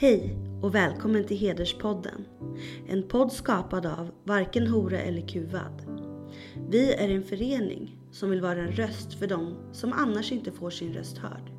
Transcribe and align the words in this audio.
Hej 0.00 0.36
och 0.62 0.74
välkommen 0.74 1.24
till 1.24 1.36
Hederspodden. 1.36 2.26
En 2.88 3.02
podd 3.02 3.32
skapad 3.32 3.86
av 3.86 4.10
Varken 4.24 4.66
Hora 4.66 5.00
eller 5.00 5.28
Kuvad. 5.28 5.82
Vi 6.68 6.94
är 6.94 7.08
en 7.08 7.22
förening 7.22 7.98
som 8.10 8.30
vill 8.30 8.40
vara 8.40 8.58
en 8.60 8.72
röst 8.72 9.14
för 9.14 9.26
dem 9.26 9.54
som 9.72 9.92
annars 9.92 10.32
inte 10.32 10.52
får 10.52 10.70
sin 10.70 10.92
röst 10.92 11.18
hörd. 11.18 11.52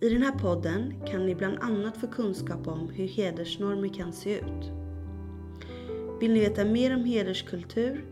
I 0.00 0.08
den 0.08 0.22
här 0.22 0.32
podden 0.32 0.94
kan 1.06 1.26
ni 1.26 1.34
bland 1.34 1.58
annat 1.60 1.96
få 1.96 2.06
kunskap 2.06 2.66
om 2.66 2.88
hur 2.88 3.08
hedersnormer 3.08 3.94
kan 3.94 4.12
se 4.12 4.38
ut. 4.38 4.72
Vill 6.20 6.32
ni 6.32 6.40
veta 6.40 6.64
mer 6.64 6.94
om 6.94 7.04
hederskultur 7.04 8.04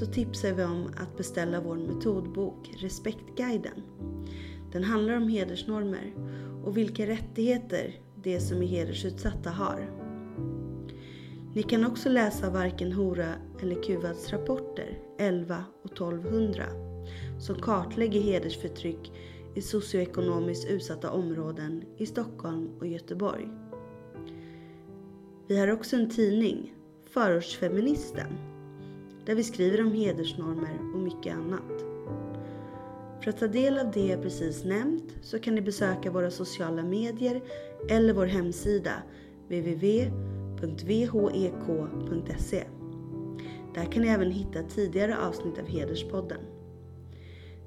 så 0.00 0.06
tipsar 0.06 0.52
vi 0.52 0.64
om 0.64 0.86
att 0.96 1.16
beställa 1.16 1.60
vår 1.60 1.76
metodbok 1.76 2.70
Respektguiden. 2.78 3.82
Den 4.72 4.84
handlar 4.84 5.16
om 5.16 5.28
hedersnormer 5.28 6.14
och 6.64 6.76
vilka 6.76 7.06
rättigheter 7.06 8.05
det 8.26 8.40
som 8.40 8.62
är 8.62 8.66
hedersutsatta 8.66 9.50
har. 9.50 9.90
Ni 11.54 11.62
kan 11.62 11.86
också 11.86 12.08
läsa 12.08 12.50
Varken 12.50 12.92
Hora 12.92 13.28
eller 13.62 13.82
Kuvads 13.82 14.32
rapporter 14.32 14.98
11 15.18 15.64
och 15.82 15.92
1200 15.92 16.64
som 17.40 17.54
kartlägger 17.54 18.20
hedersförtryck 18.20 19.12
i 19.54 19.62
socioekonomiskt 19.62 20.70
utsatta 20.70 21.10
områden 21.10 21.84
i 21.96 22.06
Stockholm 22.06 22.70
och 22.78 22.86
Göteborg. 22.86 23.48
Vi 25.46 25.58
har 25.58 25.72
också 25.72 25.96
en 25.96 26.10
tidning, 26.10 26.74
Förortsfeministen, 27.04 28.38
där 29.26 29.34
vi 29.34 29.44
skriver 29.44 29.80
om 29.80 29.92
hedersnormer 29.92 30.78
och 30.94 31.00
mycket 31.00 31.34
annat. 31.34 31.85
För 33.26 33.30
att 33.30 33.38
ta 33.38 33.46
del 33.46 33.78
av 33.78 33.90
det 33.90 34.06
jag 34.06 34.22
precis 34.22 34.64
nämnt 34.64 35.14
så 35.22 35.38
kan 35.38 35.54
ni 35.54 35.60
besöka 35.60 36.10
våra 36.10 36.30
sociala 36.30 36.82
medier 36.82 37.42
eller 37.90 38.14
vår 38.14 38.26
hemsida 38.26 38.92
www.vhek.se. 39.48 40.16
E. 42.56 42.64
Där 43.74 43.84
kan 43.84 44.02
ni 44.02 44.08
även 44.08 44.30
hitta 44.30 44.62
tidigare 44.62 45.18
avsnitt 45.18 45.58
av 45.58 45.66
Hederspodden. 45.66 46.40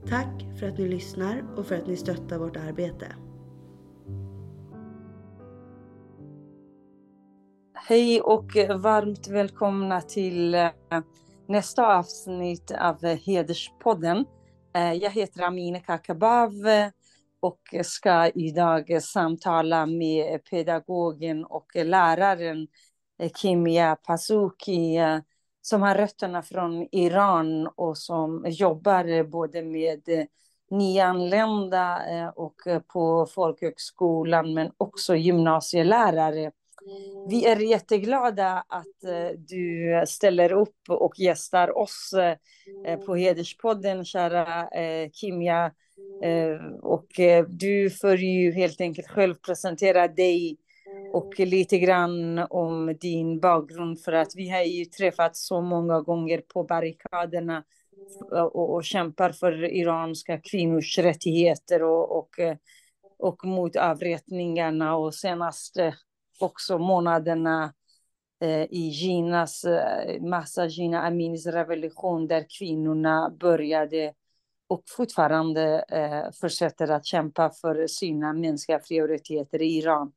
Tack 0.08 0.46
för 0.60 0.68
att 0.68 0.78
ni 0.78 0.88
lyssnar 0.88 1.44
och 1.58 1.66
för 1.66 1.76
att 1.76 1.88
ni 1.88 1.98
stöttar 1.98 2.38
vårt 2.38 2.58
arbete. 2.58 3.06
Hej 7.74 8.22
och 8.22 8.52
varmt 8.80 9.28
välkomna 9.28 10.02
till 10.02 10.56
eh, 10.56 10.70
nästa 11.48 11.98
avsnitt 11.98 12.72
av 12.72 13.06
Hederspodden. 13.06 14.26
Eh, 14.74 14.94
jag 14.94 15.12
heter 15.12 15.42
Amineh 15.42 15.82
Kakabav 15.82 16.52
och 17.40 17.60
ska 17.84 18.28
idag 18.28 19.04
samtala 19.04 19.86
med 19.86 20.44
pedagogen 20.44 21.46
och 21.46 21.72
läraren 21.76 22.68
eh, 23.20 23.32
Kimia 23.32 23.96
Pasuki 23.96 24.98
eh, 24.98 25.20
som 25.62 25.82
har 25.82 25.96
rötterna 25.96 26.42
från 26.42 26.88
Iran 26.92 27.68
och 27.68 27.98
som 27.98 28.46
jobbar 28.48 29.24
både 29.24 29.64
med 29.64 30.28
nyanlända 30.72 32.02
och 32.36 32.56
på 32.88 33.26
folkhögskolan 33.26 34.54
men 34.54 34.72
också 34.78 35.16
gymnasielärare 35.16 36.52
vi 37.28 37.46
är 37.46 37.60
jätteglada 37.60 38.64
att 38.68 39.04
eh, 39.04 39.38
du 39.38 40.04
ställer 40.08 40.52
upp 40.52 40.90
och 40.90 41.20
gästar 41.20 41.78
oss 41.78 42.14
eh, 42.86 43.00
på 43.00 43.16
Hederspodden, 43.16 44.06
kära 44.06 44.68
eh, 44.68 45.10
Kimia. 45.12 45.72
Och 46.82 47.08
du 47.48 47.90
får 47.90 48.16
ju 48.16 48.52
helt 48.52 48.82
enkelt 48.82 49.08
själv 49.08 49.36
presentera 49.36 50.08
dig 50.08 50.58
och 51.14 51.40
lite 51.40 51.80
grann 51.80 52.40
om 52.50 52.98
din 53.02 53.40
bakgrund 53.40 54.02
för 54.02 54.12
att 54.12 54.36
vi 54.36 54.50
har 54.50 54.62
ju 54.62 54.86
träffats 54.86 55.48
så 55.48 55.62
många 55.62 56.02
gånger 56.02 56.42
på 56.54 56.64
barrikaderna 56.64 57.64
och, 58.32 58.74
och 58.74 58.84
kämpar 58.84 59.30
för 59.30 59.64
iranska 59.64 60.38
kvinnors 60.38 60.98
rättigheter 60.98 61.84
och, 61.84 62.18
och, 62.18 62.30
och 63.18 63.46
mot 63.46 63.76
avrättningarna 63.76 64.96
och 64.96 65.16
senast 65.16 65.78
också 66.42 66.78
månaderna 66.78 67.74
eh, 68.42 68.64
i 68.64 68.90
Ginas, 68.90 69.64
eh, 69.66 70.22
massa 70.22 70.66
Gina 70.66 71.02
Aminis 71.02 71.46
revolution 71.46 72.28
där 72.28 72.46
kvinnorna 72.60 73.30
började 73.40 74.14
och 74.68 74.84
fortfarande 74.88 75.86
eh, 75.90 76.32
fortsätter 76.42 76.92
att 76.92 77.06
kämpa 77.06 77.50
för 77.50 77.88
sina 77.88 78.34
mänskliga 78.34 78.80
fri 78.80 79.02
och 79.02 79.08
rättigheter 79.08 79.62
i 79.62 79.78
Iran. 79.78 80.12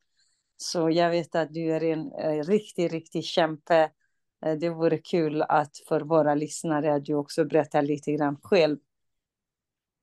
Så 0.57 0.91
jag 0.91 1.11
vet 1.11 1.35
att 1.35 1.55
du 1.55 1.73
är 1.73 1.85
en 1.85 2.13
eh, 2.13 2.45
riktig, 2.45 2.93
riktig 2.93 3.25
kämpe. 3.25 3.91
Eh, 4.45 4.55
det 4.59 4.69
vore 4.69 4.99
kul 4.99 5.43
att 5.43 5.77
för 5.89 6.01
våra 6.01 6.35
lyssnare 6.35 6.95
att 6.95 7.05
du 7.05 7.15
också 7.15 7.45
berättar 7.45 7.83
lite 7.83 8.13
grann 8.13 8.37
själv. 8.43 8.79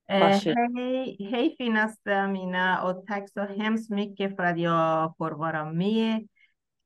Eh, 0.10 0.40
hej, 0.76 1.18
hej 1.32 1.56
finaste 1.58 2.28
Mina 2.28 2.84
och 2.84 3.08
tack 3.08 3.30
så 3.30 3.42
hemskt 3.42 3.90
mycket 3.90 4.36
för 4.36 4.44
att 4.44 4.60
jag 4.60 5.18
får 5.18 5.32
vara 5.32 5.74
med 5.74 6.28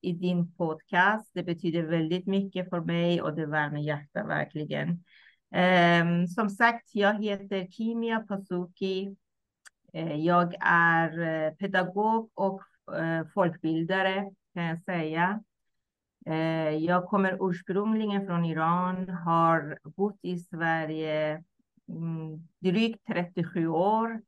i 0.02 0.12
din 0.12 0.54
podcast. 0.54 1.32
Det 1.34 1.44
betyder 1.44 1.84
väldigt 1.84 2.28
mycket 2.28 2.70
för 2.70 2.82
mig 2.82 3.22
och 3.22 3.36
det 3.36 3.46
värmer 3.46 3.80
hjärtat 3.80 4.28
verkligen. 4.28 4.90
Um, 5.56 6.28
som 6.28 6.50
sagt, 6.50 6.90
jag 6.96 7.24
heter 7.24 7.68
Kimia 7.68 8.20
Pasuki. 8.20 9.16
Uh, 9.96 10.16
jag 10.16 10.56
är 10.60 11.20
uh, 11.20 11.56
pedagog 11.56 12.30
och 12.34 12.62
uh, 13.00 13.28
folkbildare 13.34 14.32
kan 14.54 14.64
jag 14.64 14.84
säga. 14.84 15.44
Jag 16.80 17.06
kommer 17.06 17.50
ursprungligen 17.50 18.26
från 18.26 18.46
Iran, 18.46 19.10
har 19.10 19.80
bott 19.84 20.20
i 20.22 20.38
Sverige 20.38 21.44
Mm, 21.90 22.48
drygt 22.60 23.08
37 23.08 23.68
år. 23.68 24.22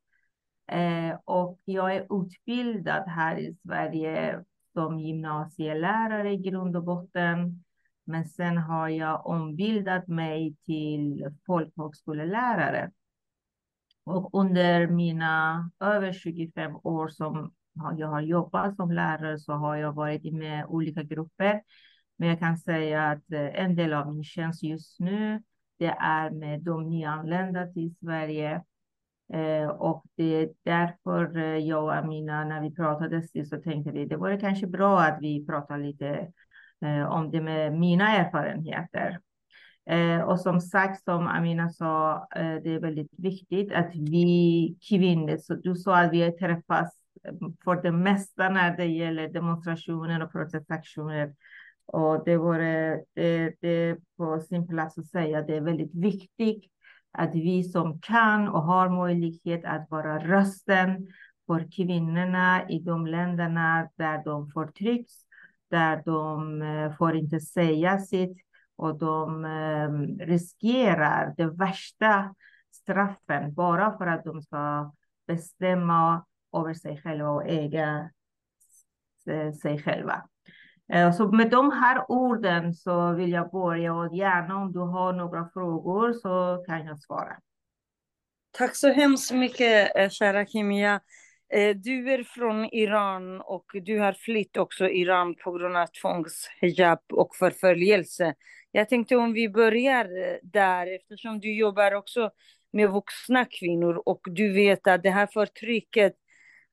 Eh, 0.68 1.20
och 1.26 1.60
jag 1.66 1.96
är 1.96 2.22
utbildad 2.22 3.04
här 3.08 3.38
i 3.38 3.56
Sverige 3.64 4.44
som 4.74 5.00
gymnasielärare 5.00 6.32
i 6.34 6.38
grund 6.38 6.78
och 6.78 6.84
botten. 6.84 7.64
Men 8.04 8.26
sen 8.26 8.58
har 8.58 8.90
jag 8.90 9.26
ombildat 9.26 10.08
mig 10.08 10.56
till 10.66 11.30
folkhögskolelärare. 11.46 12.92
Och 14.04 14.30
under 14.34 14.88
mina 14.88 15.72
över 15.80 16.14
25 16.14 16.76
år 16.84 17.08
som 17.08 17.54
jag 17.98 18.08
har 18.08 18.22
jobbat 18.22 18.76
som 18.76 18.92
lärare 18.92 19.40
så 19.40 19.54
har 19.54 19.76
jag 19.76 19.94
varit 19.94 20.34
med 20.34 20.66
olika 20.66 21.04
grupper. 21.04 21.62
Men 22.18 22.30
jag 22.30 22.40
kan 22.40 22.58
säga 22.58 23.08
att 23.08 23.32
eh, 23.32 23.64
en 23.64 23.76
del 23.76 23.94
av 23.94 24.14
min 24.14 24.24
tjänst 24.24 24.64
just 24.64 25.00
nu 25.00 25.44
det 25.78 25.96
är 26.00 26.30
med 26.30 26.62
de 26.62 26.90
nyanlända 26.90 27.68
till 27.68 27.96
Sverige. 28.00 28.64
Eh, 29.34 29.68
och 29.68 30.06
det 30.16 30.24
är 30.24 30.50
därför 30.64 31.38
eh, 31.38 31.58
jag 31.58 31.84
och 31.84 31.96
Amina, 31.96 32.44
när 32.44 32.62
vi 32.62 32.76
pratade 32.76 33.22
sist, 33.22 33.50
så 33.50 33.62
tänkte 33.62 33.92
vi 33.92 34.06
det 34.06 34.18
vore 34.18 34.40
kanske 34.40 34.68
bra 34.68 35.02
att 35.02 35.18
vi 35.22 35.46
pratar 35.46 35.78
lite 35.78 36.28
eh, 36.86 37.06
om 37.06 37.32
det 37.32 37.42
med 37.42 37.74
mina 37.74 38.16
erfarenheter. 38.16 39.20
Eh, 39.90 40.22
och 40.22 40.40
som 40.40 40.62
sagt, 40.62 41.04
som 41.04 41.28
Amina 41.28 41.70
sa, 41.70 42.28
eh, 42.36 42.56
det 42.64 42.74
är 42.74 42.80
väldigt 42.80 43.12
viktigt 43.18 43.74
att 43.74 43.92
vi 43.94 44.78
kvinnor, 44.90 45.38
så 45.38 45.56
du 45.56 45.76
sa 45.76 45.98
att 45.98 46.12
vi 46.12 46.32
träffas 46.32 46.94
eh, 47.24 47.34
för 47.64 47.82
det 47.82 47.92
mesta 47.92 48.50
när 48.50 48.78
det 48.78 48.86
gäller 48.86 49.30
demonstrationer 49.30 50.24
och 50.24 50.32
protestaktioner 50.32 51.34
och 51.86 52.26
det 52.26 52.38
vore 52.38 53.04
det, 53.14 53.54
det 53.62 53.98
på 54.18 54.40
sin 54.40 54.68
plats 54.68 54.98
att 54.98 55.08
säga 55.08 55.40
att 55.40 55.48
det 55.48 55.56
är 55.56 55.62
väldigt 55.62 55.96
viktigt 55.96 56.72
att 57.12 57.36
vi 57.36 57.64
som 57.64 58.00
kan 58.02 58.48
och 58.48 58.62
har 58.64 58.90
möjlighet 58.90 59.66
att 59.66 59.90
vara 59.90 60.20
rösten 60.20 61.08
för 61.48 61.72
kvinnorna 61.72 62.70
i 62.70 62.80
de 62.80 63.08
länderna 63.08 63.90
där 63.96 64.24
de 64.24 64.52
förtrycks, 64.52 65.14
där 65.70 66.02
de 66.06 66.62
eh, 66.62 66.96
får 66.98 67.16
inte 67.16 67.40
säga 67.40 68.00
sitt 68.00 68.38
och 68.76 69.00
de 69.00 69.46
eh, 69.46 69.92
riskerar 70.26 71.34
det 71.38 71.46
värsta 71.46 72.36
straffen 72.72 73.54
bara 73.54 73.98
för 73.98 74.08
att 74.08 74.24
de 74.24 74.42
ska 74.42 74.92
bestämma 75.28 76.26
över 76.58 76.74
sig 76.74 77.02
själva 77.02 77.30
och 77.30 77.48
äga 77.48 78.10
sig 79.62 79.84
själva. 79.84 80.30
Eh, 80.94 81.12
så 81.12 81.28
med 81.28 81.50
de 81.50 81.72
här 81.72 82.12
orden 82.12 82.74
så 82.74 83.14
vill 83.14 83.32
jag 83.32 83.52
börja 83.52 83.94
och 83.94 84.16
gärna 84.16 84.56
om 84.56 84.72
du 84.72 84.80
har 84.80 85.14
några 85.14 85.50
frågor 85.54 86.14
så 86.14 86.64
kan 86.68 86.86
jag 86.86 87.00
svara. 87.00 87.38
Tack 88.52 88.76
så 88.76 88.90
hemskt 88.90 89.32
mycket 89.32 89.96
eh, 89.96 90.10
kära 90.10 90.46
Kimia. 90.46 91.02
Eh, 91.54 91.76
du 91.76 92.14
är 92.14 92.24
från 92.24 92.66
Iran 92.66 93.42
och 93.42 93.66
du 93.74 94.00
har 94.00 94.14
flytt 94.14 94.58
också 94.58 94.90
Iran 94.90 95.36
på 95.36 95.52
grund 95.52 95.78
av 95.78 95.88
tvångshijab 95.88 97.00
och 97.14 97.36
förföljelse. 97.36 98.34
Jag 98.72 98.90
tänkte 98.90 99.16
om 99.16 99.34
vi 99.34 99.50
börjar 99.50 100.08
där 100.44 100.96
eftersom 100.96 101.40
du 101.40 101.58
jobbar 101.58 101.92
också 101.92 102.30
med 102.74 102.90
vuxna 102.90 103.46
kvinnor 103.46 104.04
och 104.06 104.22
du 104.26 104.54
vet 104.54 104.88
att 104.88 105.04
det 105.04 105.10
här 105.10 105.28
förtrycket 105.28 106.14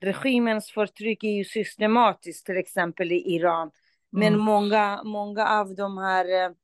regimens 0.01 0.71
förtryck 0.71 1.25
är 1.25 1.31
ju 1.31 1.45
systematiskt, 1.45 2.47
till 2.47 2.57
exempel 2.57 3.13
i 3.13 3.35
Iran. 3.35 3.71
Men 4.13 4.35
mm. 4.35 4.41
många, 4.41 5.03
många 5.05 5.49
av 5.49 5.75
de 5.75 5.99
här 5.99 6.55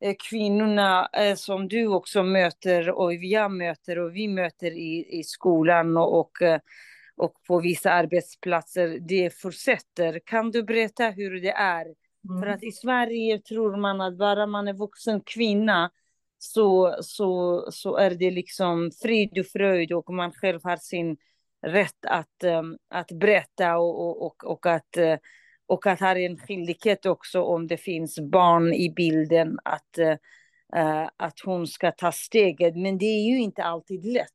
eh, 0.00 0.14
kvinnorna 0.28 1.08
eh, 1.12 1.34
som 1.34 1.68
du 1.68 1.86
också 1.86 2.22
möter 2.22 2.90
och 2.90 3.14
jag 3.14 3.52
möter 3.52 3.98
och 3.98 4.16
vi 4.16 4.28
möter 4.28 4.70
i, 4.70 5.18
i 5.18 5.22
skolan 5.22 5.96
och, 5.96 6.20
och, 6.20 6.42
eh, 6.42 6.60
och 7.16 7.32
på 7.46 7.60
vissa 7.60 7.90
arbetsplatser, 7.90 8.98
det 9.00 9.40
fortsätter. 9.40 10.20
Kan 10.24 10.50
du 10.50 10.62
berätta 10.62 11.10
hur 11.10 11.40
det 11.40 11.52
är? 11.52 11.84
Mm. 11.84 12.42
För 12.42 12.46
att 12.46 12.62
i 12.62 12.72
Sverige 12.72 13.38
tror 13.38 13.76
man 13.76 14.00
att 14.00 14.18
bara 14.18 14.46
man 14.46 14.68
är 14.68 14.74
vuxen 14.74 15.20
kvinna 15.20 15.90
så, 16.38 16.96
så, 17.00 17.64
så 17.72 17.96
är 17.96 18.10
det 18.10 18.30
liksom 18.30 18.90
frid 19.02 19.38
och 19.38 19.46
fröjd 19.46 19.92
och 19.92 20.14
man 20.14 20.32
själv 20.32 20.60
har 20.62 20.76
sin 20.76 21.16
rätt 21.66 22.04
att, 22.06 22.44
att 22.88 23.12
berätta 23.12 23.78
och, 23.78 24.26
och, 24.26 24.44
och, 24.44 24.66
att, 24.66 24.96
och 25.68 25.86
att 25.86 26.00
ha 26.00 26.18
en 26.18 26.38
skyldighet 26.38 27.06
också 27.06 27.42
om 27.42 27.66
det 27.66 27.76
finns 27.76 28.20
barn 28.20 28.74
i 28.74 28.92
bilden 28.96 29.58
att, 29.64 29.98
uh, 30.76 31.08
att 31.16 31.40
hon 31.44 31.66
ska 31.66 31.90
ta 31.90 32.12
steget. 32.12 32.76
Men 32.76 32.98
det 32.98 33.04
är 33.04 33.30
ju 33.30 33.38
inte 33.38 33.62
alltid 33.62 34.04
lätt. 34.04 34.34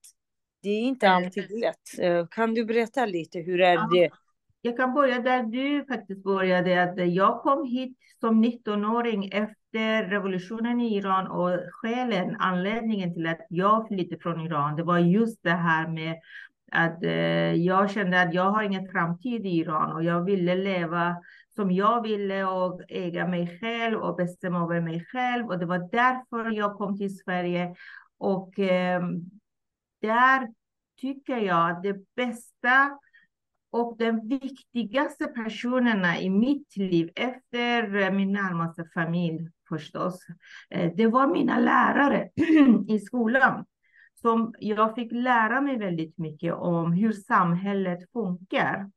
Det 0.61 0.69
är 0.69 0.81
inte 0.81 1.09
alltid 1.09 1.51
lätt. 1.59 2.03
Uh, 2.03 2.27
kan 2.27 2.53
du 2.53 2.65
berätta 2.65 3.05
lite, 3.05 3.39
hur 3.39 3.61
är 3.61 3.73
ja. 3.73 3.89
det? 3.93 4.09
Jag 4.61 4.77
kan 4.77 4.93
börja 4.93 5.19
där 5.19 5.43
du 5.43 5.85
faktiskt 5.85 6.23
började. 6.23 6.83
Att 6.83 7.13
jag 7.13 7.41
kom 7.41 7.65
hit 7.67 7.97
som 8.19 8.45
19-åring 8.45 9.29
efter 9.31 10.03
revolutionen 10.03 10.81
i 10.81 10.97
Iran 10.97 11.27
och 11.27 11.59
skälen, 11.71 12.35
anledningen 12.39 13.13
till 13.13 13.27
att 13.27 13.45
jag 13.49 13.87
flyttade 13.87 14.21
från 14.21 14.41
Iran, 14.41 14.75
det 14.75 14.83
var 14.83 14.99
just 14.99 15.43
det 15.43 15.49
här 15.49 15.87
med 15.87 16.15
att 16.73 17.03
eh, 17.03 17.53
jag 17.53 17.91
kände 17.91 18.21
att 18.21 18.33
jag 18.33 18.51
har 18.51 18.63
ingen 18.63 18.87
framtid 18.87 19.45
i 19.45 19.49
Iran 19.49 19.91
och 19.91 20.03
jag 20.03 20.23
ville 20.23 20.55
leva 20.55 21.15
som 21.55 21.71
jag 21.71 22.01
ville 22.01 22.43
och 22.43 22.81
äga 22.89 23.27
mig 23.27 23.59
själv 23.59 23.99
och 23.99 24.15
bestämma 24.15 24.63
över 24.63 24.81
mig 24.81 25.05
själv. 25.05 25.47
Och 25.47 25.59
det 25.59 25.65
var 25.65 25.89
därför 25.91 26.51
jag 26.51 26.77
kom 26.77 26.97
till 26.97 27.17
Sverige. 27.17 27.75
Och 28.17 28.59
eh, 28.59 29.01
där 30.01 30.47
tycker 31.01 31.37
jag 31.37 31.71
att 31.71 31.83
det 31.83 32.15
bästa 32.15 32.99
och 33.71 33.95
den 33.97 34.27
viktigaste 34.27 35.25
personerna 35.25 36.19
i 36.19 36.29
mitt 36.29 36.77
liv 36.77 37.09
efter 37.15 37.95
eh, 37.95 38.11
min 38.11 38.33
närmaste 38.33 38.85
familj 38.93 39.49
förstås, 39.69 40.25
eh, 40.69 40.91
det 40.95 41.07
var 41.07 41.27
mina 41.27 41.59
lärare 41.59 42.29
i 42.87 42.99
skolan 42.99 43.65
som 44.23 44.53
jag 44.59 44.95
fick 44.95 45.11
lära 45.11 45.61
mig 45.61 45.77
väldigt 45.77 46.17
mycket 46.17 46.53
om 46.53 46.93
hur 46.93 47.11
samhället 47.11 48.11
funkar. 48.13 48.89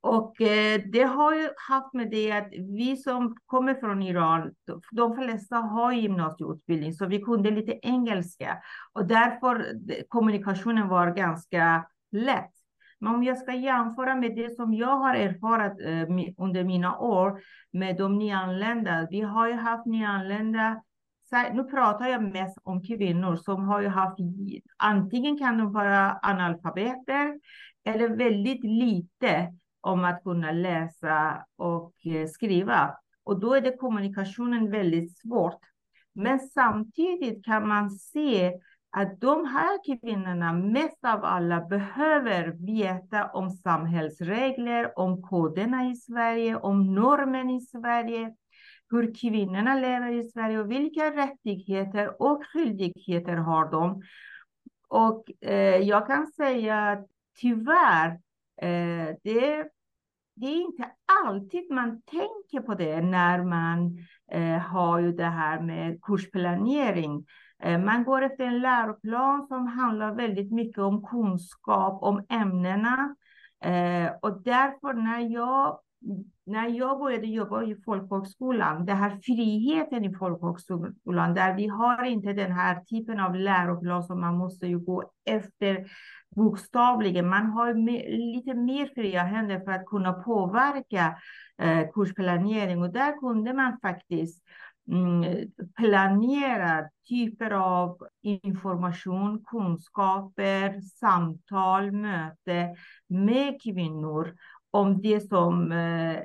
Och 0.00 0.40
eh, 0.40 0.80
det 0.92 1.02
har 1.02 1.34
ju 1.34 1.48
haft 1.68 1.94
med 1.94 2.10
det 2.10 2.32
att 2.32 2.48
vi 2.52 2.96
som 2.96 3.36
kommer 3.46 3.74
från 3.74 4.02
Iran, 4.02 4.54
de 4.92 5.16
flesta 5.16 5.56
har 5.56 5.92
gymnasieutbildning, 5.92 6.92
så 6.92 7.06
vi 7.06 7.20
kunde 7.20 7.50
lite 7.50 7.78
engelska. 7.82 8.58
Och 8.92 9.06
därför 9.06 9.66
kommunikationen 10.08 10.88
var 10.88 11.10
ganska 11.10 11.86
lätt. 12.12 12.50
Men 12.98 13.14
om 13.14 13.24
jag 13.24 13.38
ska 13.38 13.52
jämföra 13.54 14.14
med 14.14 14.36
det 14.36 14.56
som 14.56 14.74
jag 14.74 14.96
har 14.96 15.14
erfarit 15.14 15.80
eh, 15.80 16.44
under 16.44 16.64
mina 16.64 16.98
år 16.98 17.40
med 17.72 17.96
de 17.96 18.18
nyanlända. 18.18 19.06
Vi 19.10 19.20
har 19.20 19.48
ju 19.48 19.54
haft 19.54 19.86
nyanlända 19.86 20.82
nu 21.42 21.64
pratar 21.64 22.06
jag 22.06 22.22
mest 22.22 22.58
om 22.62 22.82
kvinnor 22.82 23.36
som 23.36 23.64
har 23.64 23.80
ju 23.80 23.88
haft, 23.88 24.18
antingen 24.76 25.38
kan 25.38 25.58
de 25.58 25.72
vara 25.72 26.18
analfabeter 26.22 27.40
eller 27.84 28.08
väldigt 28.08 28.64
lite 28.64 29.52
om 29.80 30.04
att 30.04 30.22
kunna 30.22 30.52
läsa 30.52 31.44
och 31.56 31.92
eh, 32.06 32.26
skriva. 32.26 32.96
Och 33.24 33.40
då 33.40 33.54
är 33.54 33.60
det 33.60 33.76
kommunikationen 33.76 34.70
väldigt 34.70 35.18
svårt. 35.18 35.60
Men 36.14 36.40
samtidigt 36.40 37.44
kan 37.44 37.68
man 37.68 37.90
se 37.90 38.52
att 38.90 39.20
de 39.20 39.46
här 39.46 39.98
kvinnorna 40.00 40.52
mest 40.52 41.04
av 41.04 41.24
alla 41.24 41.60
behöver 41.60 42.66
veta 42.66 43.26
om 43.26 43.50
samhällsregler, 43.50 44.98
om 44.98 45.22
koderna 45.22 45.90
i 45.90 45.96
Sverige, 45.96 46.56
om 46.56 46.94
normen 46.94 47.50
i 47.50 47.60
Sverige 47.60 48.34
hur 48.90 49.14
kvinnorna 49.14 49.74
lever 49.74 50.12
i 50.12 50.24
Sverige 50.24 50.58
och 50.58 50.70
vilka 50.70 51.10
rättigheter 51.10 52.22
och 52.22 52.42
skyldigheter 52.46 53.36
har 53.36 53.70
de. 53.70 54.02
Och 54.88 55.30
eh, 55.40 55.76
jag 55.76 56.06
kan 56.06 56.26
säga 56.26 56.90
att 56.90 57.06
tyvärr, 57.40 58.10
eh, 58.62 59.16
det, 59.22 59.68
det 60.34 60.46
är 60.46 60.60
inte 60.60 60.90
alltid 61.24 61.70
man 61.70 62.02
tänker 62.02 62.60
på 62.60 62.74
det 62.74 63.00
när 63.00 63.44
man 63.44 63.98
eh, 64.30 64.58
har 64.58 64.98
ju 64.98 65.12
det 65.12 65.24
här 65.24 65.60
med 65.60 66.02
kursplanering. 66.02 67.26
Eh, 67.62 67.80
man 67.80 68.04
går 68.04 68.22
efter 68.22 68.44
en 68.44 68.60
läroplan 68.60 69.46
som 69.46 69.66
handlar 69.66 70.14
väldigt 70.14 70.52
mycket 70.52 70.78
om 70.78 71.06
kunskap 71.06 72.02
om 72.02 72.26
ämnena. 72.28 73.16
Eh, 73.64 74.12
och 74.22 74.42
därför 74.42 74.92
när 74.92 75.20
jag 75.20 75.80
när 76.46 76.68
jag 76.68 76.98
började 76.98 77.26
jobba 77.26 77.62
i 77.62 77.76
folkhögskolan, 77.84 78.86
den 78.86 78.96
här 78.96 79.18
friheten 79.22 80.04
i 80.04 80.14
folkhögskolan, 80.14 81.34
där 81.34 81.54
vi 81.54 81.66
har 81.66 82.04
inte 82.04 82.32
den 82.32 82.52
här 82.52 82.80
typen 82.80 83.20
av 83.20 83.34
läroplan 83.34 84.02
som 84.02 84.20
man 84.20 84.36
måste 84.36 84.66
ju 84.66 84.78
gå 84.78 85.10
efter 85.24 85.86
bokstavligen. 86.36 87.28
Man 87.28 87.46
har 87.46 87.74
lite 88.34 88.54
mer 88.54 88.90
fria 88.94 89.22
händer 89.22 89.60
för 89.60 89.72
att 89.72 89.86
kunna 89.86 90.12
påverka 90.12 91.16
eh, 91.58 91.90
kursplanering 91.94 92.82
och 92.82 92.92
där 92.92 93.20
kunde 93.20 93.52
man 93.52 93.78
faktiskt 93.82 94.44
mm, 94.90 95.50
planera 95.76 96.88
typer 97.08 97.50
av 97.50 97.98
information, 98.22 99.44
kunskaper, 99.44 100.80
samtal, 100.80 101.92
möte 101.92 102.76
med 103.08 103.62
kvinnor 103.62 104.34
om 104.74 105.02
det 105.02 105.20
som, 105.20 105.72
eh, 105.72 106.18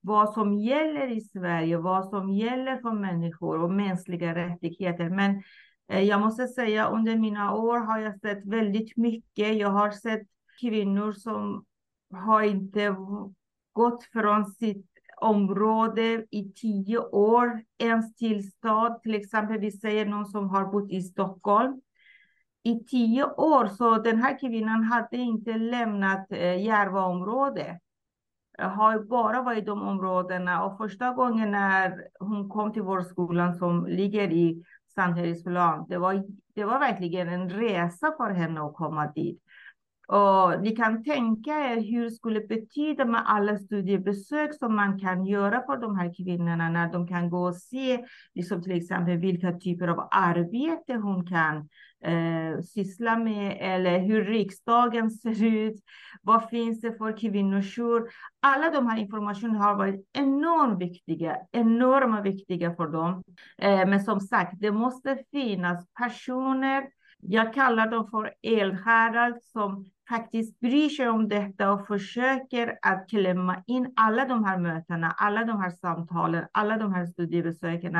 vad 0.00 0.32
som 0.32 0.54
gäller 0.54 1.06
i 1.06 1.20
Sverige, 1.20 1.76
vad 1.76 2.08
som 2.08 2.30
gäller 2.30 2.76
för 2.76 2.92
människor 2.92 3.62
och 3.62 3.70
mänskliga 3.70 4.34
rättigheter. 4.34 5.10
Men 5.10 5.42
eh, 5.88 6.00
jag 6.00 6.20
måste 6.20 6.46
säga 6.46 6.88
under 6.88 7.16
mina 7.16 7.54
år 7.54 7.78
har 7.78 7.98
jag 7.98 8.20
sett 8.20 8.46
väldigt 8.46 8.96
mycket. 8.96 9.56
Jag 9.56 9.68
har 9.68 9.90
sett 9.90 10.22
kvinnor 10.60 11.12
som 11.12 11.64
har 12.12 12.42
inte 12.42 12.96
gått 13.72 14.04
från 14.04 14.46
sitt 14.46 14.86
område 15.20 16.26
i 16.30 16.52
tio 16.52 16.98
år 16.98 17.62
ens 17.78 18.16
till 18.16 18.50
stad. 18.50 19.02
Till 19.02 19.14
exempel, 19.14 19.58
vi 19.58 19.72
säger 19.72 20.06
någon 20.06 20.26
som 20.26 20.48
har 20.48 20.64
bott 20.64 20.90
i 20.90 21.02
Stockholm 21.02 21.80
i 22.62 22.84
tio 22.84 23.24
år, 23.24 23.66
så 23.66 23.98
den 23.98 24.22
här 24.22 24.38
kvinnan 24.38 24.82
hade 24.82 25.16
inte 25.16 25.52
lämnat 25.52 26.32
eh, 26.32 26.62
Järvaområdet 26.64 27.83
har 28.58 28.98
bara 28.98 29.42
varit 29.42 29.62
i 29.62 29.66
de 29.66 29.82
områdena 29.82 30.64
och 30.64 30.76
första 30.76 31.12
gången 31.12 31.50
när 31.50 32.08
hon 32.20 32.48
kom 32.48 32.72
till 32.72 32.82
vår 32.82 33.02
skola 33.02 33.52
som 33.52 33.86
ligger 33.86 34.32
i 34.32 34.64
Sandhällsplan, 34.94 35.86
det 35.88 35.98
var, 35.98 36.24
det 36.54 36.64
var 36.64 36.78
verkligen 36.78 37.28
en 37.28 37.50
resa 37.50 38.14
för 38.16 38.30
henne 38.30 38.60
att 38.60 38.74
komma 38.74 39.12
dit. 39.14 39.40
Och 40.08 40.62
ni 40.62 40.76
kan 40.76 41.04
tänka 41.04 41.50
er 41.50 41.80
hur 41.80 42.04
det 42.04 42.10
skulle 42.10 42.40
betyda 42.40 43.04
med 43.04 43.22
alla 43.26 43.58
studiebesök 43.58 44.54
som 44.54 44.76
man 44.76 45.00
kan 45.00 45.26
göra 45.26 45.62
för 45.66 45.76
de 45.76 45.96
här 45.98 46.14
kvinnorna 46.14 46.68
när 46.68 46.92
de 46.92 47.08
kan 47.08 47.30
gå 47.30 47.48
och 47.48 47.56
se 47.56 48.04
liksom 48.34 48.62
till 48.62 48.72
exempel 48.72 49.16
vilka 49.16 49.52
typer 49.52 49.88
av 49.88 50.08
arbete 50.10 50.94
hon 50.94 51.26
kan 51.26 51.68
eh, 52.04 52.60
syssla 52.60 53.18
med 53.18 53.56
eller 53.60 53.98
hur 53.98 54.24
riksdagen 54.24 55.10
ser 55.10 55.44
ut. 55.44 55.80
Vad 56.22 56.48
finns 56.48 56.80
det 56.80 56.98
för 56.98 57.18
kvinnojour? 57.18 58.08
Alla 58.40 58.70
de 58.70 58.86
här 58.86 58.98
informationerna 58.98 59.64
har 59.64 59.74
varit 59.74 60.08
enormt 60.12 60.80
viktiga, 60.80 61.36
enormt 61.52 62.26
viktiga 62.26 62.74
för 62.74 62.86
dem. 62.86 63.22
Eh, 63.58 63.88
men 63.88 64.00
som 64.00 64.20
sagt, 64.20 64.52
det 64.60 64.70
måste 64.70 65.18
finnas 65.32 65.86
personer 65.98 66.84
jag 67.26 67.54
kallar 67.54 67.90
dem 67.90 68.08
för 68.10 68.34
eldsjälar 68.42 69.38
som 69.52 69.84
faktiskt 70.08 70.60
bryr 70.60 70.88
sig 70.88 71.08
om 71.08 71.28
detta 71.28 71.72
och 71.72 71.86
försöker 71.86 72.78
att 72.82 73.08
klämma 73.08 73.62
in 73.66 73.92
alla 73.96 74.24
de 74.24 74.44
här 74.44 74.58
mötena, 74.58 75.10
alla 75.10 75.44
de 75.44 75.60
här 75.60 75.70
samtalen, 75.70 76.44
alla 76.52 76.76
de 76.76 76.94
här 76.94 77.06
studiebesöken 77.06 77.96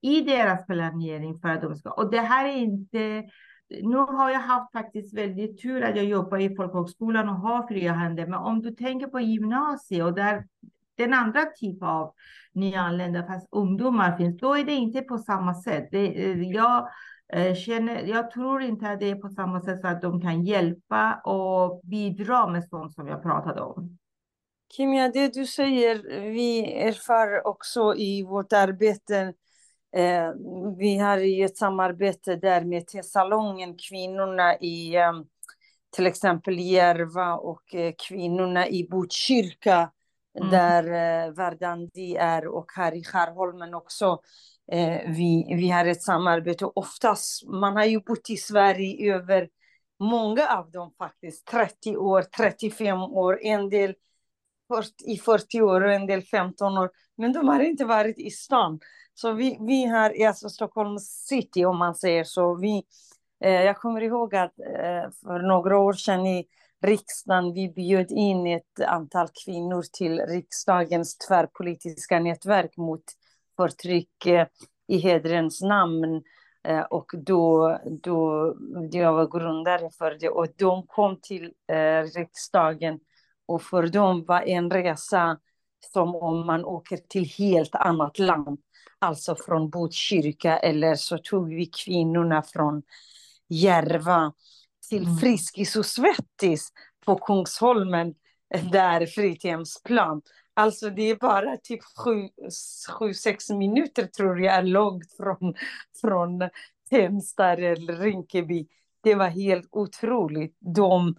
i 0.00 0.20
deras 0.20 0.66
planering 0.66 1.38
för 1.38 1.48
att 1.48 1.62
de 1.62 1.76
ska. 1.76 1.90
Och 1.90 2.10
det 2.10 2.20
här 2.20 2.48
är 2.48 2.56
inte 2.56 3.24
nu 3.70 3.96
har 3.96 4.30
jag 4.30 4.40
haft 4.40 4.72
faktiskt 4.72 5.14
väldigt 5.14 5.62
tur 5.62 5.82
att 5.82 5.96
jag 5.96 6.04
jobbar 6.04 6.38
i 6.38 6.56
folkhögskolan 6.56 7.28
och 7.28 7.34
har 7.34 7.66
fria 7.66 7.92
händer. 7.92 8.26
Men 8.26 8.38
om 8.38 8.62
du 8.62 8.70
tänker 8.70 9.06
på 9.06 9.20
gymnasiet 9.20 10.04
och 10.04 10.14
där 10.14 10.46
den 10.96 11.14
andra 11.14 11.44
typen 11.44 11.88
av 11.88 12.14
nyanlända, 12.52 13.26
fast 13.26 13.48
ungdomar 13.50 14.16
finns, 14.16 14.40
då 14.40 14.56
är 14.56 14.64
det 14.64 14.72
inte 14.72 15.00
på 15.00 15.18
samma 15.18 15.54
sätt. 15.54 15.88
Det, 15.90 16.24
eh, 16.24 16.42
jag 16.42 16.88
eh, 17.32 17.54
känner, 17.54 18.02
jag 18.02 18.30
tror 18.30 18.62
inte 18.62 18.90
att 18.90 19.00
det 19.00 19.10
är 19.10 19.14
på 19.14 19.28
samma 19.28 19.60
sätt 19.60 19.80
så 19.80 19.86
att 19.86 20.02
de 20.02 20.20
kan 20.20 20.44
hjälpa 20.44 21.20
och 21.24 21.80
bidra 21.84 22.46
med 22.46 22.68
sånt 22.68 22.94
som 22.94 23.08
jag 23.08 23.22
pratade 23.22 23.60
om. 23.60 23.98
Kimia, 24.76 25.08
det 25.08 25.34
du 25.34 25.46
säger, 25.46 26.20
vi 26.20 26.72
erfar 26.72 27.46
också 27.46 27.94
i 27.94 28.22
vårt 28.22 28.52
arbete 28.52 29.32
eh, 29.96 30.32
vi 30.78 30.98
har 30.98 31.18
ju 31.18 31.44
ett 31.44 31.56
samarbete 31.56 32.36
där 32.36 32.64
med 32.64 32.86
Tessalongen, 32.86 33.76
kvinnorna 33.88 34.56
i 34.58 34.96
eh, 34.96 35.12
till 35.96 36.06
exempel 36.06 36.58
Järva 36.58 37.34
och 37.34 37.74
eh, 37.74 37.92
kvinnorna 38.08 38.68
i 38.68 38.88
Botkyrka 38.90 39.90
mm. 40.38 40.50
där 40.50 40.84
eh, 40.84 41.32
Verdandi 41.32 42.16
är 42.16 42.46
och 42.46 42.72
här 42.76 42.94
i 42.94 43.04
Skärholmen 43.04 43.74
också. 43.74 44.20
Eh, 44.72 45.10
vi, 45.10 45.54
vi 45.56 45.70
har 45.70 45.86
ett 45.86 46.02
samarbete. 46.02 46.64
Oftast, 46.64 47.48
man 47.48 47.76
har 47.76 47.84
ju 47.84 48.00
bott 48.00 48.30
i 48.30 48.36
Sverige 48.36 49.14
över 49.14 49.48
många 50.00 50.48
av 50.48 50.70
dem 50.70 50.94
faktiskt, 50.98 51.46
30 51.46 51.96
år, 51.96 52.22
35 52.22 53.02
år, 53.02 53.40
en 53.42 53.68
del 53.68 53.94
i 55.04 55.18
40 55.18 55.62
år 55.62 55.80
och 55.80 55.92
en 55.92 56.06
del 56.06 56.22
15 56.22 56.78
år. 56.78 56.90
Men 57.16 57.32
de 57.32 57.48
har 57.48 57.60
inte 57.60 57.84
varit 57.84 58.18
i 58.18 58.30
stan. 58.30 58.80
Så 59.14 59.32
vi, 59.32 59.58
vi 59.60 59.84
har, 59.86 60.26
alltså 60.26 60.48
Stockholm 60.48 60.98
city 60.98 61.64
om 61.64 61.78
man 61.78 61.94
säger 61.94 62.24
så, 62.24 62.54
vi, 62.54 62.82
eh, 63.44 63.62
jag 63.62 63.76
kommer 63.76 64.00
ihåg 64.00 64.34
att 64.34 64.58
eh, 64.58 65.10
för 65.22 65.48
några 65.48 65.78
år 65.78 65.92
sedan 65.92 66.26
i 66.26 66.46
riksdagen, 66.82 67.52
vi 67.52 67.68
bjöd 67.68 68.10
in 68.10 68.46
ett 68.46 68.80
antal 68.86 69.28
kvinnor 69.44 69.84
till 69.92 70.20
riksdagens 70.20 71.18
tvärpolitiska 71.18 72.20
nätverk 72.20 72.76
mot 72.76 73.04
förtryck 73.56 74.26
eh, 74.26 74.46
i 74.88 74.98
hedrens 74.98 75.62
namn. 75.62 76.22
Eh, 76.64 76.80
och 76.80 77.10
då, 77.16 77.78
då 78.02 78.54
jag 78.92 79.12
var 79.12 79.38
grundare 79.38 79.90
för 79.98 80.16
det 80.20 80.28
och 80.28 80.46
de 80.56 80.86
kom 80.86 81.20
till 81.22 81.52
eh, 81.72 82.02
riksdagen 82.02 83.00
och 83.48 83.62
för 83.62 83.86
dem 83.86 84.24
var 84.24 84.40
en 84.40 84.70
resa 84.70 85.38
som 85.92 86.16
om 86.16 86.46
man 86.46 86.64
åker 86.64 86.96
till 86.96 87.24
helt 87.24 87.74
annat 87.74 88.18
land. 88.18 88.60
Alltså 88.98 89.36
från 89.36 89.70
Botkyrka 89.70 90.58
eller 90.58 90.94
så 90.94 91.18
tog 91.18 91.48
vi 91.48 91.66
kvinnorna 91.66 92.42
från 92.42 92.82
Järva 93.48 94.32
till 94.88 95.04
mm. 95.04 95.16
Friskis 95.16 95.76
och 95.76 95.86
Svettis 95.86 96.72
på 97.04 97.16
Kungsholmen 97.18 98.14
där 98.72 99.06
fritidshemsplan. 99.06 100.22
Alltså 100.54 100.90
det 100.90 101.02
är 101.02 101.16
bara 101.16 101.56
typ 101.56 101.80
sju, 102.04 102.28
sju, 102.98 103.14
sex 103.14 103.50
minuter 103.50 104.06
tror 104.06 104.40
jag 104.40 104.54
är 104.54 104.62
långt 104.62 105.12
från, 105.16 105.54
från 106.00 106.48
Tensta 106.90 107.52
eller 107.52 107.96
Rinkeby. 107.96 108.66
Det 109.00 109.14
var 109.14 109.28
helt 109.28 109.68
otroligt. 109.70 110.56
De, 110.60 111.14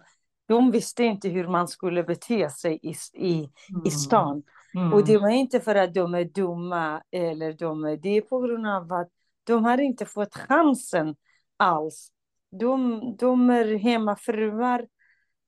de 0.50 0.70
visste 0.70 1.04
inte 1.04 1.28
hur 1.28 1.48
man 1.48 1.68
skulle 1.68 2.02
bete 2.02 2.50
sig 2.50 2.78
i, 2.82 2.94
i, 3.14 3.36
mm. 3.36 3.82
i 3.84 3.90
stan. 3.90 4.42
Mm. 4.74 4.92
Och 4.92 5.04
det 5.04 5.18
var 5.18 5.28
inte 5.28 5.60
för 5.60 5.74
att 5.74 5.94
de 5.94 6.14
är 6.14 6.24
dumma 6.24 7.02
eller 7.10 7.52
de 7.52 7.84
är, 7.84 7.96
det 7.96 8.08
är 8.08 8.20
på 8.20 8.40
grund 8.40 8.66
av 8.66 8.92
att 8.92 9.08
de 9.44 9.64
har 9.64 9.80
inte 9.80 10.06
fått 10.06 10.36
chansen 10.36 11.14
alls. 11.56 12.08
De, 12.50 13.00
de 13.16 13.50
är 13.50 13.74
hemmafruar 13.78 14.86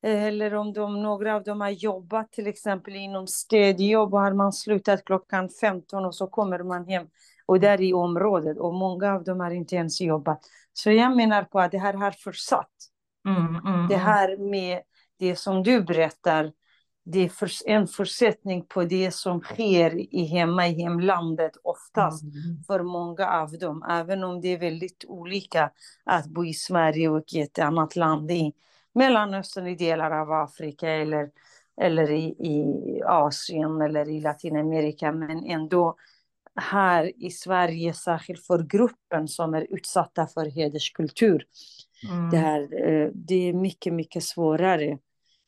eller 0.03 0.55
om 0.55 0.73
de, 0.73 1.03
några 1.03 1.35
av 1.35 1.43
dem 1.43 1.61
har 1.61 1.71
jobbat 1.71 2.33
till 2.33 2.47
exempel 2.47 2.97
inom 2.97 3.27
städjobb 3.27 4.15
och 4.15 4.21
har 4.21 4.33
man 4.33 4.53
slutat 4.53 5.05
klockan 5.05 5.49
15 5.61 6.05
och 6.05 6.15
så 6.15 6.27
kommer 6.27 6.63
man 6.63 6.87
hem 6.87 7.07
och 7.47 7.61
där 7.61 7.81
i 7.81 7.93
området 7.93 8.59
och 8.59 8.75
många 8.75 9.13
av 9.15 9.25
dem 9.25 9.41
har 9.41 9.51
inte 9.51 9.77
ens 9.77 10.01
jobbat. 10.01 10.41
Så 10.73 10.91
jag 10.91 11.17
menar 11.17 11.45
på 11.45 11.61
att 11.61 11.71
det 11.71 11.79
här 11.79 11.95
har 11.95 12.11
försatt. 12.11 12.71
Mm, 13.29 13.47
mm, 13.47 13.89
det 13.89 13.95
mm. 13.95 14.07
här 14.07 14.37
med 14.37 14.83
det 15.23 15.37
som 15.37 15.63
du 15.63 15.83
berättar, 15.83 16.53
det 17.05 17.19
är 17.19 17.33
en 17.67 17.87
försättning 17.87 18.65
på 18.65 18.85
det 18.85 19.15
som 19.15 19.41
sker 19.41 20.15
i 20.15 20.25
hemma 20.25 20.69
i 20.69 20.83
hemlandet 20.83 21.53
oftast 21.63 22.23
mm. 22.23 22.63
för 22.67 22.83
många 22.83 23.27
av 23.27 23.59
dem, 23.59 23.85
även 23.91 24.25
om 24.25 24.41
det 24.41 24.49
är 24.49 24.59
väldigt 24.59 25.05
olika 25.09 25.71
att 26.05 26.27
bo 26.27 26.45
i 26.45 26.55
Sverige 26.55 27.09
och 27.09 27.25
i 27.33 27.41
ett 27.41 27.59
annat 27.59 27.97
land 27.97 28.31
i 28.31 28.53
Mellanöstern, 28.95 29.67
i 29.67 29.75
delar 29.75 30.11
av 30.11 30.33
Afrika 30.33 30.91
eller, 30.91 31.31
eller 31.81 32.11
i, 32.11 32.25
i 32.25 33.03
Asien 33.07 33.81
eller 33.81 34.09
i 34.09 34.21
Latinamerika, 34.21 35.13
men 35.13 35.45
ändå 35.47 35.97
här 36.55 37.25
i 37.25 37.31
Sverige, 37.31 37.95
särskilt 37.95 38.47
för 38.47 38.63
gruppen 38.63 39.29
som 39.29 39.55
är 39.55 39.67
utsatta 39.71 40.27
för 40.27 40.47
hederskultur. 40.47 41.47
Mm. 42.11 42.31
Det, 42.31 42.37
här, 42.37 42.61
eh, 42.63 43.09
det 43.15 43.49
är 43.49 43.53
mycket, 43.53 43.93
mycket 43.93 44.25
svårare. 44.25 44.99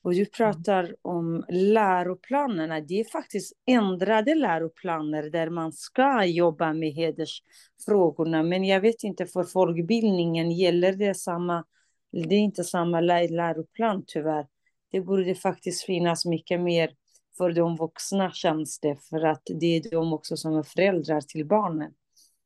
Och 0.04 0.14
du 0.14 0.26
pratar 0.26 0.96
om 1.02 1.44
läroplanerna. 1.48 2.80
Det 2.80 3.00
är 3.00 3.04
faktiskt 3.04 3.52
ändrade 3.66 4.34
läroplaner 4.34 5.30
där 5.30 5.50
man 5.50 5.72
ska 5.72 6.24
jobba 6.24 6.72
med 6.72 6.92
hedersfrågorna. 6.92 8.42
Men 8.42 8.64
jag 8.64 8.80
vet 8.80 9.04
inte, 9.04 9.26
för 9.26 9.44
folkbildningen 9.44 10.50
gäller 10.50 10.92
det 10.92 11.14
samma 11.14 11.64
det 12.12 12.34
är 12.34 12.40
inte 12.40 12.64
samma 12.64 13.00
läroplan 13.00 14.04
tyvärr. 14.06 14.46
Det 14.90 15.00
borde 15.00 15.34
faktiskt 15.34 15.84
finnas 15.84 16.26
mycket 16.26 16.60
mer 16.60 16.90
för 17.38 17.52
de 17.52 17.76
vuxna 17.76 18.30
känns 18.30 18.80
det, 18.80 18.96
för 19.10 19.24
att 19.24 19.42
det 19.60 19.66
är 19.66 19.90
de 19.90 20.12
också 20.12 20.36
som 20.36 20.56
är 20.56 20.62
föräldrar 20.62 21.20
till 21.20 21.46
barnen. 21.46 21.92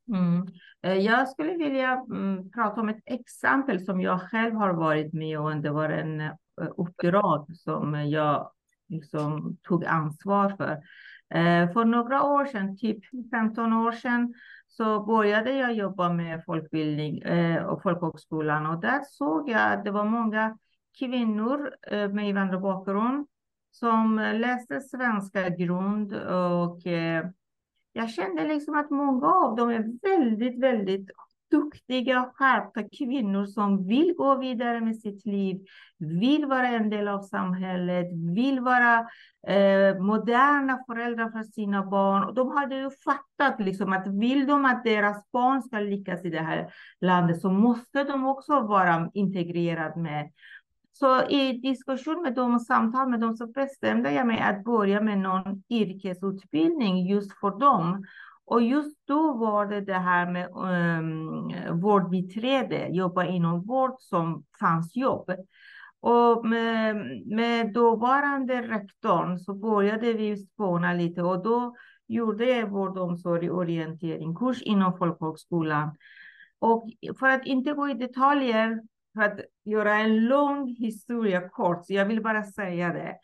Mm. 0.08 0.46
Eh, 0.82 1.04
jag 1.04 1.28
skulle 1.28 1.56
vilja 1.56 2.04
mm, 2.10 2.50
prata 2.50 2.80
om 2.80 2.88
ett 2.88 3.02
exempel 3.04 3.84
som 3.84 4.00
jag 4.00 4.20
själv 4.30 4.54
har 4.54 4.74
varit 4.74 5.12
med 5.12 5.40
om. 5.40 5.62
Det 5.62 5.70
var 5.70 5.90
en 5.90 6.20
Eh, 6.60 6.68
uppdrag 6.76 7.56
som 7.56 7.94
jag 7.94 8.50
liksom 8.88 9.56
tog 9.62 9.84
ansvar 9.84 10.54
för. 10.56 10.72
Eh, 11.38 11.72
för 11.72 11.84
några 11.84 12.22
år 12.22 12.44
sedan, 12.44 12.76
typ 12.76 12.98
15 13.30 13.72
år 13.72 13.92
sedan, 13.92 14.34
så 14.68 15.00
började 15.00 15.52
jag 15.52 15.74
jobba 15.74 16.12
med 16.12 16.44
folkbildning 16.46 17.18
eh, 17.18 17.64
och 17.64 17.82
folkhögskolan 17.82 18.66
och 18.66 18.80
där 18.80 19.00
såg 19.10 19.50
jag 19.50 19.72
att 19.72 19.84
det 19.84 19.90
var 19.90 20.04
många 20.04 20.58
kvinnor 20.98 21.70
med 22.08 22.28
invandrarbakgrund 22.28 23.26
som 23.70 24.16
läste 24.34 24.80
svenska 24.80 25.48
grund 25.48 26.14
och 26.14 26.78
jag 27.92 28.10
kände 28.10 28.48
liksom 28.48 28.78
att 28.78 28.90
många 28.90 29.26
av 29.26 29.56
dem 29.56 29.70
är 29.70 30.08
väldigt, 30.08 30.62
väldigt 30.62 31.10
duktiga, 31.50 32.22
och 32.22 32.36
skärpta 32.36 32.82
kvinnor 32.98 33.46
som 33.46 33.86
vill 33.86 34.14
gå 34.16 34.34
vidare 34.34 34.80
med 34.80 34.96
sitt 34.96 35.26
liv, 35.26 35.60
vill 35.98 36.46
vara 36.46 36.68
en 36.68 36.90
del 36.90 37.08
av 37.08 37.20
samhället, 37.20 38.06
vill 38.34 38.60
vara 38.60 38.98
eh, 39.48 39.98
moderna 40.00 40.78
föräldrar 40.86 41.30
för 41.30 41.42
sina 41.42 41.86
barn. 41.86 42.24
Och 42.24 42.34
de 42.34 42.50
hade 42.56 42.76
ju 42.76 42.90
fattat 43.04 43.60
liksom 43.60 43.92
att 43.92 44.06
vill 44.06 44.46
de 44.46 44.64
att 44.64 44.84
deras 44.84 45.30
barn 45.32 45.62
ska 45.62 45.78
lyckas 45.78 46.24
i 46.24 46.30
det 46.30 46.40
här 46.40 46.72
landet 47.00 47.40
så 47.40 47.50
måste 47.50 48.04
de 48.04 48.26
också 48.26 48.60
vara 48.60 49.10
integrerade 49.14 50.00
med 50.00 50.30
så 50.98 51.28
i 51.28 51.52
diskussion 51.52 52.22
med 52.22 52.34
dem 52.34 52.54
och 52.54 52.62
samtal 52.62 53.08
med 53.08 53.20
dem 53.20 53.36
så 53.36 53.46
bestämde 53.46 54.12
jag 54.12 54.26
mig 54.26 54.40
att 54.40 54.64
börja 54.64 55.00
med 55.00 55.18
någon 55.18 55.62
yrkesutbildning 55.70 57.06
just 57.06 57.32
för 57.40 57.50
dem. 57.50 58.04
Och 58.50 58.62
just 58.62 59.06
då 59.06 59.32
var 59.32 59.66
det 59.66 59.80
det 59.80 59.98
här 59.98 60.30
med 60.30 60.46
ehm, 60.46 61.28
um, 61.68 61.80
vårdbiträde, 61.80 62.88
jobba 62.88 63.24
inom 63.24 63.62
vård 63.62 63.94
som 63.98 64.44
fanns 64.60 64.96
jobb. 64.96 65.30
Och 66.00 66.46
med, 66.46 66.96
med 67.26 67.72
dåvarande 67.72 68.62
rektorn 68.62 69.38
så 69.38 69.54
började 69.54 70.12
vi 70.12 70.36
spåna 70.36 70.92
lite 70.92 71.22
och 71.22 71.42
då 71.42 71.76
gjorde 72.06 72.44
jag 72.44 72.70
vård, 72.70 72.98
omsorg, 72.98 73.50
orientering, 73.50 74.36
kurs 74.36 74.62
inom 74.62 74.98
folkhögskolan. 74.98 75.96
Och 76.58 76.90
för 77.18 77.28
att 77.28 77.46
inte 77.46 77.72
gå 77.72 77.88
i 77.88 77.94
detaljer, 77.94 78.82
för 79.14 79.22
att 79.22 79.40
göra 79.64 79.94
en 79.94 80.24
lång 80.24 80.68
historia 80.68 81.48
kort, 81.48 81.86
så 81.86 81.92
jag 81.92 82.06
vill 82.06 82.22
bara 82.22 82.44
säga 82.44 82.92
det. 82.92 83.16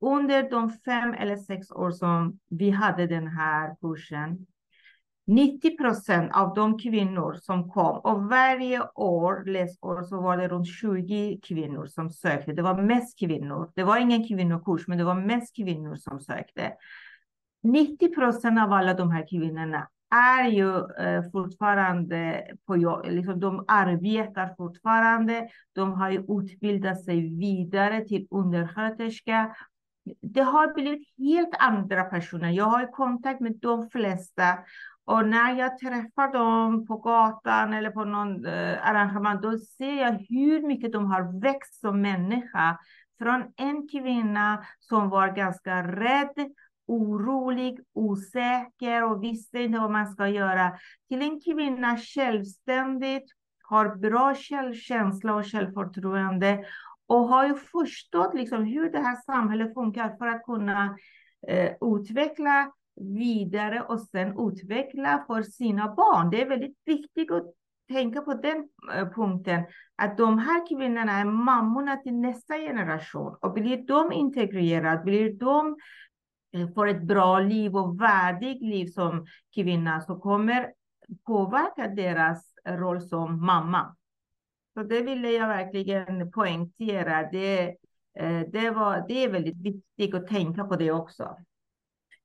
Under 0.00 0.50
de 0.50 0.70
fem 0.70 1.14
eller 1.14 1.36
sex 1.36 1.70
år 1.70 1.90
som 1.90 2.38
vi 2.50 2.70
hade 2.70 3.06
den 3.06 3.26
här 3.26 3.76
kursen 3.80 4.46
90 5.28 5.76
procent 5.76 6.32
av 6.34 6.54
de 6.54 6.78
kvinnor 6.78 7.34
som 7.42 7.70
kom 7.70 7.98
och 7.98 8.22
varje 8.28 8.82
år, 8.94 9.44
läsår, 9.44 10.02
så 10.02 10.20
var 10.20 10.36
det 10.36 10.48
runt 10.48 10.68
20 10.68 11.40
kvinnor 11.42 11.86
som 11.86 12.10
sökte. 12.10 12.52
Det 12.52 12.62
var 12.62 12.82
mest 12.82 13.18
kvinnor. 13.18 13.72
Det 13.74 13.84
var 13.84 13.96
ingen 13.98 14.28
kvinnokurs, 14.28 14.86
men 14.86 14.98
det 14.98 15.04
var 15.04 15.14
mest 15.14 15.56
kvinnor 15.56 15.96
som 15.96 16.20
sökte. 16.20 16.72
90 17.62 18.14
procent 18.14 18.60
av 18.60 18.72
alla 18.72 18.94
de 18.94 19.10
här 19.10 19.26
kvinnorna 19.30 19.88
är 20.10 20.48
ju 20.48 20.76
eh, 20.76 21.30
fortfarande 21.32 22.46
på 22.66 22.76
jobb, 22.76 23.06
liksom 23.08 23.40
de 23.40 23.64
arbetar 23.68 24.54
fortfarande. 24.56 25.48
De 25.72 25.92
har 25.92 26.10
ju 26.10 26.24
utbildat 26.28 27.04
sig 27.04 27.38
vidare 27.38 28.04
till 28.04 28.26
undersköterska. 28.30 29.56
Det 30.22 30.40
har 30.40 30.74
blivit 30.74 31.08
helt 31.18 31.54
andra 31.58 32.04
personer. 32.04 32.50
Jag 32.50 32.64
har 32.64 32.92
kontakt 32.92 33.40
med 33.40 33.58
de 33.60 33.90
flesta 33.90 34.58
och 35.08 35.28
när 35.28 35.54
jag 35.54 35.78
träffar 35.78 36.32
dem 36.32 36.86
på 36.86 36.96
gatan 36.96 37.74
eller 37.74 37.90
på 37.90 38.04
någon 38.04 38.46
eh, 38.46 38.88
arrangemang, 38.88 39.40
då 39.40 39.58
ser 39.58 39.94
jag 39.94 40.12
hur 40.12 40.66
mycket 40.66 40.92
de 40.92 41.06
har 41.06 41.40
växt 41.40 41.80
som 41.80 42.00
människa. 42.00 42.78
Från 43.18 43.44
en 43.56 43.88
kvinna 43.88 44.64
som 44.78 45.08
var 45.08 45.28
ganska 45.28 45.82
rädd, 45.82 46.52
orolig, 46.86 47.80
osäker 47.92 49.04
och 49.04 49.24
visste 49.24 49.58
inte 49.58 49.78
vad 49.78 49.90
man 49.90 50.12
ska 50.12 50.28
göra, 50.28 50.72
till 51.08 51.22
en 51.22 51.40
kvinna 51.40 51.96
självständigt, 51.96 53.24
har 53.62 53.96
bra 53.96 54.34
självkänsla 54.34 55.34
och 55.34 55.46
självförtroende 55.46 56.64
och 57.06 57.28
har 57.28 57.46
ju 57.46 57.54
förstått 57.54 58.34
liksom 58.34 58.64
hur 58.64 58.90
det 58.92 59.00
här 59.00 59.16
samhället 59.16 59.74
funkar 59.74 60.16
för 60.18 60.26
att 60.26 60.44
kunna 60.44 60.96
eh, 61.48 61.72
utveckla 61.80 62.72
vidare 63.00 63.82
och 63.82 64.00
sen 64.00 64.48
utveckla 64.48 65.24
för 65.26 65.42
sina 65.42 65.94
barn. 65.94 66.30
Det 66.30 66.42
är 66.42 66.48
väldigt 66.48 66.78
viktigt 66.84 67.30
att 67.30 67.54
tänka 67.88 68.20
på 68.20 68.34
den 68.34 68.68
eh, 68.94 69.08
punkten, 69.08 69.64
att 69.96 70.18
de 70.18 70.38
här 70.38 70.68
kvinnorna 70.68 71.12
är 71.12 71.24
mammorna 71.24 71.96
till 71.96 72.14
nästa 72.14 72.54
generation. 72.54 73.36
Och 73.40 73.52
blir 73.52 73.86
de 73.86 74.12
integrerade, 74.12 75.04
blir 75.04 75.32
de 75.32 75.76
eh, 76.52 76.74
får 76.74 76.88
ett 76.88 77.02
bra 77.02 77.38
liv 77.38 77.76
och 77.76 78.00
värdigt 78.00 78.62
liv 78.62 78.86
som 78.86 79.26
kvinna, 79.54 80.00
så 80.00 80.16
kommer 80.16 80.72
påverka 81.26 81.88
deras 81.88 82.54
roll 82.64 83.00
som 83.00 83.46
mamma. 83.46 83.96
Så 84.74 84.82
det 84.82 85.02
ville 85.02 85.30
jag 85.30 85.48
verkligen 85.48 86.30
poängtera. 86.30 87.28
Det, 87.32 87.68
eh, 88.18 88.40
det, 88.52 88.70
var, 88.70 89.04
det 89.08 89.24
är 89.24 89.28
väldigt 89.28 89.62
viktigt 89.62 90.14
att 90.14 90.26
tänka 90.26 90.64
på 90.64 90.76
det 90.76 90.92
också. 90.92 91.36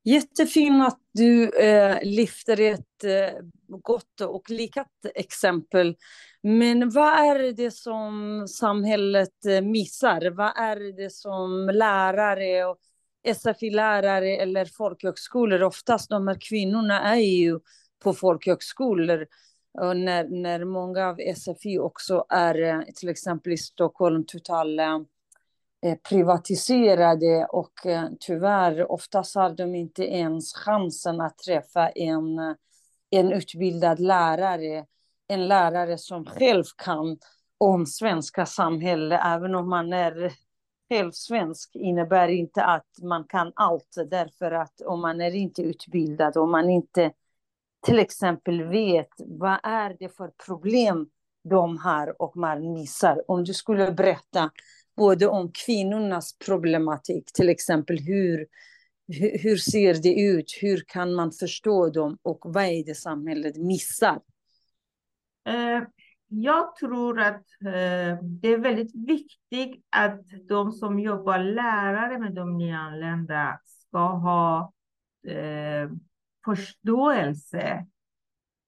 Jättefint 0.03 0.87
att 0.87 0.99
du 1.13 1.49
eh, 1.49 1.97
lyfter 2.03 2.59
ett 2.59 3.03
eh, 3.03 3.39
gott 3.67 4.21
och 4.21 4.49
likat 4.49 4.87
exempel. 5.15 5.95
Men 6.43 6.89
vad 6.89 7.07
är 7.07 7.53
det 7.53 7.71
som 7.71 8.45
samhället 8.49 9.45
eh, 9.45 9.61
missar? 9.61 10.31
Vad 10.31 10.57
är 10.57 10.97
det 10.97 11.09
som 11.09 11.69
lärare 11.73 12.65
och 12.65 12.77
SFI-lärare 13.35 14.37
eller 14.37 14.65
folkhögskolor, 14.65 15.63
oftast 15.63 16.09
de 16.09 16.27
här 16.27 16.37
kvinnorna 16.49 17.01
är 17.01 17.19
ju 17.19 17.59
på 18.03 18.13
folkhögskolor. 18.13 19.27
Och 19.73 19.97
när, 19.97 20.23
när 20.23 20.65
många 20.65 21.07
av 21.07 21.17
SFI 21.35 21.79
också 21.79 22.25
är, 22.29 22.61
eh, 22.61 22.81
till 22.95 23.09
exempel 23.09 23.53
i 23.53 23.57
Stockholm, 23.57 24.25
total 24.25 24.79
Eh, 25.83 25.97
privatiserade 26.09 27.45
och 27.45 27.85
eh, 27.85 28.09
tyvärr 28.19 28.91
oftast 28.91 29.35
har 29.35 29.49
de 29.49 29.75
inte 29.75 30.03
ens 30.03 30.53
chansen 30.53 31.21
att 31.21 31.37
träffa 31.37 31.89
en, 31.89 32.39
eh, 32.39 32.55
en 33.09 33.31
utbildad 33.31 33.99
lärare. 33.99 34.85
En 35.27 35.47
lärare 35.47 35.97
som 35.97 36.25
själv 36.25 36.63
kan 36.77 37.17
om 37.57 37.85
svenska 37.85 38.45
samhälle, 38.45 39.17
även 39.17 39.55
om 39.55 39.69
man 39.69 39.93
är 39.93 40.33
själv 40.89 41.11
svensk 41.11 41.75
innebär 41.75 42.27
inte 42.27 42.63
att 42.63 42.89
man 43.01 43.23
kan 43.23 43.51
allt 43.55 43.95
därför 44.09 44.51
att 44.51 44.81
om 44.81 45.01
man 45.01 45.21
är 45.21 45.35
inte 45.35 45.61
utbildad, 45.61 46.37
om 46.37 46.51
man 46.51 46.69
inte 46.69 47.11
till 47.85 47.99
exempel 47.99 48.63
vet 48.63 49.09
vad 49.17 49.59
är 49.63 49.95
det 49.99 50.09
för 50.09 50.31
problem 50.45 51.09
de 51.43 51.77
har 51.77 52.21
och 52.21 52.37
man 52.37 52.73
missar. 52.73 53.31
Om 53.31 53.43
du 53.43 53.53
skulle 53.53 53.91
berätta 53.91 54.51
både 54.95 55.27
om 55.27 55.51
kvinnornas 55.65 56.37
problematik, 56.37 57.33
till 57.33 57.49
exempel 57.49 57.99
hur, 57.99 58.45
hur, 59.41 59.57
ser 59.57 59.93
det 59.93 60.21
ut, 60.21 60.57
hur 60.61 60.83
kan 60.87 61.13
man 61.13 61.31
förstå 61.31 61.89
dem? 61.89 62.17
Och 62.21 62.39
vad 62.43 62.63
är 62.63 62.85
det 62.85 62.95
samhället 62.95 63.57
missar? 63.57 64.19
Eh, 65.47 65.83
jag 66.27 66.75
tror 66.75 67.19
att 67.19 67.45
eh, 67.65 68.23
det 68.23 68.47
är 68.47 68.57
väldigt 68.57 68.95
viktigt 68.95 69.85
att 69.89 70.21
de 70.47 70.71
som 70.71 70.99
jobbar 70.99 71.39
lärare 71.39 72.19
med 72.19 72.33
de 72.33 72.57
nyanlända 72.57 73.59
ska 73.65 73.99
ha 73.99 74.73
eh, 75.27 75.89
förståelse 76.45 77.85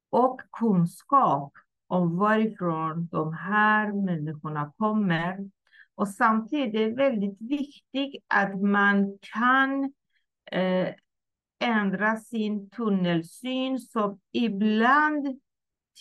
och 0.09 0.41
kunskap 0.59 1.53
om 1.87 2.17
varifrån 2.17 3.07
de 3.11 3.33
här 3.33 3.93
människorna 3.93 4.73
kommer 4.77 5.49
och 5.95 6.07
samtidigt 6.07 6.75
är 6.75 6.79
det 6.79 6.95
väldigt 6.95 7.41
viktigt 7.41 8.23
att 8.27 8.61
man 8.61 9.17
kan 9.21 9.93
eh, 10.51 10.93
ändra 11.59 12.15
sin 12.15 12.69
tunnelsyn 12.69 13.79
som 13.79 14.19
ibland 14.31 15.39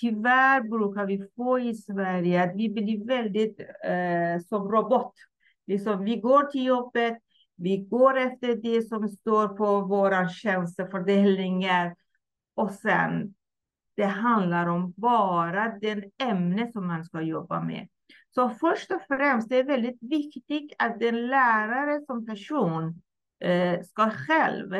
tyvärr 0.00 0.60
brukar 0.60 1.06
vi 1.06 1.28
få 1.36 1.58
i 1.58 1.74
Sverige 1.74 2.42
att 2.42 2.56
vi 2.56 2.68
blir 2.68 3.06
väldigt 3.06 3.60
eh, 3.60 4.46
som 4.48 4.70
robot. 4.70 5.12
Liksom, 5.66 6.04
vi 6.04 6.16
går 6.16 6.42
till 6.42 6.64
jobbet, 6.64 7.18
vi 7.56 7.76
går 7.76 8.18
efter 8.18 8.56
det 8.56 8.82
som 8.82 9.08
står 9.08 9.48
på 9.48 9.80
våra 9.80 10.28
tjänstefördelningar 10.28 11.96
och 12.54 12.72
sen 12.72 13.34
det 13.96 14.04
handlar 14.04 14.66
om 14.66 14.92
bara 14.96 15.78
den 15.78 16.02
ämne 16.22 16.72
som 16.72 16.86
man 16.86 17.04
ska 17.04 17.20
jobba 17.20 17.60
med. 17.60 17.88
Så 18.34 18.50
först 18.50 18.90
och 18.90 19.02
främst 19.08 19.48
det 19.48 19.56
är 19.56 19.64
väldigt 19.64 20.02
viktigt 20.02 20.72
att 20.78 21.00
den 21.00 21.26
lärare 21.26 22.04
som 22.06 22.26
person 22.26 23.02
eh, 23.40 23.82
ska 23.82 24.10
själv 24.10 24.74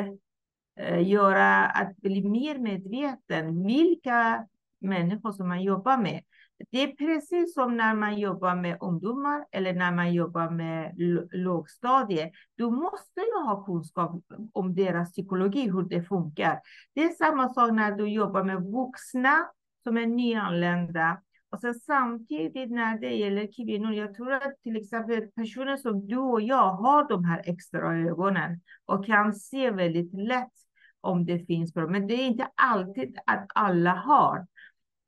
eh, 0.79 1.07
göra 1.07 1.65
att 1.65 1.97
bli 1.97 2.29
mer 2.29 2.57
medveten 2.57 3.63
vilka 3.63 4.47
människor 4.79 5.31
som 5.31 5.47
man 5.47 5.63
jobbar 5.63 5.97
med. 5.97 6.23
Det 6.71 6.83
är 6.83 6.87
precis 6.87 7.53
som 7.53 7.77
när 7.77 7.95
man 7.95 8.19
jobbar 8.19 8.55
med 8.55 8.77
ungdomar 8.81 9.45
eller 9.51 9.73
när 9.73 9.91
man 9.91 10.13
jobbar 10.13 10.49
med 10.49 10.95
lågstadie. 11.31 12.31
Du 12.55 12.69
måste 12.69 13.19
ju 13.19 13.45
ha 13.45 13.65
kunskap 13.65 14.23
om 14.53 14.75
deras 14.75 15.11
psykologi, 15.11 15.69
hur 15.69 15.83
det 15.83 16.03
funkar. 16.03 16.59
Det 16.93 17.03
är 17.03 17.09
samma 17.09 17.53
sak 17.53 17.71
när 17.71 17.91
du 17.91 18.07
jobbar 18.09 18.43
med 18.43 18.63
vuxna 18.63 19.49
som 19.83 19.97
är 19.97 20.05
nyanlända. 20.05 21.21
Och 21.55 21.61
sen 21.61 21.73
samtidigt 21.73 22.71
när 22.71 22.99
det 22.99 23.15
gäller 23.15 23.47
kvinnor, 23.53 23.93
jag 23.93 24.13
tror 24.13 24.33
att 24.33 24.61
till 24.63 24.75
exempel 24.77 25.27
personer 25.27 25.77
som 25.77 26.07
du 26.07 26.17
och 26.17 26.41
jag 26.41 26.71
har 26.71 27.07
de 27.07 27.25
här 27.25 27.41
extra 27.45 27.97
ögonen 27.97 28.61
och 28.85 29.05
kan 29.05 29.33
se 29.33 29.71
väldigt 29.71 30.13
lätt 30.13 30.53
om 31.01 31.25
det 31.25 31.39
finns 31.39 31.73
problem. 31.73 31.91
Men 31.91 32.07
det 32.07 32.13
är 32.13 32.27
inte 32.27 32.47
alltid 32.55 33.17
att 33.25 33.47
alla 33.55 33.93
har. 33.93 34.47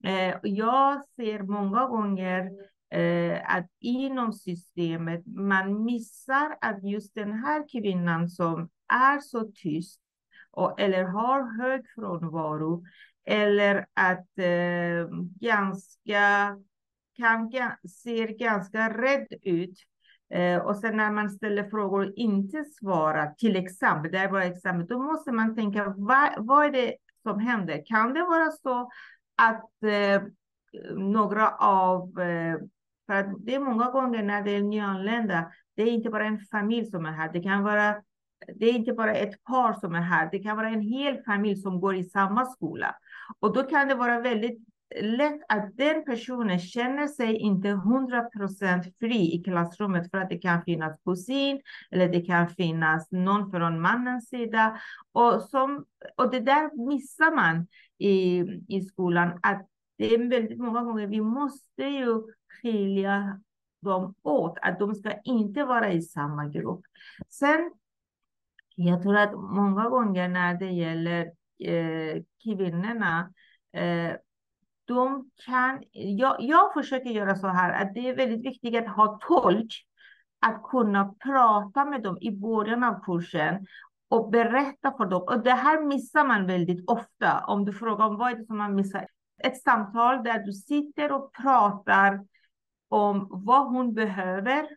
Eh, 0.03 0.35
jag 0.43 1.01
ser 1.15 1.43
många 1.43 1.85
gånger 1.85 2.51
eh, 2.89 3.55
att 3.55 3.67
inom 3.79 4.33
systemet 4.33 5.23
man 5.25 5.83
missar 5.83 6.57
att 6.61 6.83
just 6.83 7.15
den 7.15 7.33
här 7.33 7.69
kvinnan 7.71 8.29
som 8.29 8.69
är 8.93 9.19
så 9.19 9.51
tyst 9.55 10.01
och, 10.51 10.79
eller 10.79 11.03
har 11.03 11.63
hög 11.63 11.85
frånvaro 11.95 12.83
eller 13.27 13.85
att 13.93 14.39
eh, 14.39 15.09
ganska, 15.39 16.57
kan, 17.17 17.51
ser 18.03 18.27
ganska 18.27 18.89
rädd 18.97 19.27
ut. 19.41 19.79
Eh, 20.33 20.57
och 20.57 20.75
sen 20.75 20.97
när 20.97 21.11
man 21.11 21.29
ställer 21.29 21.69
frågor 21.69 22.05
och 22.05 22.13
inte 22.15 22.63
svarar, 22.65 23.33
till 23.37 23.55
exempel, 23.55 24.11
det 24.11 24.17
är 24.17 24.35
exempel, 24.35 24.87
då 24.87 24.99
måste 24.99 25.31
man 25.31 25.55
tänka, 25.55 25.93
vad, 25.97 26.29
vad 26.37 26.65
är 26.65 26.71
det 26.71 26.95
som 27.23 27.39
händer? 27.39 27.83
Kan 27.85 28.13
det 28.13 28.21
vara 28.21 28.51
så 28.51 28.89
att 29.35 29.83
eh, 29.83 30.21
några 30.95 31.49
av, 31.49 32.19
eh, 32.19 32.57
för 33.05 33.13
att 33.13 33.45
det 33.45 33.55
är 33.55 33.59
många 33.59 33.91
gånger 33.91 34.23
när 34.23 34.43
det 34.43 34.51
är 34.51 34.61
nyanlända, 34.61 35.51
det 35.75 35.83
är 35.83 35.91
inte 35.91 36.09
bara 36.09 36.25
en 36.25 36.39
familj 36.39 36.85
som 36.85 37.05
är 37.05 37.11
här, 37.11 37.33
det 37.33 37.43
kan 37.43 37.63
vara 37.63 37.95
det 38.55 38.65
är 38.65 38.73
inte 38.73 38.93
bara 38.93 39.13
ett 39.13 39.43
par 39.43 39.73
som 39.73 39.95
är 39.95 40.01
här, 40.01 40.29
det 40.31 40.39
kan 40.39 40.57
vara 40.57 40.69
en 40.69 40.81
hel 40.81 41.23
familj 41.23 41.55
som 41.55 41.79
går 41.79 41.95
i 41.95 42.03
samma 42.03 42.45
skola. 42.45 42.95
Och 43.39 43.53
då 43.53 43.63
kan 43.63 43.87
det 43.87 43.95
vara 43.95 44.21
väldigt 44.21 44.67
lätt 44.95 45.41
att 45.47 45.77
den 45.77 46.05
personen 46.05 46.59
känner 46.59 47.07
sig 47.07 47.35
inte 47.35 47.67
100% 47.67 48.93
fri 48.99 49.33
i 49.35 49.43
klassrummet 49.43 50.11
för 50.11 50.17
att 50.17 50.29
det 50.29 50.37
kan 50.37 50.63
finnas 50.63 50.99
kusin 51.05 51.61
eller 51.91 52.07
det 52.09 52.21
kan 52.21 52.49
finnas 52.49 53.11
någon 53.11 53.51
från 53.51 53.81
mannens 53.81 54.29
sida. 54.29 54.79
Och, 55.11 55.41
som, 55.41 55.85
och 56.15 56.31
det 56.31 56.39
där 56.39 56.87
missar 56.87 57.35
man 57.35 57.67
i, 57.97 58.39
i 58.67 58.81
skolan. 58.81 59.39
Att 59.43 59.67
det 59.97 60.13
är 60.13 60.29
väldigt 60.29 60.59
många 60.59 60.83
gånger, 60.83 61.07
vi 61.07 61.21
måste 61.21 61.83
ju 61.83 62.23
skilja 62.61 63.41
dem 63.81 64.15
åt, 64.23 64.57
att 64.61 64.79
de 64.79 64.95
ska 64.95 65.13
inte 65.23 65.63
vara 65.63 65.91
i 65.91 66.01
samma 66.01 66.47
grupp. 66.47 66.81
Sen, 67.29 67.71
jag 68.75 69.01
tror 69.01 69.17
att 69.17 69.33
många 69.33 69.89
gånger 69.89 70.27
när 70.27 70.53
det 70.53 70.71
gäller 70.71 71.31
eh, 71.59 72.23
kvinnorna. 72.43 73.33
Eh, 73.73 74.15
de 74.85 75.29
kan, 75.45 75.83
jag, 75.91 76.35
jag 76.39 76.73
försöker 76.73 77.09
göra 77.09 77.35
så 77.35 77.47
här 77.47 77.81
att 77.81 77.93
det 77.93 78.09
är 78.09 78.15
väldigt 78.15 78.45
viktigt 78.45 78.75
att 78.75 78.95
ha 78.95 79.19
tolk, 79.27 79.73
att 80.39 80.63
kunna 80.63 81.13
prata 81.23 81.85
med 81.85 82.03
dem 82.03 82.17
i 82.21 82.31
början 82.31 82.83
av 82.83 83.03
kursen 83.03 83.65
och 84.09 84.29
berätta 84.29 84.93
för 84.97 85.05
dem. 85.05 85.21
Och 85.21 85.43
det 85.43 85.53
här 85.53 85.85
missar 85.85 86.27
man 86.27 86.47
väldigt 86.47 86.89
ofta. 86.89 87.43
Om 87.47 87.65
du 87.65 87.73
frågar 87.73 88.05
om 88.05 88.17
vad 88.17 88.31
är 88.31 88.35
det 88.35 88.45
som 88.45 88.57
man 88.57 88.75
missar. 88.75 89.07
Ett 89.43 89.61
samtal 89.61 90.23
där 90.23 90.39
du 90.39 90.53
sitter 90.53 91.11
och 91.11 91.33
pratar 91.33 92.25
om 92.89 93.27
vad 93.29 93.67
hon 93.67 93.93
behöver. 93.93 94.67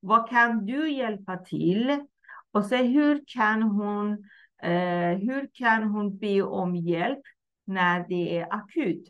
Vad 0.00 0.28
kan 0.28 0.66
du 0.66 0.90
hjälpa 0.90 1.36
till? 1.36 2.06
Och 2.52 2.64
se 2.64 2.82
hur 2.82 3.24
kan 3.26 3.62
hon, 3.62 4.24
eh, 4.62 5.18
hur 5.18 5.48
kan 5.54 5.82
hon 5.82 6.18
be 6.18 6.42
om 6.42 6.76
hjälp 6.76 7.20
när 7.64 8.08
det 8.08 8.38
är 8.38 8.54
akut? 8.54 9.08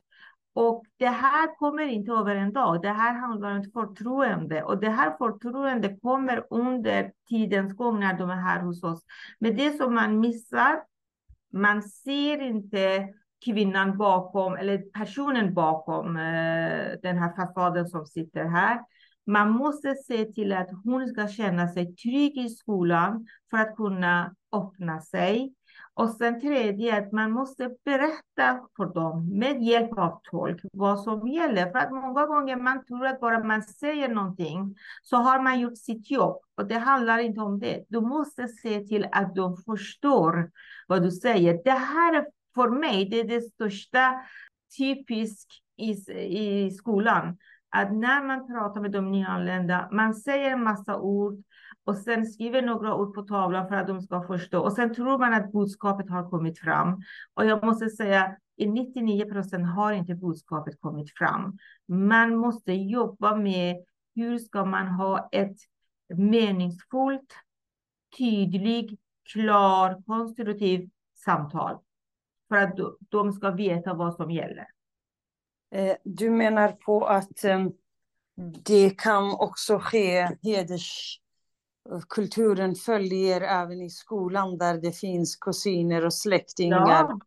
Och 0.55 0.85
det 0.97 1.09
här 1.09 1.57
kommer 1.59 1.87
inte 1.87 2.13
över 2.13 2.37
en 2.37 2.53
dag. 2.53 2.83
Det 2.83 2.89
här 2.89 3.15
handlar 3.15 3.51
om 3.51 3.65
förtroende. 3.73 4.63
Och 4.63 4.81
det 4.81 4.91
här 4.91 5.17
förtroende 5.19 5.97
kommer 6.03 6.47
under 6.51 7.13
tidens 7.29 7.73
gång 7.73 8.01
när 8.01 8.19
de 8.19 8.31
är 8.31 8.37
här 8.37 8.61
hos 8.61 8.83
oss. 8.83 9.05
Men 9.39 9.57
det 9.57 9.77
som 9.77 9.95
man 9.95 10.21
missar, 10.21 10.83
man 11.53 11.83
ser 11.83 12.43
inte 12.43 13.09
kvinnan 13.45 13.99
bakom 13.99 14.57
eller 14.57 14.79
personen 14.79 15.55
bakom 15.55 16.17
eh, 16.17 16.93
den 17.03 17.19
här 17.19 17.37
fasaden 17.37 17.89
som 17.89 18.07
sitter 18.07 18.45
här. 18.45 18.81
Man 19.27 19.51
måste 19.51 19.95
se 19.95 20.25
till 20.25 20.53
att 20.53 20.71
hon 20.85 21.09
ska 21.09 21.29
känna 21.29 21.69
sig 21.69 21.95
trygg 21.95 22.39
i 22.39 22.49
skolan 22.49 23.27
för 23.51 23.57
att 23.57 23.77
kunna 23.77 24.35
öppna 24.53 25.01
sig. 25.01 25.55
Och 25.95 26.11
sen 26.11 26.41
tredje, 26.41 26.99
att 26.99 27.13
man 27.13 27.31
måste 27.31 27.71
berätta 27.85 28.61
för 28.77 28.95
dem 28.95 29.39
med 29.39 29.63
hjälp 29.63 29.99
av 29.99 30.21
tolk 30.31 30.61
vad 30.73 31.01
som 31.01 31.29
gäller. 31.29 31.71
För 31.71 31.79
att 31.79 31.93
många 31.93 32.27
gånger 32.27 32.57
man 32.57 32.85
tror 32.85 33.07
att 33.07 33.21
bara 33.21 33.45
man 33.45 33.63
säger 33.63 34.09
någonting 34.09 34.77
så 35.03 35.17
har 35.17 35.43
man 35.43 35.61
gjort 35.61 35.79
sitt 35.79 36.11
jobb. 36.11 36.37
Och 36.57 36.67
det 36.67 36.79
handlar 36.79 37.19
inte 37.19 37.41
om 37.41 37.59
det. 37.59 37.85
Du 37.89 38.01
måste 38.01 38.49
se 38.49 38.81
till 38.81 39.09
att 39.13 39.35
de 39.35 39.57
förstår 39.57 40.51
vad 40.87 41.03
du 41.03 41.11
säger. 41.11 41.61
Det 41.65 41.71
här 41.71 42.27
för 42.55 42.69
mig, 42.71 43.05
det 43.05 43.21
är 43.21 43.25
det 43.25 43.41
största 43.41 44.15
typiskt 44.79 45.53
i, 45.77 45.91
i 46.67 46.71
skolan. 46.71 47.37
Att 47.71 47.93
när 47.93 48.23
man 48.27 48.47
pratar 48.47 48.81
med 48.81 48.91
de 48.91 49.11
nyanlända, 49.11 49.89
man 49.93 50.15
säger 50.15 50.51
en 50.51 50.65
massa 50.65 51.01
ord 51.01 51.43
och 51.85 51.97
sen 51.97 52.27
skriver 52.27 52.63
några 52.63 52.95
ord 52.95 53.15
på 53.15 53.23
tavlan 53.23 53.69
för 53.69 53.75
att 53.75 53.87
de 53.87 54.01
ska 54.01 54.23
förstå. 54.27 54.61
Och 54.61 54.73
sen 54.73 54.95
tror 54.95 55.19
man 55.19 55.35
att 55.35 55.53
budskapet 55.53 56.11
har 56.11 56.31
kommit 56.31 56.59
fram. 56.59 57.03
Och 57.35 57.47
jag 57.47 57.65
måste 57.65 57.89
säga, 57.89 58.37
i 58.57 58.67
99 58.67 59.33
procent 59.33 59.67
har 59.67 59.93
inte 59.93 60.15
budskapet 60.15 60.81
kommit 60.81 61.19
fram. 61.19 61.59
Man 61.89 62.37
måste 62.37 62.73
jobba 62.73 63.37
med 63.37 63.77
hur 64.15 64.39
ska 64.39 64.65
man 64.65 64.87
ha 64.87 65.29
ett 65.33 65.57
meningsfullt, 66.15 67.33
tydligt, 68.19 69.01
klart, 69.33 70.07
konstruktivt 70.07 70.93
samtal. 71.15 71.79
För 72.49 72.57
att 72.57 72.79
de 72.99 73.33
ska 73.33 73.51
veta 73.51 73.95
vad 73.95 74.15
som 74.15 74.31
gäller. 74.31 74.76
Eh, 75.75 75.97
du 76.05 76.31
menar 76.31 76.73
på 76.73 77.07
att 77.07 77.45
eh, 77.45 77.67
det 78.65 78.91
kan 78.91 79.35
också 79.35 79.79
ske 79.79 80.29
heders 80.43 81.21
kulturen 82.09 82.75
följer 82.75 83.41
även 83.41 83.83
i 83.83 83.91
skolan 83.91 84.59
där 84.59 84.79
det 84.79 84.93
finns 84.93 85.37
kusiner 85.37 86.05
och 86.05 86.15
släktingar. 86.15 86.89
Ja. 86.89 87.19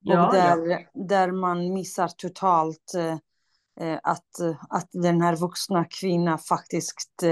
Ja, 0.00 0.26
och 0.26 0.34
där, 0.34 0.66
ja. 0.66 0.78
där 0.94 1.32
man 1.32 1.72
missar 1.72 2.08
totalt 2.08 2.94
eh, 2.94 3.98
att, 4.02 4.40
att 4.68 4.88
den 4.92 5.20
här 5.20 5.36
vuxna 5.36 5.84
kvinnan 5.84 6.38
faktiskt 6.38 7.22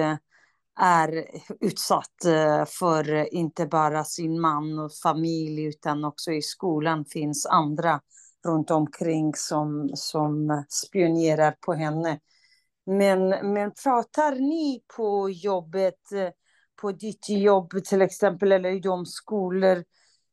är 0.80 1.24
utsatt 1.60 2.14
för 2.68 3.34
inte 3.34 3.66
bara 3.66 4.04
sin 4.04 4.40
man 4.40 4.78
och 4.78 4.92
familj 5.02 5.64
utan 5.64 6.04
också 6.04 6.32
i 6.32 6.42
skolan 6.42 7.04
finns 7.04 7.46
andra 7.46 8.00
runt 8.44 8.70
omkring 8.70 9.34
som, 9.34 9.90
som 9.94 10.64
spionerar 10.68 11.56
på 11.60 11.74
henne. 11.74 12.20
Men, 12.86 13.28
men 13.28 13.72
pratar 13.84 14.32
ni 14.32 14.82
på 14.96 15.30
jobbet 15.30 16.00
på 16.80 16.92
ditt 16.92 17.28
jobb 17.28 17.70
till 17.84 18.02
exempel 18.02 18.52
eller 18.52 18.70
i 18.70 18.80
de 18.80 19.06
skolor? 19.06 19.84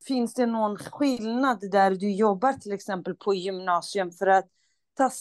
Finns 0.08 0.34
det 0.34 0.46
någon 0.46 0.78
skillnad 0.78 1.72
där 1.72 1.92
du 1.92 2.12
jobbar 2.12 2.54
till 2.54 2.72
exempel 2.72 3.16
på 3.16 3.34
gymnasium? 3.34 4.12
För 4.12 4.28
att 4.28 4.46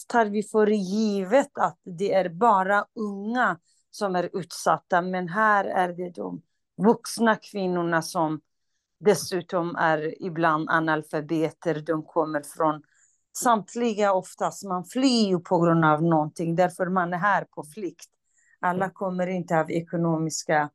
tar 0.07 0.25
vi 0.25 0.43
för 0.43 0.67
givet 0.67 1.57
att 1.57 1.79
det 1.83 2.13
är 2.13 2.29
bara 2.29 2.85
unga 2.95 3.59
som 3.91 4.15
är 4.15 4.29
utsatta. 4.33 5.01
Men 5.01 5.27
här 5.27 5.65
är 5.65 5.93
det 5.93 6.09
de 6.09 6.41
vuxna 6.77 7.35
kvinnorna 7.35 8.01
som 8.01 8.41
dessutom 9.01 9.75
är 9.75 10.23
ibland 10.23 10.69
analfabeter. 10.69 11.83
De 11.87 12.03
kommer 12.03 12.41
från 12.41 12.81
samtliga 13.37 14.13
oftast, 14.13 14.63
man 14.63 14.85
flyr 14.85 15.37
på 15.37 15.59
grund 15.59 15.85
av 15.85 16.03
någonting. 16.03 16.55
Därför 16.55 16.85
man 16.85 17.13
är 17.13 17.17
här 17.17 17.43
på 17.43 17.63
flykt. 17.63 18.09
Alla 18.59 18.89
kommer 18.89 19.27
inte 19.27 19.59
av 19.59 19.71
ekonomiska 19.71 20.69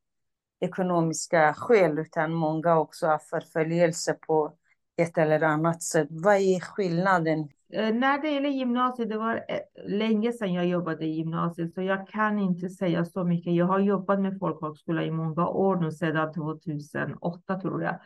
ekonomiska 0.60 1.54
skäl, 1.54 1.98
utan 1.98 2.34
många 2.34 2.78
också 2.78 3.06
av 3.06 3.18
förföljelse 3.18 4.14
på 4.26 4.52
ett 4.96 5.18
eller 5.18 5.42
annat 5.42 5.82
sätt. 5.82 6.09
Vad 6.11 6.35
är 6.35 6.61
skillnaden? 6.61 7.48
Eh, 7.72 7.94
när 7.94 8.22
det 8.22 8.30
gäller 8.30 8.48
gymnasiet, 8.48 9.09
det 9.09 9.18
var 9.18 9.35
eh, 9.35 9.88
länge 9.88 10.32
sedan 10.32 10.54
jag 10.54 10.66
jobbade 10.66 11.04
i 11.04 11.11
gymnasiet, 11.11 11.74
så 11.74 11.82
jag 11.82 12.09
kan 12.09 12.38
inte 12.38 12.68
säga 12.68 13.04
så 13.04 13.24
mycket. 13.24 13.54
Jag 13.54 13.66
har 13.66 13.78
jobbat 13.78 14.20
med 14.20 14.38
folkhögskola 14.38 15.04
i 15.04 15.11
många 15.11 15.48
år 15.48 15.76
nu, 15.76 15.92
sedan 15.92 16.32
2008 16.32 17.61
tror 17.61 17.82
jag. 17.82 17.98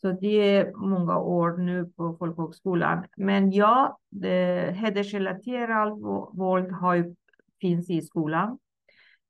Så 0.00 0.12
det 0.12 0.56
är 0.56 0.72
många 0.76 1.18
år 1.18 1.56
nu 1.56 1.84
på 1.96 2.16
folkhögskolan. 2.18 3.04
Men 3.16 3.52
ja, 3.52 3.98
hedersrelaterat 4.72 5.98
våld 6.32 6.72
har, 6.72 7.14
finns 7.60 7.90
i 7.90 8.02
skolan. 8.02 8.58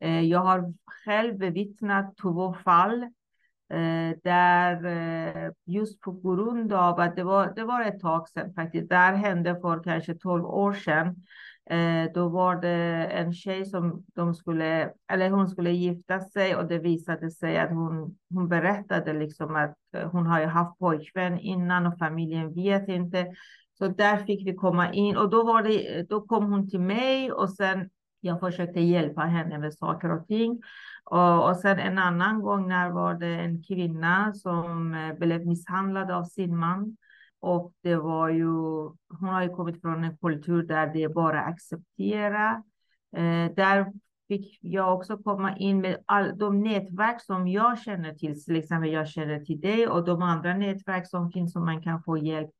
Eh, 0.01 0.20
jag 0.20 0.38
har 0.38 0.75
själv 0.87 1.38
bevittnat 1.38 2.16
två 2.16 2.55
fall 2.55 3.07
Eh, 3.70 4.16
där 4.24 4.85
eh, 4.85 5.50
just 5.66 6.00
på 6.00 6.12
grund 6.12 6.72
av 6.72 7.00
att 7.00 7.16
det 7.16 7.24
var, 7.24 7.52
det 7.56 7.64
var 7.64 7.83
ett 7.83 8.00
tag 8.00 8.28
sedan 8.28 8.54
faktiskt, 8.54 8.88
det 8.88 8.96
här 8.96 9.14
hände 9.14 9.61
för 9.61 9.83
kanske 9.83 10.14
12 10.14 10.44
år 10.44 10.72
sedan. 10.72 11.16
Eh, 11.70 12.12
då 12.14 12.28
var 12.28 12.56
det 12.56 13.06
en 13.06 13.35
tjej 13.35 13.66
som 13.66 14.04
de 14.14 14.35
skulle, 14.35 14.90
eller 15.12 15.30
hon 15.30 15.48
skulle 15.48 15.70
gifta 15.70 16.20
sig 16.20 16.56
och 16.56 16.68
det 16.68 16.78
visade 16.78 17.30
sig 17.30 17.59
att 17.59 17.70
hon, 17.70 18.16
hon 18.35 18.48
berättade 18.48 19.12
liksom 19.12 19.56
att 19.56 19.76
hon 20.12 20.26
har 20.26 20.40
ju 20.40 20.46
haft 20.46 20.78
pojkvän 20.78 21.38
innan 21.38 21.87
och 21.87 21.98
familjen 21.98 22.54
vet 22.54 22.88
inte. 22.88 23.26
Så 23.78 23.88
där 23.88 24.16
fick 24.16 24.48
vi 24.48 24.54
komma 24.54 24.92
in 24.92 25.16
och 25.16 25.30
då, 25.30 25.44
var 25.44 25.62
det, 25.62 26.02
då 26.09 26.20
kom 26.20 26.52
hon 26.52 26.70
till 26.70 26.80
mig 26.80 27.33
och 27.33 27.50
sen 27.50 27.90
jag 28.20 28.40
försökte 28.40 28.80
hjälpa 28.80 29.20
henne 29.20 29.59
med 29.59 29.74
saker 29.74 30.12
och 30.12 30.26
ting. 30.26 30.62
Och, 31.04 31.48
och 31.48 31.56
sen 31.56 31.78
en 31.78 31.98
annan 31.98 32.42
gång 32.42 32.68
när 32.68 32.90
var 32.90 33.14
det 33.14 33.35
en 33.35 33.62
kvinna 33.62 34.33
som 34.35 34.94
eh, 34.94 35.14
blev 35.14 35.46
misshandlad 35.46 36.11
av 36.11 36.24
sin 36.24 36.56
man. 36.56 36.96
Och 37.40 37.72
det 37.83 37.96
var 37.96 38.28
ju, 38.28 38.46
hon 39.09 39.28
har 39.28 39.42
ju 39.42 39.48
kommit 39.48 39.80
från 39.80 40.04
en 40.04 40.16
kultur 40.16 40.62
där 40.62 40.87
det 40.87 41.02
är 41.02 41.09
bara 41.09 41.40
acceptera. 41.40 42.62
Eh, 43.16 43.54
där 43.56 43.92
fick 44.28 44.59
jag 44.61 44.94
också 44.94 45.18
komma 45.18 45.56
in 45.56 45.80
med 45.80 46.02
all, 46.06 46.38
de 46.38 46.61
nätverk 46.62 47.22
som 47.22 47.48
jag 47.48 47.78
känner 47.78 48.14
till. 48.14 48.44
Till 48.44 48.56
exempel 48.56 48.92
jag 48.92 49.09
känner 49.09 49.40
till 49.40 49.61
dig 49.61 49.88
och 49.88 50.04
de 50.04 50.22
andra 50.22 50.54
nätverk 50.54 51.09
som 51.09 51.30
finns 51.30 51.52
som 51.52 51.64
man 51.64 51.83
kan 51.83 52.02
få 52.02 52.18
hjälp. 52.18 52.50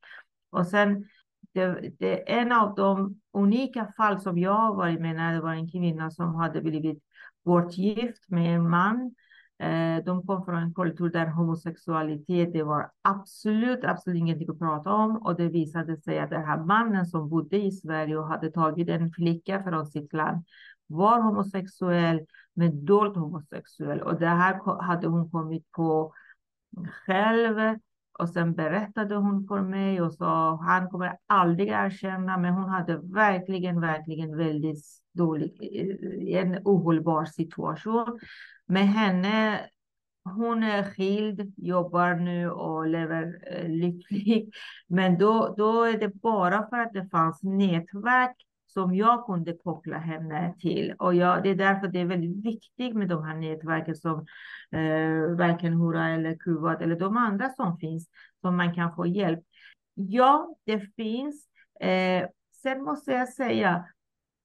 Och 0.51 0.67
sen 0.67 1.05
det, 1.53 1.91
det, 1.99 2.33
är 2.33 2.41
en 2.41 2.53
av 2.53 2.75
de 2.75 3.21
unika 3.33 3.93
fall 3.97 4.21
som 4.21 4.39
jag 4.39 4.55
har 4.55 4.75
varit 4.75 5.01
med 5.01 5.17
när 5.17 5.35
det 5.35 5.41
var 5.41 5.53
en 5.53 5.71
kvinna 5.71 6.11
som 6.11 6.35
hade 6.35 6.61
blivit 6.61 7.03
bortgift 7.45 8.29
med 8.29 8.55
en 8.55 8.71
man. 8.71 9.15
Eh, 9.59 10.05
de 10.05 10.27
kom 10.27 10.45
från 10.45 10.63
en 10.63 10.75
kultur 10.75 11.11
där 11.11 11.27
homosexualitet 11.27 12.53
det 12.53 12.63
var 12.63 12.91
absolut, 13.03 13.85
absolut 13.85 14.19
ingenting 14.19 14.51
att 14.51 14.59
prata 14.59 14.93
om. 14.93 15.17
Och 15.17 15.37
det 15.37 15.49
visade 15.49 15.97
sig 15.97 16.19
att 16.19 16.31
den 16.31 16.45
här 16.45 16.59
mannen 16.65 17.07
som 17.07 17.29
bodde 17.29 17.57
i 17.57 17.71
Sverige 17.71 18.19
och 18.19 18.29
hade 18.29 18.51
tagit 18.51 18.89
en 18.89 19.13
flicka 19.13 19.63
från 19.63 19.87
sitt 19.87 20.13
land 20.13 20.45
var 20.87 21.21
homosexuell, 21.21 22.27
men 22.55 22.85
dolt 22.85 23.17
homosexuell. 23.17 24.01
Och 24.01 24.21
det 24.21 24.27
här 24.27 24.83
hade 24.83 25.09
hon 25.09 25.31
kommit 25.31 25.71
på 25.73 26.13
själv 27.07 27.79
och 28.21 28.29
sen 28.29 28.55
berättade 28.55 29.15
hon 29.15 29.47
för 29.49 29.61
mig 29.61 30.01
och 30.01 30.13
sa 30.13 30.57
han 30.63 30.89
kommer 30.91 31.17
aldrig 31.27 31.69
erkänna, 31.69 32.39
men 32.39 32.55
hon 32.55 32.69
hade 32.69 32.99
verkligen, 32.99 33.81
verkligen 33.81 34.37
väldigt 34.37 34.85
dålig, 35.13 35.57
eh, 35.61 36.41
en 36.41 36.59
ohållbar 36.65 37.25
situation. 37.25 38.21
Med 38.67 38.89
henne, 38.89 39.61
hon 40.25 40.63
är 40.63 40.83
skild, 40.83 41.55
jobbar 41.57 42.15
nu 42.15 42.51
och 42.51 42.87
lever 42.87 43.39
eh, 43.47 43.69
lycklig. 43.69 44.53
Men 44.87 45.19
då, 45.19 45.55
då 45.59 45.83
är 45.83 45.99
det 45.99 46.09
bara 46.15 46.69
för 46.69 46.79
att 46.79 46.93
det 46.93 47.09
fanns 47.09 47.43
nätverk 47.43 48.37
som 48.73 48.95
jag 48.95 49.27
kunde 49.27 49.53
koppla 49.53 49.99
henne 49.99 50.55
till. 50.59 50.95
Och 50.99 51.15
jag, 51.15 51.43
det 51.43 51.49
är 51.49 51.55
därför 51.55 51.89
det 51.89 52.01
är 52.01 52.05
väldigt 52.05 52.45
viktigt 52.45 52.95
med 52.95 53.09
de 53.09 53.25
här 53.25 53.35
nätverken 53.35 53.97
som 53.97 54.27
eh, 54.73 55.37
varken 55.37 55.75
Hora 55.75 56.09
eller 56.09 56.35
Kuvat 56.35 56.83
eller 56.83 56.97
de 56.97 57.17
andra 57.17 57.49
som 57.49 57.79
finns, 57.79 58.09
som 58.41 58.57
man 58.57 58.75
kan 58.75 58.95
få 58.95 59.07
hjälp. 59.07 59.41
Ja, 59.95 60.57
det 60.65 60.81
finns. 60.97 61.49
Eh, 61.81 62.29
sen 62.63 62.83
måste 62.83 63.13
jag 63.13 63.29
säga, 63.29 63.85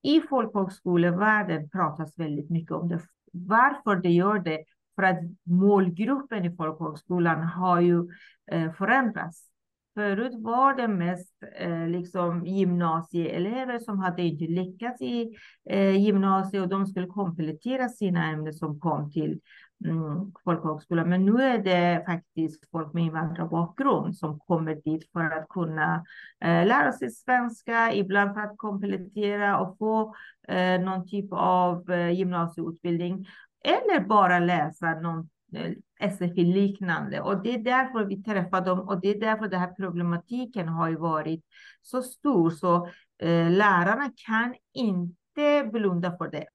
i 0.01 0.21
folkhögskolevärlden 0.21 1.69
pratas 1.69 2.19
väldigt 2.19 2.49
mycket 2.49 2.71
om 2.71 2.89
det. 2.89 3.01
Varför 3.31 3.95
det 3.95 4.09
gör 4.09 4.39
det? 4.39 4.63
För 4.95 5.03
att 5.03 5.19
målgruppen 5.43 6.45
i 6.45 6.55
folkhögskolan 6.55 7.43
har 7.43 7.81
ju 7.81 8.07
eh, 8.51 8.73
förändrats. 8.73 9.54
Förut 9.95 10.33
var 10.35 10.73
det 10.73 10.87
mest 10.87 11.43
eh, 11.55 11.87
liksom 11.87 12.45
gymnasieelever 12.45 13.79
som 13.79 13.99
hade 13.99 14.21
inte 14.21 14.45
lyckats 14.45 15.01
i 15.01 15.35
eh, 15.69 15.97
gymnasiet 16.05 16.63
och 16.63 16.69
de 16.69 16.85
skulle 16.85 17.07
komplettera 17.07 17.89
sina 17.89 18.31
ämnen 18.31 18.53
som 18.53 18.79
kom 18.79 19.11
till 19.11 19.39
mm, 19.85 20.31
folkhögskolan. 20.43 21.09
Men 21.09 21.25
nu 21.25 21.41
är 21.41 21.57
det 21.57 22.03
faktiskt 22.05 22.69
folk 22.71 22.93
med 22.93 23.03
invandrarbakgrund 23.03 24.17
som 24.17 24.39
kommer 24.39 24.75
dit 24.75 25.11
för 25.13 25.23
att 25.23 25.49
kunna 25.49 26.05
eh, 26.41 26.65
lära 26.65 26.91
sig 26.91 27.11
svenska, 27.11 27.93
ibland 27.93 28.33
för 28.33 28.41
att 28.41 28.57
komplettera 28.57 29.59
och 29.59 29.77
få 29.77 30.15
eh, 30.47 30.81
någon 30.81 31.07
typ 31.07 31.27
av 31.31 31.91
eh, 31.91 32.11
gymnasieutbildning 32.11 33.27
eller 33.63 33.99
bara 33.99 34.39
läsa 34.39 34.99
någon 34.99 35.29
Eh, 35.55 35.71
SFI-liknande. 35.99 37.21
Och 37.21 37.43
det 37.43 37.53
är 37.53 37.57
därför 37.57 38.05
vi 38.05 38.23
träffar 38.23 38.61
dem 38.61 38.79
och 38.79 39.01
det 39.01 39.07
är 39.07 39.19
därför 39.19 39.47
den 39.47 39.59
här 39.59 39.73
problematiken 39.73 40.67
har 40.67 40.89
ju 40.89 40.95
varit 40.95 41.45
så 41.81 42.01
stor. 42.01 42.49
Så 42.49 42.85
eh, 43.17 43.51
lärarna 43.51 44.11
kan 44.15 44.55
inte 44.73 45.69
blunda 45.71 46.17
för 46.17 46.27
det. 46.31 46.47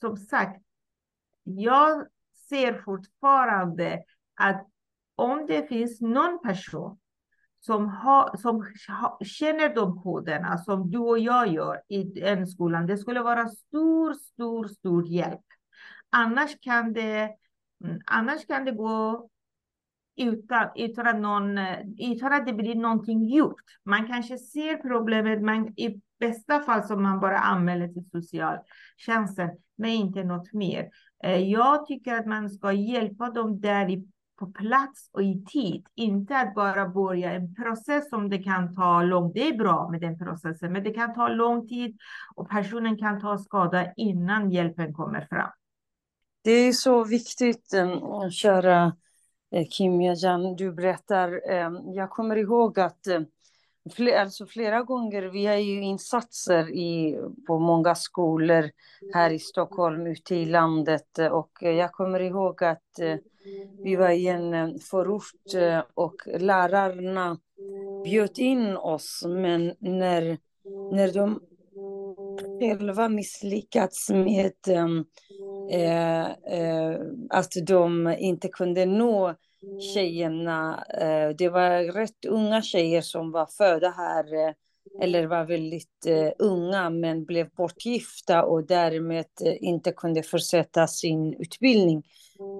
Som 0.00 0.16
sagt, 0.16 0.62
jag 1.44 2.06
ser 2.48 2.82
fortfarande 2.82 4.02
att 4.34 4.66
om 5.16 5.46
det 5.46 5.68
finns 5.68 6.00
någon 6.00 6.42
person 6.42 6.98
som, 7.60 7.88
ha, 7.88 8.34
som 8.38 8.64
känner 9.24 9.74
de 9.74 10.02
koderna 10.02 10.58
som 10.58 10.90
du 10.90 10.98
och 10.98 11.18
jag 11.18 11.48
gör 11.48 11.82
i 11.88 12.02
den 12.02 12.46
skolan, 12.46 12.86
det 12.86 12.98
skulle 12.98 13.22
vara 13.22 13.48
stor, 13.48 14.14
stor, 14.14 14.68
stor 14.68 15.06
hjälp. 15.06 15.40
Annars 16.10 16.60
kan 16.60 16.92
det, 16.92 17.30
mm, 17.84 18.00
annars 18.06 18.46
kan 18.46 18.64
det 18.64 18.72
gå 18.72 19.28
utan, 20.16 20.68
utan, 20.76 21.06
att 21.06 21.20
någon, 21.20 21.58
eh, 21.58 21.78
utan 21.98 22.32
att 22.32 22.46
det 22.46 22.52
blir 22.52 22.74
någonting 22.74 23.28
gjort. 23.28 23.62
Man 23.84 24.06
kanske 24.06 24.38
ser 24.38 24.76
problemet, 24.76 25.42
men 25.42 25.80
i 25.80 26.00
bästa 26.20 26.60
fall 26.60 26.84
som 26.84 27.02
man 27.02 27.20
bara 27.20 27.38
anmäler 27.38 27.88
till 27.88 28.10
socialtjänsten, 28.10 29.50
men 29.76 29.90
inte 29.90 30.24
något 30.24 30.52
mer. 30.52 30.90
Eh, 31.24 31.38
jag 31.38 31.86
tycker 31.86 32.14
att 32.14 32.26
man 32.26 32.50
ska 32.50 32.72
hjälpa 32.72 33.30
dem 33.30 33.60
där 33.60 33.90
i, 33.90 34.08
på 34.38 34.46
plats 34.46 35.10
och 35.12 35.22
i 35.22 35.44
tid, 35.44 35.86
inte 35.94 36.36
att 36.36 36.54
bara 36.54 36.88
börja 36.88 37.32
en 37.32 37.54
process 37.54 38.10
som 38.10 38.30
det 38.30 38.38
kan 38.38 38.74
ta 38.74 39.02
lång 39.02 39.32
Det 39.32 39.48
är 39.48 39.58
bra 39.58 39.88
med 39.90 40.00
den 40.00 40.18
processen, 40.18 40.72
men 40.72 40.84
det 40.84 40.90
kan 40.90 41.14
ta 41.14 41.28
lång 41.28 41.68
tid 41.68 41.98
och 42.34 42.48
personen 42.48 42.98
kan 42.98 43.20
ta 43.20 43.38
skada 43.38 43.92
innan 43.96 44.50
hjälpen 44.50 44.94
kommer 44.94 45.26
fram. 45.30 45.50
Det 46.46 46.52
är 46.52 46.72
så 46.72 47.04
viktigt, 47.04 47.74
eh, 47.74 48.28
kära 48.30 48.96
eh, 49.50 49.66
Kim 49.70 50.00
Yajan, 50.00 50.56
du 50.56 50.72
berättar. 50.72 51.50
Eh, 51.50 51.70
jag 51.94 52.10
kommer 52.10 52.36
ihåg 52.36 52.80
att 52.80 53.06
um, 53.06 53.26
alltså 54.18 54.46
flera 54.46 54.82
gånger, 54.82 55.22
vi 55.22 55.46
har 55.46 55.54
ju 55.54 55.82
insatser 55.82 56.70
i, 56.70 57.18
på 57.46 57.58
många 57.58 57.94
skolor 57.94 58.70
här 59.14 59.30
i 59.30 59.38
Stockholm, 59.38 60.06
ute 60.06 60.34
i 60.34 60.44
landet. 60.44 61.18
Och 61.30 61.52
jag 61.60 61.92
kommer 61.92 62.20
ihåg 62.20 62.64
att 62.64 63.00
vi 63.84 63.96
var 63.96 64.10
i 64.10 64.26
en 64.26 64.78
förort 64.78 65.54
och 65.94 66.22
lärarna 66.26 67.38
bjöd 68.04 68.38
in 68.38 68.76
oss, 68.76 69.24
men 69.26 69.74
när, 69.78 70.38
när 70.92 71.12
de 71.12 71.40
själva 72.60 73.08
misslyckats 73.08 74.10
med 74.10 74.52
eh, 75.70 76.26
eh, 76.26 77.00
att 77.30 77.52
de 77.66 78.16
inte 78.18 78.48
kunde 78.48 78.86
nå 78.86 79.34
tjejerna. 79.94 80.84
Eh, 81.00 81.28
det 81.38 81.48
var 81.48 81.92
rätt 81.92 82.24
unga 82.28 82.62
tjejer 82.62 83.00
som 83.00 83.30
var 83.30 83.46
födda 83.46 83.90
här 83.90 84.34
eh, 84.34 84.52
eller 85.00 85.26
var 85.26 85.44
väldigt 85.44 86.06
eh, 86.06 86.30
unga 86.38 86.90
men 86.90 87.24
blev 87.24 87.48
bortgifta 87.56 88.44
och 88.44 88.66
därmed 88.66 89.26
eh, 89.44 89.54
inte 89.60 89.92
kunde 89.92 90.22
fortsätta 90.22 90.86
sin 90.86 91.34
utbildning. 91.34 92.02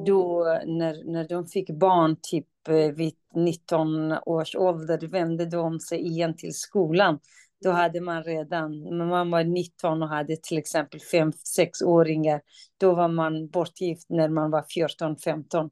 Då 0.07 0.45
när, 0.67 1.13
när 1.13 1.29
de 1.29 1.47
fick 1.47 1.71
barn, 1.71 2.17
typ 2.23 2.69
eh, 2.69 2.75
vid 2.75 3.15
19 3.35 4.13
års 4.13 4.57
ålder, 4.57 4.99
vände 4.99 5.47
de 5.47 5.81
sig 5.81 6.01
igen 6.01 6.37
till 6.37 6.55
skolan 6.55 7.19
då 7.67 7.73
hade 7.73 8.01
man 8.01 8.23
redan, 8.23 8.97
man 9.09 9.31
var 9.31 9.45
19 9.45 10.03
och 10.03 10.09
hade 10.09 10.37
till 10.37 10.59
exempel 10.59 11.01
5-6-åringar. 11.01 12.41
Då 12.77 12.95
var 12.95 13.09
man 13.09 13.49
bortgift 13.49 14.07
när 14.11 14.29
man 14.29 14.51
var 14.51 14.63
14-15. 14.63 15.71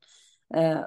Eh, 0.55 0.81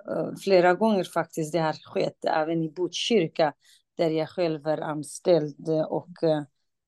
flera 0.43 0.73
gånger 0.73 1.03
faktiskt 1.03 1.53
det 1.53 1.59
har 1.59 1.73
skett, 1.73 2.25
även 2.25 2.63
i 2.63 2.71
Botkyrka 2.71 3.53
där 3.97 4.09
jag 4.09 4.29
själv 4.29 4.67
är 4.67 4.77
anställd 4.77 5.69
och, 5.89 6.23
eh, 6.23 6.43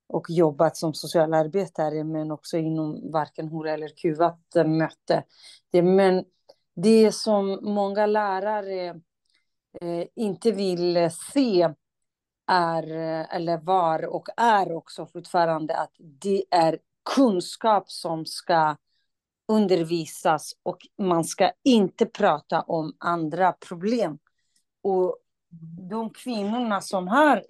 och 0.08 0.26
jobbat 0.30 0.78
som 0.78 0.94
socialarbetare 0.94 2.04
men 2.04 2.32
också 2.32 2.58
inom 2.58 3.12
varken 3.12 3.48
hora 3.48 3.72
eller 3.72 3.90
kuvat 4.02 4.42
möte. 4.66 5.24
Det, 5.72 5.82
men 5.82 6.24
det 6.76 7.12
som 7.12 7.60
många 7.62 8.06
lärare 8.06 8.88
eh, 9.82 10.04
inte 10.16 10.52
vill 10.52 11.10
se 11.34 11.70
är, 12.50 12.92
eh, 12.92 13.36
eller 13.36 13.58
var 13.58 14.06
och 14.06 14.28
är 14.38 14.72
också 14.72 15.06
fortfarande 15.06 15.78
att 15.78 15.94
det 15.98 16.44
är 16.52 16.80
kunskap 17.16 17.92
som 17.92 18.26
ska 18.26 18.76
undervisas 19.48 20.54
och 20.64 20.78
man 20.98 21.24
ska 21.24 21.52
inte 21.64 22.06
prata 22.06 22.62
om 22.62 22.94
andra 22.98 23.52
problem. 23.52 24.20
Och 24.84 25.18
de 25.90 26.10
kvinnorna 26.10 26.82
som 26.82 27.08
har, 27.08 27.46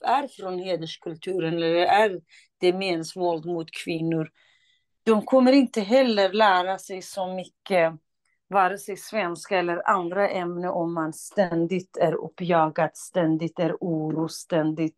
är 0.00 0.28
från 0.28 0.58
hederskulturen 0.58 1.54
eller 1.54 1.74
är 1.74 2.20
det 2.58 2.72
mäns 2.72 3.16
våld 3.16 3.46
mot 3.46 3.70
kvinnor, 3.70 4.30
de 5.02 5.22
kommer 5.22 5.52
inte 5.52 5.80
heller 5.80 6.32
lära 6.32 6.78
sig 6.78 7.02
så 7.02 7.26
mycket 7.26 7.94
vare 8.48 8.78
sig 8.78 8.96
svenska 8.96 9.58
eller 9.58 9.90
andra 9.90 10.28
ämnen 10.28 10.70
om 10.70 10.94
man 10.94 11.12
ständigt 11.12 11.96
är 11.96 12.14
uppjagad, 12.14 12.90
ständigt 12.94 13.58
är 13.58 13.76
oro, 13.80 14.28
ständigt 14.28 14.96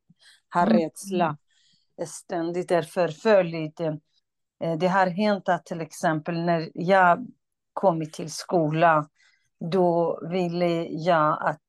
har 0.48 0.66
mm. 0.66 0.78
rädsla, 0.78 1.36
ständigt 2.06 2.70
är 2.70 2.82
förföljd. 2.82 3.80
Eh, 3.80 4.78
det 4.78 4.88
har 4.88 5.06
hänt 5.06 5.48
att 5.48 5.66
till 5.66 5.80
exempel 5.80 6.40
när 6.40 6.70
jag 6.74 7.26
kommit 7.72 8.12
till 8.12 8.32
skolan 8.32 9.08
då 9.70 10.20
ville 10.30 10.84
jag 10.84 11.38
att 11.48 11.62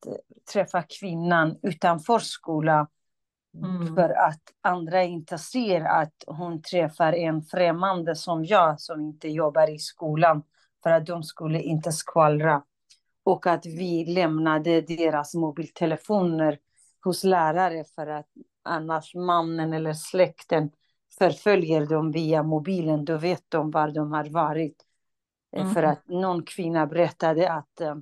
träffa 0.52 0.82
kvinnan 0.82 1.58
utanför 1.62 2.18
skolan 2.18 2.86
mm. 3.56 3.94
för 3.94 4.08
att 4.08 4.42
andra 4.60 5.02
inte 5.02 5.38
ser 5.38 5.80
att 5.80 6.14
hon 6.26 6.62
träffar 6.62 7.12
en 7.12 7.42
främmande 7.42 8.16
som 8.16 8.44
jag 8.44 8.80
som 8.80 9.00
inte 9.00 9.28
jobbar 9.28 9.74
i 9.74 9.78
skolan 9.78 10.42
för 10.82 10.90
att 10.90 11.06
de 11.06 11.22
skulle 11.22 11.62
inte 11.62 11.92
skvallra. 11.92 12.62
Och 13.24 13.46
att 13.46 13.66
vi 13.66 14.04
lämnade 14.04 14.80
deras 14.80 15.34
mobiltelefoner 15.34 16.58
hos 17.04 17.24
lärare 17.24 17.84
för 17.94 18.06
att 18.06 18.28
annars 18.62 19.14
mannen 19.14 19.72
eller 19.72 19.92
släkten 19.92 20.70
förföljer 21.18 21.86
dem 21.86 22.12
via 22.12 22.42
mobilen. 22.42 23.04
Då 23.04 23.16
vet 23.16 23.44
de 23.48 23.70
var 23.70 23.88
de 23.88 24.12
har 24.12 24.24
varit. 24.24 24.76
Mm. 25.56 25.74
För 25.74 25.82
att 25.82 26.08
någon 26.08 26.42
kvinna 26.42 26.86
berättade 26.86 27.52
att 27.52 27.80
eh, 27.80 27.96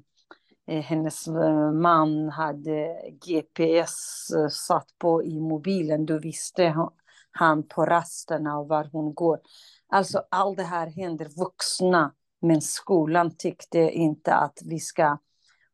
hennes 0.83 1.29
eh, 1.29 1.73
man 1.73 2.29
hade 2.29 3.01
GPS 3.27 4.31
eh, 4.37 4.49
satt 4.49 4.89
på 4.99 5.25
i 5.25 5.41
mobilen. 5.41 6.07
Då 6.07 6.19
visste 6.19 6.75
han 7.31 7.69
på 7.69 7.87
rasterna 7.87 8.59
och 8.59 8.69
var 8.69 8.89
hon 8.93 9.15
går. 9.15 9.41
Alltså 9.89 10.23
allt 10.31 10.57
det 10.57 10.63
här 10.63 10.87
händer 10.87 11.29
vuxna 11.37 12.13
men 12.41 12.61
skolan 12.61 13.37
tyckte 13.37 13.79
inte 13.79 14.35
att 14.35 14.59
vi 14.65 14.81
ska 14.81 15.19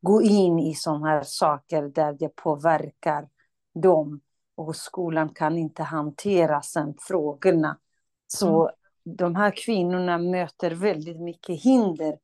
gå 0.01 0.23
in 0.23 0.59
i 0.59 0.75
sådana 0.75 1.09
här 1.09 1.23
saker 1.23 1.83
där 1.83 2.13
det 2.13 2.29
påverkar 2.29 3.29
dem. 3.75 4.21
Och 4.55 4.77
skolan 4.77 5.29
kan 5.29 5.59
inte 5.59 5.83
hantera 5.83 6.63
sen 6.63 6.95
frågorna. 7.01 7.79
Så 8.27 8.63
mm. 8.63 9.17
de 9.17 9.37
här 9.37 9.53
kvinnorna 9.57 10.19
möter 10.19 10.71
väldigt 10.71 11.21
mycket 11.21 11.63
hinder. 11.63 12.19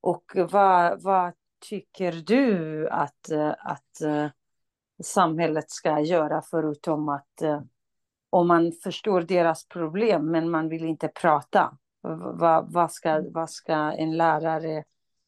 Och 0.00 0.32
vad, 0.50 1.02
vad 1.02 1.32
tycker 1.68 2.12
du 2.12 2.88
att, 2.88 3.32
att 3.58 4.00
samhället 5.02 5.70
ska 5.70 6.00
göra 6.00 6.42
förutom 6.50 7.08
att 7.08 7.42
och 8.34 8.46
man 8.46 8.72
förstår 8.72 9.20
deras 9.20 9.68
problem 9.68 10.30
men 10.30 10.50
man 10.50 10.68
vill 10.68 10.84
inte 10.84 11.08
prata. 11.08 11.78
Vad, 12.12 12.72
vad, 12.72 12.92
ska, 12.92 13.22
vad 13.30 13.50
ska 13.50 13.74
en 13.74 14.16
lärare, 14.16 14.84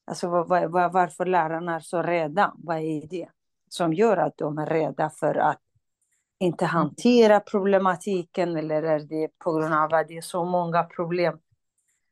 alltså 0.07 0.29
var, 0.29 0.67
var, 0.67 0.91
varför 0.91 1.27
lärarna 1.27 1.75
är 1.75 1.81
så 1.81 2.03
rädda? 2.03 2.53
Vad 2.57 2.79
är 2.79 3.09
det 3.09 3.29
som 3.69 3.93
gör 3.93 4.17
att 4.17 4.37
de 4.37 4.59
är 4.59 4.67
rädda 4.67 5.11
för 5.11 5.35
att 5.35 5.61
inte 6.39 6.65
hantera 6.65 7.41
problematiken 7.41 8.57
eller 8.57 8.83
är 8.83 9.01
det 9.01 9.29
på 9.39 9.53
grund 9.53 9.75
av 9.75 9.95
att 9.95 10.09
det 10.09 10.17
är 10.17 10.23
så 10.23 10.45
många 10.45 10.83
problem? 10.83 11.39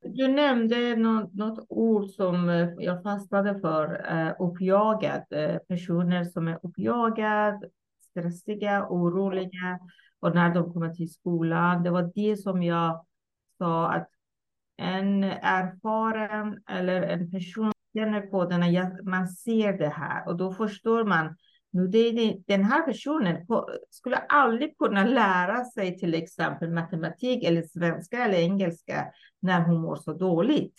Du 0.05 0.29
nämnde 0.29 0.97
något, 0.97 1.35
något 1.35 1.67
ord 1.69 2.11
som 2.11 2.49
eh, 2.49 2.69
jag 2.79 3.03
fastnade 3.03 3.61
för, 3.61 4.07
eh, 4.13 4.33
uppjagad. 4.39 5.23
Eh, 5.31 5.57
personer 5.59 6.25
som 6.25 6.49
är 6.49 6.59
uppjagade, 6.63 7.69
stressiga, 8.11 8.87
oroliga 8.89 9.79
och 10.21 10.35
när 10.35 10.55
de 10.55 10.73
kommer 10.73 10.95
till 10.95 11.13
skolan. 11.13 11.83
Det 11.83 11.91
var 11.91 12.13
det 12.15 12.37
som 12.37 12.63
jag 12.63 13.05
sa 13.59 13.93
att 13.93 14.09
en 14.77 15.25
erfaren 15.25 16.63
eller 16.71 17.03
en 17.03 17.31
person 17.31 17.73
känner 17.95 18.21
på 18.21 18.45
den, 18.45 18.61
när 18.61 19.03
man 19.11 19.29
ser 19.29 19.73
det 19.73 19.89
här 19.89 20.29
och 20.29 20.37
då 20.37 20.53
förstår 20.53 21.05
man 21.05 21.37
nu 21.75 21.87
det, 21.87 22.11
det, 22.11 22.37
den 22.47 22.65
här 22.65 22.83
personen 22.83 23.47
skulle 23.91 24.17
aldrig 24.17 24.79
kunna 24.79 25.05
lära 25.05 25.65
sig 25.65 25.99
till 25.99 26.15
exempel 26.15 26.71
matematik 26.71 27.45
eller 27.45 27.63
svenska 27.63 28.25
eller 28.25 28.39
engelska 28.39 29.07
när 29.41 29.61
hon 29.61 29.81
mår 29.81 29.97
så 29.97 30.13
dåligt. 30.13 30.75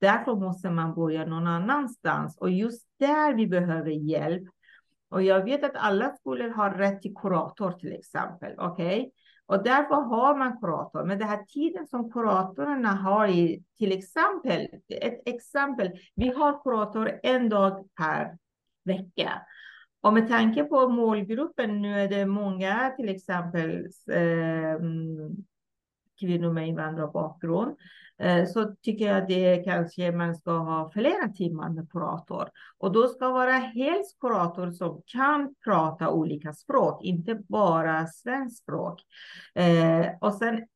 Därför 0.00 0.34
måste 0.34 0.70
man 0.70 0.94
börja 0.94 1.26
någon 1.26 1.46
annanstans 1.46 2.38
och 2.38 2.50
just 2.50 2.86
där 2.98 3.34
vi 3.34 3.46
behöver 3.46 3.90
hjälp. 3.90 4.42
Och 5.08 5.22
jag 5.22 5.44
vet 5.44 5.64
att 5.64 5.76
alla 5.76 6.16
skolor 6.16 6.48
har 6.48 6.70
rätt 6.70 7.02
till 7.02 7.14
kurator 7.14 7.72
till 7.72 7.92
exempel. 7.92 8.54
Okej, 8.58 9.00
okay? 9.00 9.10
Och 9.46 9.64
därför 9.64 9.94
har 9.94 10.36
man 10.36 10.60
kurator. 10.60 11.04
Men 11.04 11.18
den 11.18 11.28
här 11.28 11.44
tiden 11.44 11.86
som 11.86 12.10
kuratorerna 12.12 12.88
har 12.88 13.28
i, 13.28 13.62
till 13.78 13.92
exempel, 13.92 14.68
ett 14.88 15.28
exempel, 15.28 15.90
vi 16.14 16.28
har 16.28 16.62
kurator 16.62 17.20
en 17.22 17.48
dag 17.48 17.88
per 17.98 18.38
vecka. 18.84 19.42
Och 20.00 20.12
med 20.12 20.28
tanke 20.28 20.64
på 20.64 20.88
målgruppen, 20.88 21.82
nu 21.82 22.00
är 22.00 22.08
det 22.08 22.26
många 22.26 22.92
till 22.96 23.08
exempel 23.08 23.86
eh, 24.12 24.80
kvinnor 26.20 26.52
med 26.52 26.68
invandrarbakgrund, 26.68 27.76
eh, 28.18 28.46
så 28.46 28.74
tycker 28.82 29.06
jag 29.06 29.28
det 29.28 29.64
kanske 29.64 30.12
man 30.12 30.34
ska 30.34 30.50
ha 30.50 30.90
flera 30.90 31.28
timmar 31.28 31.70
med 31.70 31.90
kurator. 31.90 32.48
Och 32.78 32.92
då 32.92 33.08
ska 33.08 33.32
vara 33.32 33.52
helst 33.52 34.20
kurator 34.20 34.70
som 34.70 35.02
kan 35.06 35.54
prata 35.64 36.10
olika 36.10 36.52
språk, 36.52 37.04
inte 37.04 37.34
bara 37.34 38.06
svensk 38.06 38.62
språk. 38.62 39.00
Eh, 39.54 40.06
och 40.20 40.34
sen, 40.34 40.66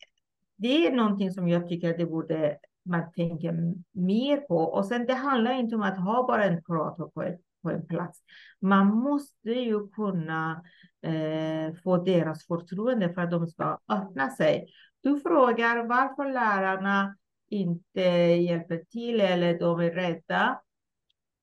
det 0.56 0.86
är 0.86 0.92
någonting 0.92 1.30
som 1.30 1.48
jag 1.48 1.68
tycker 1.68 1.90
att 1.90 1.98
det 1.98 2.06
borde 2.06 2.56
man 2.84 3.12
tänka 3.12 3.52
mer 3.92 4.36
på. 4.36 4.56
Och 4.56 4.86
sen 4.86 5.06
det 5.06 5.14
handlar 5.14 5.52
inte 5.52 5.76
om 5.76 5.82
att 5.82 5.98
ha 5.98 6.26
bara 6.26 6.44
en 6.44 6.62
kurator 6.62 7.08
på 7.08 7.22
ett 7.22 7.40
på 7.62 7.70
en 7.70 7.86
plats. 7.86 8.18
Man 8.60 8.86
måste 8.86 9.50
ju 9.50 9.88
kunna 9.88 10.64
eh, 11.02 11.74
få 11.84 11.96
deras 11.96 12.46
förtroende 12.46 13.12
för 13.14 13.20
att 13.20 13.30
de 13.30 13.46
ska 13.46 13.78
öppna 13.88 14.30
sig. 14.30 14.66
Du 15.00 15.20
frågar 15.20 15.84
varför 15.84 16.32
lärarna 16.32 17.16
inte 17.50 18.00
hjälper 18.00 18.76
till 18.76 19.20
eller 19.20 19.58
de 19.58 19.80
är 19.80 19.90
rädda. 19.90 20.60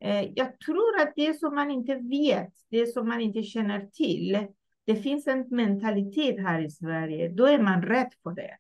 Eh, 0.01 0.31
jag 0.35 0.59
tror 0.59 1.01
att 1.01 1.13
det 1.15 1.39
som 1.39 1.55
man 1.55 1.71
inte 1.71 1.95
vet, 1.95 2.53
det 2.69 2.87
som 2.87 3.07
man 3.07 3.21
inte 3.21 3.43
känner 3.43 3.85
till, 3.85 4.47
det 4.85 4.95
finns 4.95 5.27
en 5.27 5.47
mentalitet 5.49 6.39
här 6.39 6.61
i 6.61 6.69
Sverige, 6.69 7.29
då 7.29 7.45
är 7.45 7.59
man 7.59 7.81
rädd 7.81 8.11
för 8.23 8.31
det. 8.31 8.57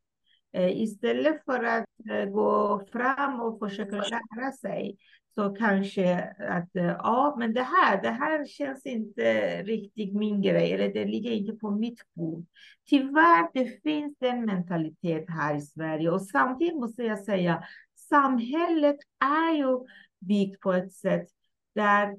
Eh, 0.55 0.81
istället 0.81 1.45
för 1.45 1.63
att 1.63 1.85
eh, 2.09 2.25
gå 2.25 2.81
fram 2.91 3.41
och 3.41 3.59
försöka 3.59 3.95
lära 3.95 4.51
sig 4.51 4.97
så 5.35 5.55
kanske 5.55 6.21
att 6.39 6.75
eh, 6.75 6.85
ja, 6.85 7.35
men 7.39 7.53
det 7.53 7.63
här, 7.63 8.01
det 8.01 8.09
här 8.09 8.45
känns 8.45 8.85
inte 8.85 9.61
riktigt 9.63 10.13
min 10.13 10.41
grej 10.41 10.71
eller 10.73 10.93
det 10.93 11.05
ligger 11.05 11.31
inte 11.31 11.53
på 11.53 11.71
mitt 11.71 11.99
bord. 12.13 12.45
Tyvärr, 12.89 13.49
det 13.53 13.81
finns 13.83 14.17
en 14.19 14.45
mentalitet 14.45 15.25
här 15.27 15.55
i 15.55 15.61
Sverige 15.61 16.09
och 16.09 16.21
samtidigt 16.21 16.75
måste 16.75 17.03
jag 17.03 17.19
säga 17.19 17.63
samhället 18.09 18.97
är 19.19 19.57
ju 19.57 19.85
byggt 20.19 20.59
på 20.59 20.73
ett 20.73 20.93
sätt 20.93 21.27
där 21.75 22.15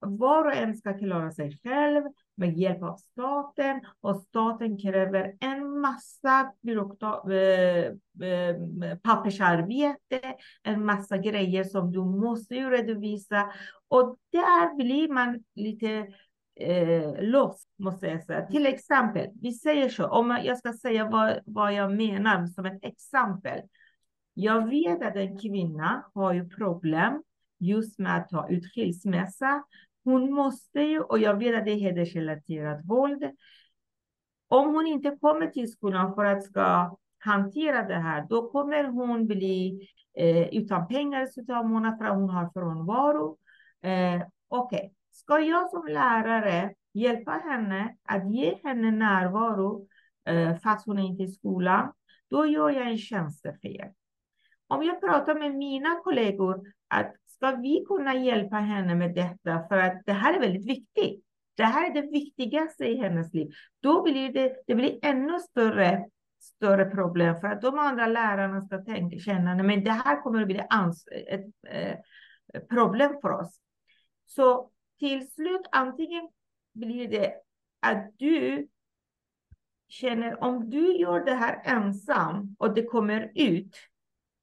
var 0.00 0.44
och 0.44 0.56
en 0.56 0.76
ska 0.76 0.98
klara 0.98 1.32
sig 1.32 1.60
själv 1.62 2.02
med 2.40 2.58
hjälp 2.58 2.82
av 2.82 2.96
staten 2.96 3.80
och 4.00 4.16
staten 4.16 4.78
kräver 4.78 5.36
en 5.40 5.80
massa 5.80 6.52
eh, 7.30 7.86
eh, 8.28 8.98
pappersarbete, 9.02 10.20
en 10.62 10.84
massa 10.84 11.18
grejer 11.18 11.64
som 11.64 11.92
du 11.92 12.00
måste 12.00 12.54
ju 12.54 12.70
redovisa 12.70 13.52
och 13.88 14.16
där 14.32 14.76
blir 14.76 15.08
man 15.08 15.44
lite 15.54 16.06
eh, 16.60 17.22
loss, 17.22 17.66
måste 17.78 18.06
jag 18.06 18.24
säga. 18.24 18.46
Till 18.46 18.66
exempel, 18.66 19.26
vi 19.40 19.52
säger 19.52 19.88
så, 19.88 20.06
om 20.06 20.38
jag 20.44 20.58
ska 20.58 20.72
säga 20.72 21.08
vad, 21.10 21.38
vad 21.46 21.74
jag 21.74 21.92
menar 21.92 22.46
som 22.46 22.66
ett 22.66 22.84
exempel. 22.84 23.60
Jag 24.34 24.68
vet 24.68 25.02
att 25.02 25.16
en 25.16 25.38
kvinna 25.38 26.04
har 26.14 26.32
ju 26.32 26.48
problem 26.48 27.22
just 27.58 27.98
med 27.98 28.16
att 28.16 28.28
ta 28.28 28.48
ut 28.48 28.74
skilsmässa 28.74 29.62
hon 30.04 30.32
måste 30.32 30.80
ju, 30.80 31.00
och 31.00 31.18
jag 31.18 31.38
vet 31.38 31.58
att 31.58 31.64
det 31.64 31.70
är 31.70 31.80
hedersrelaterat 31.80 32.84
våld. 32.84 33.24
Om 34.48 34.74
hon 34.74 34.86
inte 34.86 35.16
kommer 35.20 35.46
till 35.46 35.72
skolan 35.72 36.14
för 36.14 36.24
att 36.24 36.44
ska 36.44 36.96
hantera 37.18 37.82
det 37.82 37.94
här, 37.94 38.26
då 38.28 38.50
kommer 38.50 38.84
hon 38.84 39.26
bli 39.26 39.88
eh, 40.16 40.48
utan 40.48 40.88
pengar 40.88 41.22
i 41.22 41.26
slutet 41.26 41.56
av 41.56 41.68
månaden 41.68 41.98
för 41.98 42.04
att 42.04 42.14
hon 42.14 42.30
har 42.30 42.50
frånvaro. 42.52 43.38
Eh, 43.82 44.22
Okej, 44.48 44.78
okay. 44.78 44.90
ska 45.10 45.38
jag 45.38 45.70
som 45.70 45.86
lärare 45.86 46.74
hjälpa 46.92 47.30
henne 47.30 47.96
att 48.02 48.30
ge 48.30 48.58
henne 48.64 48.90
närvaro 48.90 49.86
eh, 50.24 50.56
fast 50.56 50.86
hon 50.86 50.98
är 50.98 51.02
inte 51.02 51.22
i 51.22 51.28
skolan, 51.28 51.92
då 52.30 52.46
gör 52.46 52.70
jag 52.70 52.90
en 52.90 52.98
tjänstefel. 52.98 53.88
Om 54.68 54.82
jag 54.82 55.00
pratar 55.00 55.34
med 55.34 55.54
mina 55.54 56.00
kollegor 56.04 56.66
att 56.88 57.14
ska 57.40 57.56
vi 57.56 57.84
kunna 57.88 58.14
hjälpa 58.14 58.56
henne 58.56 58.94
med 58.94 59.14
detta? 59.14 59.68
För 59.68 59.76
att 59.76 60.02
det 60.06 60.12
här 60.12 60.34
är 60.34 60.40
väldigt 60.40 60.66
viktigt. 60.66 61.24
Det 61.56 61.64
här 61.64 61.90
är 61.90 61.94
det 61.94 62.10
viktigaste 62.10 62.84
i 62.84 62.96
hennes 62.96 63.34
liv. 63.34 63.50
Då 63.80 64.02
blir 64.02 64.32
det, 64.32 64.56
det 64.66 64.74
blir 64.74 64.98
ännu 65.02 65.38
större, 65.38 66.06
större 66.40 66.84
problem 66.84 67.40
för 67.40 67.46
att 67.46 67.62
de 67.62 67.78
andra 67.78 68.06
lärarna 68.06 68.60
ska 68.60 68.84
tänka, 68.84 69.18
känna 69.18 69.52
att 69.52 69.84
det 69.84 69.90
här 69.90 70.22
kommer 70.22 70.40
att 70.40 70.46
bli 70.46 70.60
ans 70.70 71.04
ett 71.28 71.46
eh, 71.68 71.96
problem 72.68 73.12
för 73.22 73.30
oss. 73.30 73.60
Så 74.26 74.70
till 74.98 75.30
slut, 75.30 75.66
antingen 75.72 76.28
blir 76.74 77.08
det 77.08 77.34
att 77.80 78.12
du 78.16 78.68
känner 79.88 80.44
om 80.44 80.70
du 80.70 80.96
gör 80.96 81.24
det 81.24 81.34
här 81.34 81.62
ensam 81.64 82.56
och 82.58 82.74
det 82.74 82.82
kommer 82.82 83.32
ut, 83.34 83.76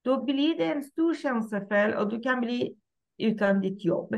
då 0.01 0.23
blir 0.23 0.57
det 0.57 0.65
en 0.65 0.83
stor 0.83 1.13
tjänstefel 1.13 1.93
och 1.93 2.09
du 2.09 2.19
kan 2.19 2.41
bli 2.41 2.77
utan 3.17 3.61
ditt 3.61 3.85
jobb. 3.85 4.15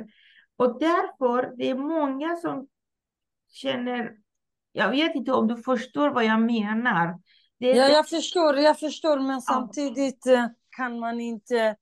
Och 0.58 0.80
därför, 0.80 1.58
det 1.58 1.70
är 1.70 1.76
många 1.76 2.36
som 2.36 2.68
känner, 3.52 4.12
jag 4.72 4.90
vet 4.90 5.16
inte 5.16 5.32
om 5.32 5.48
du 5.48 5.58
förstår 5.58 6.10
vad 6.10 6.26
jag 6.26 6.42
menar. 6.42 7.20
Det, 7.60 7.68
ja, 7.68 7.88
jag 7.88 8.10
förstår, 8.10 8.58
jag 8.58 8.80
förstår, 8.80 9.20
men 9.20 9.42
samtidigt. 9.42 10.26
Eh, 10.26 10.46
kan 10.80 11.00
man 11.00 11.22
inte 11.22 11.76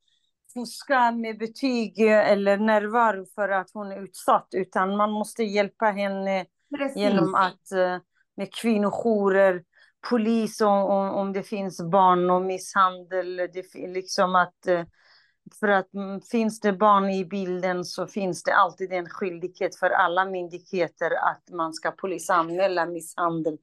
fuska 0.53 1.11
med 1.11 1.37
betyg 1.37 1.99
eller 1.99 2.57
närvaro 2.57 3.25
för 3.35 3.49
att 3.49 3.71
hon 3.73 3.91
är 3.91 4.03
utsatt, 4.03 4.47
utan 4.51 4.97
man 4.97 5.11
måste 5.11 5.43
hjälpa 5.43 5.85
henne 5.85 6.45
Precis. 6.77 6.97
genom 6.97 7.35
att 7.35 7.71
eh, 7.71 7.97
med 8.35 8.53
kvinnojourer, 8.53 9.63
polis 10.09 10.61
om, 10.61 10.85
om 10.91 11.33
det 11.33 11.43
finns 11.43 11.81
barn 11.81 12.29
och 12.29 12.41
misshandel, 12.41 13.35
det, 13.35 13.87
liksom 13.87 14.35
att 14.35 14.67
eh, 14.67 14.85
för 15.59 15.67
att 15.67 15.93
mm, 15.93 16.21
finns 16.21 16.59
det 16.59 16.73
barn 16.73 17.09
i 17.09 17.25
bilden 17.25 17.85
så 17.85 18.07
finns 18.07 18.43
det 18.43 18.55
alltid 18.55 18.93
en 18.93 19.09
skyldighet 19.09 19.75
för 19.75 19.89
alla 19.89 20.25
myndigheter 20.25 21.11
att 21.11 21.43
man 21.51 21.73
ska 21.73 21.91
polisanmäla 21.91 22.85
misshandel 22.85 23.57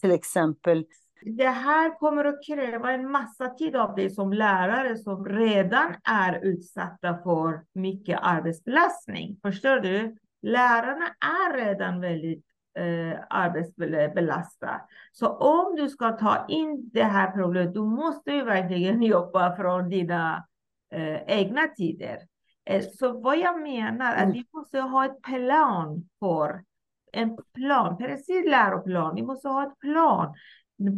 till 0.00 0.10
exempel. 0.10 0.84
Det 1.22 1.48
här 1.48 1.98
kommer 1.98 2.24
att 2.24 2.46
kräva 2.46 2.92
en 2.92 3.10
massa 3.10 3.48
tid 3.48 3.76
av 3.76 3.94
dig 3.94 4.10
som 4.10 4.32
lärare 4.32 4.98
som 4.98 5.28
redan 5.28 5.94
är 6.04 6.44
utsatta 6.44 7.18
för 7.22 7.64
mycket 7.74 8.18
arbetsbelastning. 8.22 9.38
Förstår 9.42 9.80
du? 9.80 10.16
Lärarna 10.42 11.06
är 11.20 11.56
redan 11.56 12.00
väldigt 12.00 12.44
eh, 12.78 13.18
arbetsbelastade. 13.30 14.80
Så 15.12 15.28
om 15.28 15.76
du 15.76 15.88
ska 15.88 16.12
ta 16.12 16.46
in 16.48 16.90
det 16.92 17.04
här 17.04 17.30
problemet, 17.30 17.74
du 17.74 17.80
måste 17.80 18.30
ju 18.30 18.44
verkligen 18.44 19.02
jobba 19.12 19.56
från 19.56 19.88
dina 19.88 20.46
eh, 20.90 21.20
egna 21.26 21.66
tider. 21.66 22.18
Eh, 22.64 22.82
så 22.82 23.20
vad 23.20 23.38
jag 23.38 23.62
menar 23.62 24.12
är 24.12 24.16
att 24.16 24.22
mm. 24.22 24.32
vi 24.32 24.44
måste 24.52 24.80
ha 24.80 25.04
ett 25.04 25.22
plan 25.22 26.08
för 26.18 26.64
en 27.12 27.38
plan, 27.54 27.96
precis 27.98 28.50
läroplan. 28.50 29.14
Vi 29.14 29.22
måste 29.22 29.48
ha 29.48 29.66
ett 29.66 29.78
plan. 29.78 30.34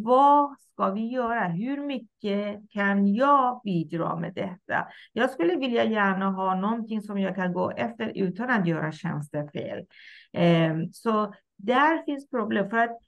vad 0.05 0.55
ska 0.61 0.91
vi 0.91 1.07
göra? 1.07 1.45
Hur 1.49 1.87
mycket 1.87 2.71
kan 2.71 3.15
jag 3.15 3.61
bidra 3.65 4.17
med 4.17 4.35
detta? 4.35 4.89
Jag 5.13 5.31
skulle 5.31 5.57
vilja 5.57 5.85
gärna 5.85 6.31
ha 6.31 6.55
någonting 6.55 7.03
som 7.03 7.19
jag 7.19 7.35
kan 7.35 7.53
gå 7.53 7.71
efter 7.71 8.13
utan 8.15 8.51
att 8.51 8.67
göra 8.67 8.93
tjänstefel. 8.93 9.87
Ehm, 10.33 10.93
så 10.93 11.35
där 11.57 12.05
finns 12.05 12.31
problem. 12.31 12.71
För 12.71 12.77
att 12.77 12.99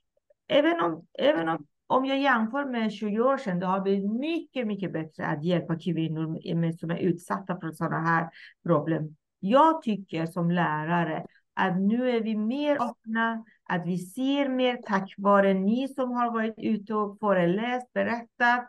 även 0.49 0.81
om, 0.81 1.07
även 1.19 1.49
om, 1.49 1.67
om 1.95 2.05
jag 2.05 2.19
jämför 2.19 2.65
med 2.65 2.93
20 2.93 3.21
år 3.21 3.37
sedan, 3.37 3.61
då 3.61 3.67
har 3.67 3.85
vi 3.85 4.09
mycket, 4.09 4.67
mycket 4.67 4.93
bättre 4.93 5.27
att 5.27 5.45
hjälpa 5.45 5.79
kvinnor 5.79 6.73
som 6.79 6.91
är 6.91 6.99
utsatta 6.99 7.61
för 7.61 7.73
sådana 7.73 8.01
här 8.01 8.29
problem. 8.67 9.17
Jag 9.41 9.83
tycker 9.83 10.27
som 10.27 10.51
lärare 10.51 11.27
att 11.55 11.81
nu 11.81 12.11
är 12.11 12.21
vi 12.21 12.37
mer 12.37 12.83
öppna, 12.83 13.45
att 13.69 13.87
vi 13.87 13.99
ser 13.99 14.49
mer 14.49 14.77
tack 14.77 15.15
vare 15.19 15.55
ni 15.55 15.89
som 15.89 16.13
har 16.13 16.33
varit 16.33 16.55
ute 16.59 16.95
och 16.95 17.19
föreläst, 17.19 17.93
berättat. 17.93 18.69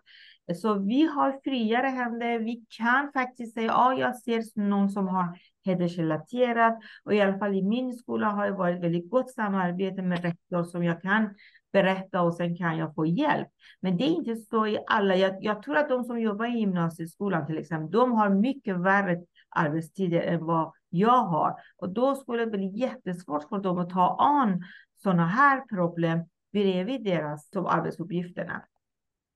Så 0.56 0.74
vi 0.74 1.08
har 1.08 1.40
friare 1.44 1.88
händer. 1.88 2.40
Vi 2.40 2.66
kan 2.70 3.12
faktiskt 3.14 3.54
säga, 3.54 3.68
ja, 3.68 3.94
jag 3.94 4.16
ser 4.16 4.60
någon 4.60 4.90
som 4.90 5.08
har 5.08 5.40
hedersrelaterat 5.66 6.80
och 7.04 7.14
i 7.14 7.22
alla 7.22 7.38
fall 7.38 7.56
i 7.56 7.64
min 7.64 7.94
skola 7.94 8.28
har 8.28 8.46
det 8.46 8.52
varit 8.52 8.84
väldigt 8.84 9.10
gott 9.10 9.32
samarbete 9.32 10.02
med 10.02 10.22
rektor 10.22 10.64
som 10.64 10.84
jag 10.84 11.02
kan 11.02 11.30
berätta 11.76 12.22
och 12.22 12.36
sen 12.36 12.58
kan 12.58 12.78
jag 12.78 12.96
få 12.96 13.06
hjälp. 13.06 13.48
Men 13.80 13.98
det 13.98 14.04
är 14.04 14.08
inte 14.08 14.36
så 14.36 14.68
i 14.68 14.80
alla. 14.88 15.16
Jag, 15.16 15.38
jag 15.42 15.64
tror 15.64 15.78
att 15.78 15.90
de 15.90 16.04
som 16.04 16.20
jobbar 16.20 16.46
i 16.46 16.60
gymnasieskolan 16.60 17.46
till 17.46 17.58
exempel, 17.58 17.92
de 17.92 18.12
har 18.12 18.30
mycket 18.30 18.80
värre 18.80 19.22
arbetstider 19.50 20.22
än 20.22 20.46
vad 20.46 20.72
jag 20.90 21.24
har. 21.24 21.56
Och 21.78 21.90
då 21.90 22.16
skulle 22.16 22.46
det 22.46 22.52
bli 22.52 22.68
jättesvårt 22.68 23.50
för 23.50 23.60
dem 23.60 23.78
att 23.78 23.90
ta 23.90 24.16
an 24.20 24.64
sådana 25.04 25.28
här 25.28 25.62
problem 25.76 26.20
bredvid 26.54 27.04
deras 27.04 27.50
som 27.50 27.66
arbetsuppgifterna. 27.66 28.64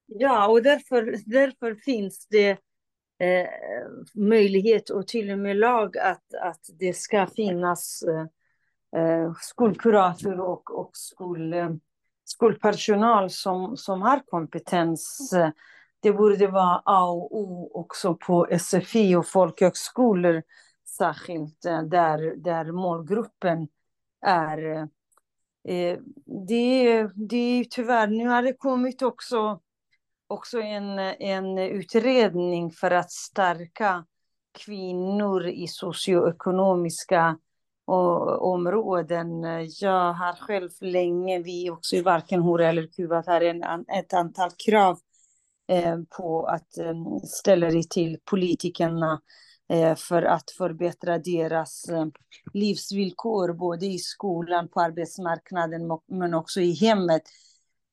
Ja, 0.06 0.48
och 0.48 0.64
därför, 0.64 1.16
därför 1.26 1.76
finns 1.76 2.28
det 2.28 2.50
eh, 3.20 3.50
möjlighet 4.16 4.90
och 4.90 5.08
till 5.08 5.32
och 5.32 5.40
med 5.40 5.58
lag 5.58 5.98
att, 5.98 6.34
att 6.42 6.62
det 6.80 6.94
ska 6.94 7.28
finnas 7.28 8.04
eh, 8.04 8.26
eh 9.02 9.34
skolkurator 9.40 10.40
och, 10.40 10.80
och 10.80 10.92
skol, 10.94 11.54
eh, 11.54 11.70
skolpersonal 12.32 13.30
som, 13.30 13.78
som 13.78 14.02
har 14.02 14.22
kompetens. 14.30 15.34
Det 16.00 16.14
borde 16.14 16.48
vara 16.48 16.82
A 16.86 17.10
och 17.10 17.38
O 17.38 17.72
också 17.74 18.16
på 18.16 18.48
SFI 18.60 19.16
och 19.16 19.28
folkhögskolor 19.28 20.44
särskilt 20.98 21.66
eh, 21.66 21.82
där, 21.82 22.36
där 22.36 22.72
målgruppen 22.72 23.68
är. 24.26 24.88
Det, 26.48 27.10
det 27.16 27.38
är 27.38 27.64
tyvärr, 27.64 28.08
nu 28.08 28.28
har 28.28 28.44
det 28.44 28.54
kommit 28.54 29.02
också, 29.02 29.60
också 30.28 30.62
en, 30.62 31.00
en 31.00 31.58
utredning 31.58 32.72
för 32.72 32.92
att 32.92 33.12
stärka 33.12 34.06
kvinnor 34.52 35.48
i 35.48 35.68
socioekonomiska 35.68 37.38
områden. 38.40 39.44
Jag 39.80 40.14
har 40.14 40.34
själv 40.34 40.70
länge, 40.82 41.40
vi 41.40 41.70
också 41.70 41.96
i 41.96 42.02
varken 42.02 42.42
hora 42.42 42.70
eller 42.70 42.88
Kuba, 42.88 43.24
har 43.28 43.42
en, 43.42 43.64
ett 43.88 44.14
antal 44.14 44.50
krav 44.66 45.00
eh, 45.68 45.98
på 46.18 46.46
att 46.46 46.78
eh, 46.78 46.94
ställa 47.24 47.70
det 47.70 47.90
till 47.90 48.18
politikerna 48.26 49.22
Eh, 49.74 49.96
för 49.96 50.24
att 50.24 50.52
förbättra 50.52 51.18
deras 51.18 51.90
eh, 51.90 52.06
livsvillkor, 52.54 53.54
både 53.54 53.86
i 53.86 54.00
skolan, 54.00 54.68
på 54.68 54.82
arbetsmarknaden, 54.82 55.82
men 56.08 56.34
också 56.34 56.62
i 56.62 56.74
hemmet. 56.74 57.22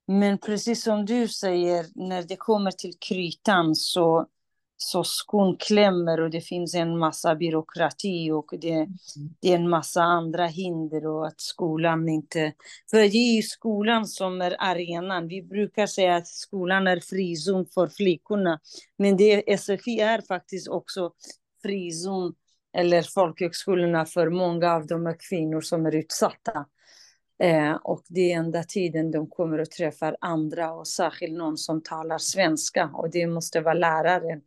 Men 0.07 0.39
precis 0.39 0.83
som 0.83 1.07
du 1.07 1.29
säger, 1.29 1.87
när 1.95 2.23
det 2.23 2.37
kommer 2.37 2.71
till 2.71 2.93
krytan 2.99 3.75
så, 3.75 4.27
så 4.77 5.05
skon 5.05 5.57
klämmer 5.57 6.21
och 6.21 6.31
det 6.31 6.41
finns 6.41 6.75
en 6.75 6.99
massa 6.99 7.35
byråkrati 7.35 8.31
och 8.31 8.55
det, 8.61 8.87
det 9.41 9.53
är 9.53 9.57
en 9.57 9.69
massa 9.69 10.03
andra 10.03 10.47
hinder 10.47 11.07
och 11.07 11.27
att 11.27 11.41
skolan 11.41 12.09
inte... 12.09 12.53
För 12.91 12.97
det 12.97 13.05
är 13.05 13.37
ju 13.37 13.43
skolan 13.43 14.07
som 14.07 14.41
är 14.41 14.57
arenan. 14.59 15.29
Vi 15.29 15.43
brukar 15.43 15.87
säga 15.87 16.17
att 16.17 16.27
skolan 16.27 16.87
är 16.87 17.01
frizon 17.01 17.67
för 17.75 17.89
flickorna, 17.89 18.61
men 18.99 19.17
det, 19.17 19.59
SFI 19.61 20.01
är 20.01 20.21
faktiskt 20.21 20.69
också 20.69 21.13
frizon 21.63 22.35
eller 22.77 23.03
folkhögskolorna 23.03 24.07
för 24.07 24.31
många 24.31 24.73
av 24.73 24.87
de 24.87 25.15
kvinnor 25.29 25.61
som 25.61 25.87
är 25.87 25.95
utsatta. 25.95 26.67
Eh, 27.43 27.73
och 27.73 28.03
det 28.09 28.33
är 28.33 28.37
enda 28.37 28.63
tiden 28.63 29.11
de 29.11 29.31
kommer 29.31 29.59
att 29.59 29.71
träffa 29.71 30.17
andra 30.21 30.73
och 30.73 30.89
särskilt 30.89 31.39
någon 31.39 31.57
som 31.57 31.83
talar 31.83 32.19
svenska 32.19 32.91
och 32.95 33.11
det 33.11 33.27
måste 33.27 33.61
vara 33.61 33.75
läraren. 33.75 34.43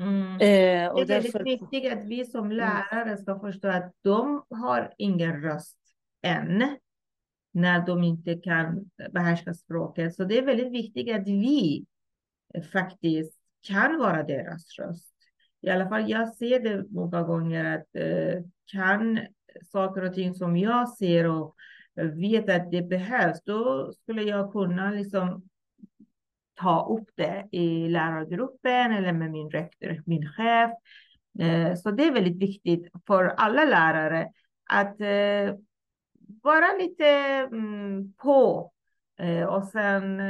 Mm. 0.00 0.32
Eh, 0.32 0.92
och 0.92 1.06
det 1.06 1.14
är 1.14 1.22
därför... 1.22 1.38
väldigt 1.38 1.62
viktigt 1.62 1.92
att 1.92 2.04
vi 2.04 2.24
som 2.24 2.44
mm. 2.44 2.56
lärare 2.56 3.16
ska 3.16 3.40
förstå 3.40 3.68
att 3.68 3.92
de 4.02 4.44
har 4.50 4.94
ingen 4.98 5.42
röst 5.42 5.78
än 6.22 6.76
när 7.52 7.86
de 7.86 8.04
inte 8.04 8.34
kan 8.34 8.90
behärska 9.12 9.54
språket. 9.54 10.14
Så 10.14 10.24
det 10.24 10.38
är 10.38 10.42
väldigt 10.42 10.72
viktigt 10.72 11.14
att 11.14 11.26
vi 11.28 11.86
faktiskt 12.72 13.38
kan 13.62 13.98
vara 13.98 14.22
deras 14.22 14.78
röst 14.78 15.14
i 15.62 15.70
alla 15.70 15.88
fall 15.88 16.10
jag 16.10 16.34
ser 16.34 16.60
det 16.60 16.84
många 16.90 17.22
gånger 17.22 17.64
att 17.64 17.96
eh, 17.96 18.42
kan 18.66 19.20
saker 19.72 20.02
och 20.02 20.14
ting 20.14 20.34
som 20.34 20.56
jag 20.56 20.88
ser 20.88 21.26
och 21.26 21.54
vet 21.94 22.50
att 22.50 22.70
det 22.70 22.82
behövs, 22.82 23.42
då 23.44 23.92
skulle 23.92 24.22
jag 24.22 24.52
kunna 24.52 24.90
liksom 24.90 25.48
ta 26.60 26.86
upp 26.90 27.08
det 27.16 27.48
i 27.52 27.88
lärargruppen 27.88 28.92
eller 28.92 29.12
med 29.12 29.30
min 29.30 29.50
rektor, 29.50 30.02
min 30.06 30.28
chef. 30.32 30.70
Eh, 31.38 31.74
så 31.74 31.90
det 31.90 32.04
är 32.06 32.12
väldigt 32.12 32.42
viktigt 32.42 32.92
för 33.06 33.24
alla 33.24 33.64
lärare 33.64 34.28
att 34.70 35.00
eh, 35.00 35.56
vara 36.42 36.66
lite 36.80 37.06
mm, 37.52 38.12
på 38.12 38.72
eh, 39.20 39.44
och 39.44 39.64
sen 39.64 40.20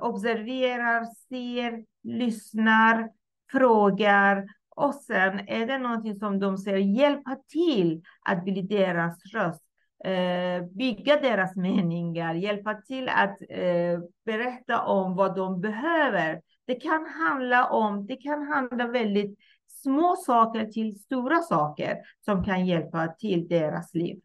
observerar, 0.00 1.04
ser, 1.28 1.84
lyssnar, 2.02 3.10
frågar 3.52 4.46
och 4.76 4.94
sen 4.94 5.48
är 5.48 5.66
det 5.66 5.78
någonting 5.78 6.16
som 6.16 6.38
de 6.38 6.58
säger 6.58 6.78
hjälpa 6.78 7.36
till 7.48 8.02
att 8.22 8.44
bli 8.44 8.62
deras 8.62 9.24
röst, 9.34 9.62
Eh, 10.04 10.62
bygga 10.62 11.20
deras 11.20 11.56
meningar, 11.56 12.34
hjälpa 12.34 12.74
till 12.74 13.08
att 13.08 13.40
eh, 13.48 14.00
berätta 14.24 14.82
om 14.82 15.16
vad 15.16 15.36
de 15.36 15.60
behöver. 15.60 16.42
Det 16.66 16.74
kan 16.74 17.06
handla 17.06 17.70
om, 17.70 18.06
det 18.06 18.16
kan 18.16 18.42
handla 18.42 18.86
väldigt 18.86 19.38
små 19.82 20.16
saker 20.16 20.66
till 20.66 21.00
stora 21.00 21.40
saker 21.42 21.98
som 22.24 22.44
kan 22.44 22.66
hjälpa 22.66 23.08
till 23.08 23.48
deras 23.48 23.94
liv. 23.94 24.20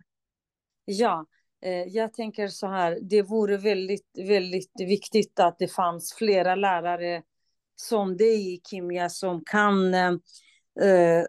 Ja, 0.85 1.25
eh, 1.61 1.83
jag 1.83 2.13
tänker 2.13 2.47
så 2.47 2.67
här, 2.67 2.99
det 3.01 3.21
vore 3.21 3.57
väldigt, 3.57 4.07
väldigt 4.27 4.71
viktigt 4.79 5.39
att 5.39 5.59
det 5.59 5.67
fanns 5.67 6.13
flera 6.13 6.55
lärare 6.55 7.21
som 7.75 8.17
dig, 8.17 8.61
Kimia, 8.69 9.09
som 9.09 9.43
kan, 9.45 9.95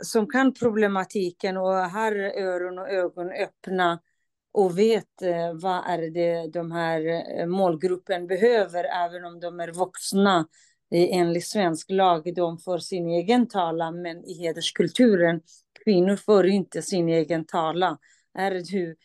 som 0.00 0.26
kan 0.26 0.54
problematiken 0.54 1.56
och 1.56 1.74
har 1.74 2.12
öron 2.12 2.78
och 2.78 2.88
ögon 2.88 3.30
öppna 3.30 4.00
och 4.54 4.78
vet 4.78 5.22
eh, 5.22 5.52
vad 5.54 5.82
är 5.86 6.10
det 6.10 6.52
de 6.52 6.72
här 6.72 7.24
eh, 7.38 7.46
målgruppen 7.46 8.26
behöver, 8.26 8.84
även 8.84 9.24
om 9.24 9.40
de 9.40 9.60
är 9.60 9.72
vuxna 9.72 10.46
enligt 10.90 11.46
svensk 11.46 11.90
lag. 11.90 12.34
De 12.34 12.58
får 12.58 12.78
sin 12.78 13.08
egen 13.08 13.48
talan, 13.48 14.02
men 14.02 14.24
i 14.24 14.38
hederskulturen, 14.38 15.40
kvinnor 15.84 16.16
får 16.16 16.46
inte 16.46 16.82
sin 16.82 17.08
egen 17.08 17.44
talan. 17.44 17.96
Är 18.38 18.50
du 18.50 18.96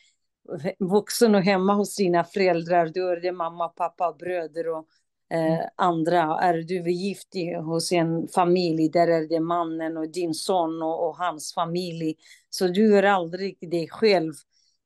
vuxen 0.80 1.36
och 1.36 1.42
hemma 1.42 1.74
hos 1.74 1.96
sina 1.96 2.24
föräldrar, 2.24 2.92
då 2.96 3.08
är 3.08 3.22
det 3.22 3.32
mamma, 3.32 3.68
pappa, 3.68 4.14
bröder 4.20 4.68
och 4.68 4.88
eh, 5.34 5.66
andra. 5.76 6.40
Är 6.42 6.54
du 6.54 6.92
gift 6.92 7.34
hos 7.66 7.92
en 7.92 8.28
familj, 8.28 8.90
där 8.90 9.08
är 9.08 9.28
det 9.28 9.40
mannen 9.40 9.98
och 9.98 10.12
din 10.12 10.34
son 10.34 10.82
och, 10.82 11.08
och 11.08 11.18
hans 11.18 11.54
familj. 11.54 12.16
Så 12.50 12.68
du 12.68 12.98
är 12.98 13.04
aldrig 13.04 13.70
dig 13.72 13.88
själv 13.88 14.34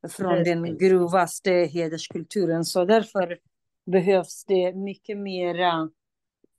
från 0.10 0.44
den 0.44 0.78
grovaste 0.78 1.52
hederskulturen. 1.52 2.66
Så 2.66 2.86
därför 2.86 3.38
behövs 3.86 4.46
det 4.46 4.74
mycket 4.74 5.18
mera 5.18 5.90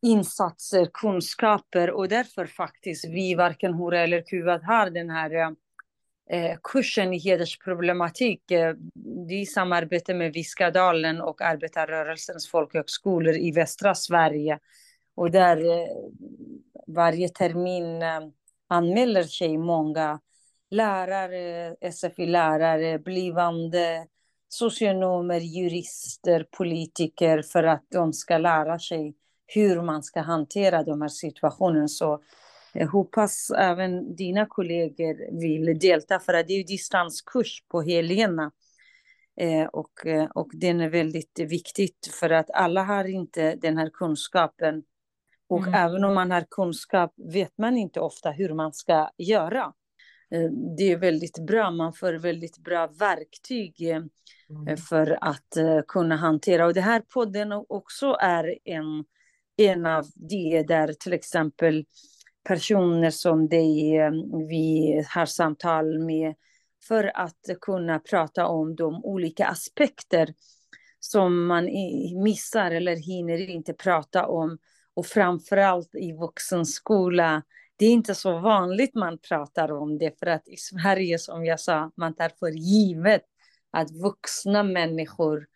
insatser, 0.03 0.91
kunskaper 0.93 1.91
och 1.91 2.09
därför 2.09 2.47
faktiskt 2.47 3.05
vi, 3.05 3.35
varken 3.35 3.75
hora 3.75 4.01
eller 4.01 4.23
kuvad, 4.23 4.63
har 4.63 4.91
den 4.91 5.11
här 5.11 5.35
eh, 5.35 5.51
Eh, 6.31 6.57
kursen 6.63 7.15
i 7.15 7.19
hedersproblematik 7.19 8.51
eh, 8.51 8.75
i 9.31 9.47
samarbete 9.47 10.15
med 10.15 10.33
Viskadalen 10.33 11.21
och 11.21 11.41
arbetarrörelsens 11.41 12.49
folkhögskolor 12.49 13.35
i 13.35 13.53
västra 13.53 13.95
Sverige. 13.95 14.59
Och 15.15 15.31
där 15.31 15.57
eh, 15.57 15.89
varje 16.87 17.29
termin 17.29 18.03
anmäler 18.69 19.23
sig 19.23 19.59
många 19.59 20.21
lärare, 20.75 21.77
SFI-lärare, 21.93 22.99
blivande 22.99 24.07
socionomer, 24.49 25.41
jurister, 25.41 26.47
politiker 26.51 27.43
för 27.43 27.65
att 27.65 27.85
de 27.91 28.13
ska 28.13 28.39
lära 28.39 28.79
sig 28.79 29.15
hur 29.47 29.83
man 29.83 30.03
ska 30.03 30.21
hantera 30.21 30.83
de 30.83 31.03
här 31.03 31.09
situationerna. 31.09 31.89
Så 31.89 32.23
jag 32.73 32.87
hoppas 32.87 33.51
även 33.51 34.17
dina 34.17 34.47
kollegor 34.47 35.41
vill 35.41 35.79
delta 35.79 36.21
för 36.21 36.35
att 36.35 36.49
det 36.49 36.53
är 36.53 36.65
distanskurs 36.65 37.65
på 37.69 37.83
helgerna. 37.83 38.53
Eh, 39.41 39.67
och, 39.67 40.07
eh, 40.07 40.25
och 40.25 40.51
den 40.53 40.81
är 40.81 40.89
väldigt 40.89 41.39
viktigt 41.39 42.15
för 42.21 42.31
att 42.31 42.51
alla 42.51 42.83
har 42.83 43.05
inte 43.05 43.55
den 43.55 43.79
här 43.79 43.91
kunskapen. 43.91 44.83
Och 45.49 45.67
mm. 45.67 45.75
även 45.75 46.05
om 46.05 46.15
man 46.15 46.31
har 46.31 46.45
kunskap 46.51 47.13
vet 47.17 47.59
man 47.59 47.77
inte 47.77 48.01
ofta 48.01 48.31
hur 48.31 48.55
man 48.55 48.73
ska 48.73 49.11
göra. 49.19 49.73
Eh, 50.35 50.51
det 50.77 50.93
är 50.93 50.97
väldigt 50.97 51.39
bra, 51.39 51.71
man 51.71 51.93
får 51.93 52.13
väldigt 52.13 52.59
bra 52.59 52.87
verktyg 52.87 53.83
mm. 53.83 54.77
för 54.89 55.19
att 55.21 55.57
kunna 55.89 56.17
hantera. 56.17 56.67
Och 56.67 56.75
det 56.75 56.81
här 56.81 57.01
podden 57.01 57.53
också 57.53 58.17
är 58.21 58.59
en, 58.65 59.05
en 59.57 59.87
av 59.87 60.07
de 60.15 60.63
där 60.63 60.93
till 60.93 61.13
exempel 61.13 61.85
personer 62.49 63.11
som 63.11 63.49
dig 63.49 63.93
vi 64.49 65.03
har 65.15 65.27
samtal 65.27 65.99
med 65.99 66.35
för 66.89 67.13
att 67.15 67.41
kunna 67.61 67.99
prata 67.99 68.47
om 68.47 68.77
de 68.77 69.05
olika 69.05 69.47
aspekter 69.47 70.35
som 71.01 71.47
man 71.47 71.65
missar 72.23 72.71
eller 72.71 72.97
hinner 72.97 73.51
inte 73.51 73.73
prata 73.73 74.27
om. 74.27 74.59
Och 74.95 75.07
framförallt 75.07 75.95
i 75.95 76.13
vuxenskola, 76.13 77.43
det 77.77 77.87
är 77.87 77.91
inte 77.91 78.15
så 78.15 78.39
vanligt 78.39 78.95
man 78.95 79.19
pratar 79.19 79.73
om 79.73 79.99
det, 79.99 80.19
för 80.19 80.27
att 80.27 80.49
i 80.49 80.57
Sverige, 80.57 81.19
som 81.19 81.45
jag 81.45 81.61
sa, 81.61 81.91
man 81.97 82.15
tar 82.15 82.29
för 82.29 82.51
givet 82.51 83.23
att 83.71 83.91
vuxna 83.91 84.63
människor 84.63 85.47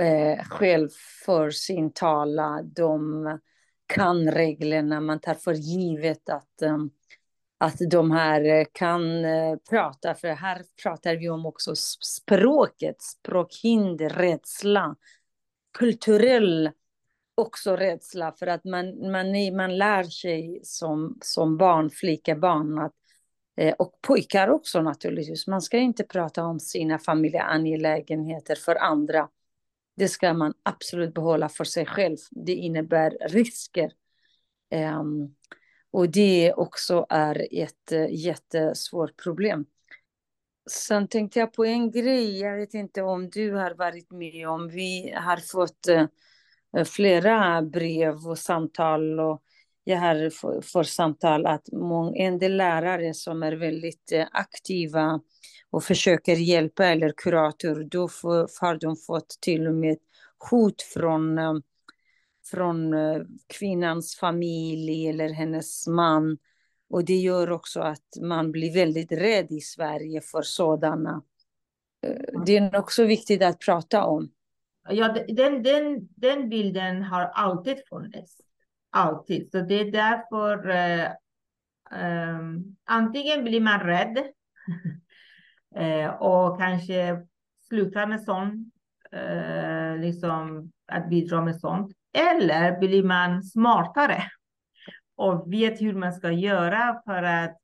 eh, 0.00 0.44
själv 0.44 0.88
för 1.24 1.50
sin 1.50 1.92
tala, 1.92 2.62
de 2.62 3.38
kan 3.86 4.30
reglerna, 4.30 5.00
man 5.00 5.20
tar 5.20 5.34
för 5.34 5.52
givet 5.52 6.28
att 6.28 6.62
eh, 6.62 6.78
att 7.60 7.76
de 7.90 8.10
här 8.10 8.44
eh, 8.44 8.66
kan 8.72 9.24
eh, 9.24 9.56
prata, 9.70 10.14
för 10.14 10.28
här 10.28 10.62
pratar 10.82 11.16
vi 11.16 11.28
om 11.28 11.46
också 11.46 11.74
språket, 12.00 13.02
språkhinder, 13.02 14.08
rädsla, 14.08 14.96
kulturell 15.78 16.70
också 17.34 17.76
rädsla 17.76 18.32
för 18.32 18.46
att 18.46 18.64
man, 18.64 19.10
man, 19.10 19.56
man 19.56 19.78
lär 19.78 20.02
sig 20.02 20.60
som, 20.62 21.18
som 21.22 21.56
barn, 21.56 21.90
flickebarn, 21.90 22.78
att, 22.78 22.94
eh, 23.56 23.74
och 23.78 23.98
pojkar 24.00 24.48
också 24.48 24.82
naturligtvis. 24.82 25.46
Man 25.46 25.62
ska 25.62 25.78
inte 25.78 26.04
prata 26.04 26.44
om 26.44 26.60
sina 26.60 26.98
familjeangelägenheter 26.98 28.54
för 28.54 28.76
andra. 28.76 29.28
Det 29.96 30.08
ska 30.08 30.34
man 30.34 30.54
absolut 30.62 31.14
behålla 31.14 31.48
för 31.48 31.64
sig 31.64 31.86
själv. 31.86 32.16
Det 32.30 32.54
innebär 32.54 33.18
risker. 33.20 33.92
Um, 35.00 35.34
och 35.90 36.08
det 36.08 36.52
också 36.52 37.06
är 37.08 37.48
ett 37.50 37.92
eh, 37.92 38.06
jättesvårt 38.10 39.22
problem. 39.22 39.66
Sen 40.70 41.08
tänkte 41.08 41.38
jag 41.38 41.52
på 41.52 41.64
en 41.64 41.90
grej, 41.90 42.40
jag 42.40 42.56
vet 42.56 42.74
inte 42.74 43.02
om 43.02 43.30
du 43.30 43.52
har 43.52 43.74
varit 43.74 44.10
med 44.10 44.48
om, 44.48 44.68
vi 44.68 45.12
har 45.16 45.36
fått 45.36 45.88
eh, 45.88 46.06
Eh, 46.76 46.84
flera 46.84 47.62
brev 47.62 48.14
och 48.26 48.38
samtal 48.38 49.20
och 49.20 49.42
jag 49.84 49.98
har 49.98 50.30
fått 50.62 50.88
samtal 50.88 51.46
att 51.46 51.68
en 52.14 52.38
del 52.38 52.56
lärare 52.56 53.14
som 53.14 53.42
är 53.42 53.52
väldigt 53.52 54.12
eh, 54.12 54.26
aktiva 54.32 55.20
och 55.70 55.84
försöker 55.84 56.36
hjälpa 56.36 56.86
eller 56.86 57.12
kurator, 57.16 57.88
då 57.90 58.00
har 58.60 58.78
de 58.78 58.96
fått 58.96 59.28
till 59.40 59.66
och 59.66 59.74
med 59.74 59.96
hot 60.50 60.82
från 60.82 61.38
eh, 61.38 61.54
från 62.50 62.94
kvinnans 63.58 64.16
familj 64.16 65.08
eller 65.08 65.28
hennes 65.28 65.86
man. 65.86 66.38
Och 66.90 67.04
det 67.04 67.16
gör 67.16 67.50
också 67.50 67.80
att 67.80 68.06
man 68.20 68.52
blir 68.52 68.74
väldigt 68.74 69.12
rädd 69.12 69.52
i 69.52 69.60
Sverige 69.60 70.20
för 70.20 70.42
sådana. 70.42 71.22
Det 72.46 72.56
är 72.56 72.76
också 72.76 73.04
viktigt 73.04 73.42
att 73.42 73.58
prata 73.58 74.04
om. 74.04 74.30
Ja, 74.88 75.16
den, 75.28 75.62
den, 75.62 76.08
den 76.16 76.48
bilden 76.48 77.02
har 77.02 77.22
alltid 77.22 77.76
funnits. 77.88 78.40
Alltid. 78.90 79.50
Så 79.50 79.60
det 79.60 79.74
är 79.74 79.92
därför 79.92 80.68
eh, 80.68 81.04
eh, 82.00 82.40
antingen 82.84 83.44
blir 83.44 83.60
man 83.60 83.80
rädd 83.80 84.18
eh, 85.76 86.10
och 86.10 86.58
kanske 86.58 87.26
slutar 87.68 88.06
med 88.06 88.22
sånt, 88.22 88.74
eh, 89.12 89.96
liksom 90.00 90.72
att 90.86 91.08
bidra 91.10 91.44
med 91.44 91.60
sånt. 91.60 91.92
Eller 92.12 92.78
blir 92.78 93.02
man 93.02 93.42
smartare 93.42 94.22
och 95.16 95.52
vet 95.52 95.80
hur 95.80 95.94
man 95.94 96.12
ska 96.12 96.30
göra 96.30 97.02
för 97.04 97.22
att 97.22 97.56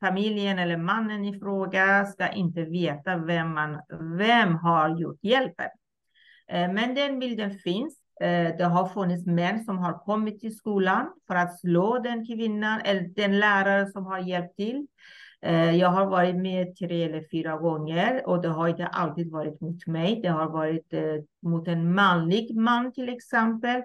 familjen 0.00 0.58
eller 0.58 0.76
mannen 0.76 1.24
i 1.24 1.38
fråga 1.38 2.06
ska 2.06 2.28
inte 2.28 2.64
veta 2.64 3.16
vem, 3.16 3.54
man, 3.54 3.80
vem 4.18 4.54
har 4.54 5.00
gjort 5.00 5.18
hjälpen. 5.22 5.68
Eh, 6.48 6.72
men 6.72 6.94
den 6.94 7.18
bilden 7.18 7.58
finns. 7.58 7.98
Eh, 8.20 8.56
det 8.56 8.64
har 8.64 8.88
funnits 8.88 9.26
män 9.26 9.64
som 9.64 9.78
har 9.78 9.98
kommit 9.98 10.40
till 10.40 10.56
skolan 10.56 11.06
för 11.26 11.34
att 11.34 11.60
slå 11.60 11.98
den 11.98 12.26
kvinnan 12.26 12.80
eller 12.80 13.02
den 13.02 13.38
lärare 13.38 13.86
som 13.86 14.06
har 14.06 14.18
hjälpt 14.18 14.56
till. 14.56 14.86
Eh, 15.42 15.76
jag 15.76 15.88
har 15.88 16.06
varit 16.06 16.36
med 16.36 16.76
tre 16.76 17.04
eller 17.04 17.24
fyra 17.30 17.56
gånger 17.56 18.26
och 18.26 18.42
det 18.42 18.48
har 18.48 18.68
inte 18.68 18.86
alltid 18.86 19.30
varit 19.30 19.60
mot 19.60 19.86
mig. 19.86 20.20
Det 20.22 20.28
har 20.28 20.50
varit 20.50 20.92
mot 21.42 21.68
en 21.68 21.94
manlig 21.94 22.56
man 22.56 22.92
till 22.92 23.08
exempel 23.08 23.82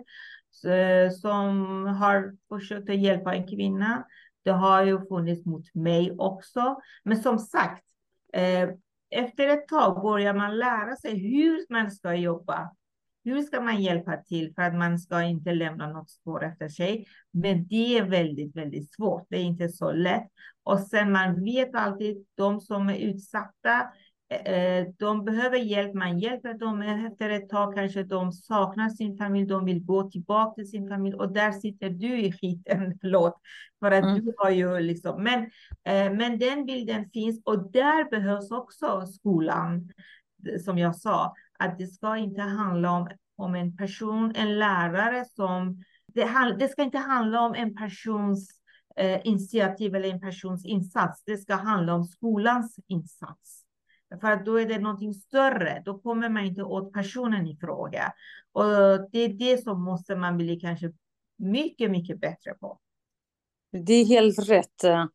som 1.22 1.86
har 1.86 2.36
försökt 2.50 2.90
att 2.90 2.98
hjälpa 2.98 3.36
en 3.36 3.48
kvinna. 3.48 4.06
Det 4.44 4.52
har 4.52 4.84
ju 4.84 5.06
funnits 5.08 5.46
mot 5.46 5.76
mig 5.76 6.12
också. 6.18 6.76
Men 7.04 7.18
som 7.18 7.40
sagt, 7.40 7.84
efter 9.14 9.48
ett 9.48 9.68
tag 9.68 10.02
börjar 10.02 10.34
man 10.34 10.58
lära 10.58 10.96
sig 10.96 11.18
hur 11.18 11.66
man 11.70 11.92
ska 11.92 12.14
jobba. 12.14 12.72
Hur 13.26 13.42
ska 13.42 13.62
man 13.62 13.82
hjälpa 13.82 14.18
till 14.18 14.54
för 14.54 14.62
att 14.62 14.76
man 14.76 15.00
ska 15.00 15.22
inte 15.22 15.54
lämna 15.54 15.88
något 15.88 16.10
spår 16.10 16.44
efter 16.44 16.70
sig? 16.70 17.06
Men 17.32 17.68
det 17.68 17.98
är 17.98 18.04
väldigt, 18.04 18.56
väldigt 18.56 18.94
svårt. 18.94 19.26
Det 19.30 19.38
är 19.38 19.44
inte 19.44 19.70
så 19.70 19.92
lätt. 19.92 20.28
Och 20.64 20.80
sen 20.80 21.12
man 21.12 21.44
vet 21.44 21.76
alltid 21.76 22.26
de 22.36 22.62
som 22.62 22.90
är 22.90 22.98
utsatta, 22.98 23.92
de 24.98 25.26
behöver 25.26 25.58
hjälp, 25.58 25.94
man 25.94 26.20
hjälper 26.20 26.54
dem 26.54 26.82
efter 26.82 27.30
ett 27.30 27.50
tag, 27.50 27.76
kanske 27.76 28.04
de 28.04 28.32
saknar 28.32 28.90
sin 28.90 29.18
familj, 29.18 29.48
de 29.48 29.66
vill 29.66 29.86
gå 29.86 30.10
tillbaka 30.10 30.54
till 30.56 30.70
sin 30.70 30.90
familj 30.90 31.16
och 31.16 31.34
där 31.34 31.52
sitter 31.52 31.90
du 31.90 32.20
i 32.20 32.32
skiten, 32.32 32.98
förlåt, 33.02 33.42
för 33.80 33.92
att 33.92 34.04
mm. 34.04 34.26
du 34.26 34.34
har 34.38 34.50
ju 34.50 34.80
liksom, 34.80 35.24
men, 35.24 35.40
eh, 35.84 36.18
men 36.18 36.40
den 36.40 36.66
bilden 36.66 37.10
finns 37.10 37.42
och 37.46 37.72
där 37.72 38.10
behövs 38.10 38.52
också 38.52 39.06
skolan, 39.06 39.90
som 40.66 40.78
jag 40.78 40.96
sa, 40.96 41.34
att 41.60 41.78
det 41.78 41.88
ska 41.88 42.18
inte 42.18 42.42
handla 42.42 42.92
om, 42.92 43.10
om 43.36 43.56
en 43.56 43.78
person, 43.78 44.34
en 44.36 44.60
lärare 44.60 45.26
som, 45.26 45.84
det, 46.14 46.56
det 46.60 46.68
ska 46.68 46.84
inte 46.84 46.98
handla 46.98 47.42
om 47.42 47.54
en 47.56 47.76
persons 47.76 48.50
eh, 48.96 49.28
initiativ 49.28 49.96
eller 49.96 50.10
en 50.10 50.22
persons 50.22 50.66
insats. 50.66 51.24
Det 51.26 51.38
ska 51.38 51.56
handla 51.56 51.94
om 51.94 52.04
skolans 52.04 52.80
insats. 52.88 53.63
För 54.22 54.32
att 54.32 54.46
då 54.46 54.60
är 54.60 54.66
det 54.66 54.80
någonting 54.80 55.14
större. 55.14 55.82
Då 55.86 56.00
kommer 56.00 56.30
man 56.30 56.46
inte 56.46 56.64
åt 56.64 56.94
personen 56.94 57.48
i 57.48 57.58
fråga. 57.58 58.14
Och 58.52 58.64
det 59.12 59.20
är 59.20 59.30
det 59.30 59.64
som 59.64 59.84
måste 59.84 60.16
man 60.16 60.38
bli 60.38 60.60
kanske 60.60 60.92
mycket, 61.38 61.92
mycket 61.92 62.20
bättre 62.20 62.54
på. 62.54 62.80
Det 63.72 63.94
är 63.94 64.06
helt 64.06 64.50
rätt 64.50 64.84
eh, 64.84 65.06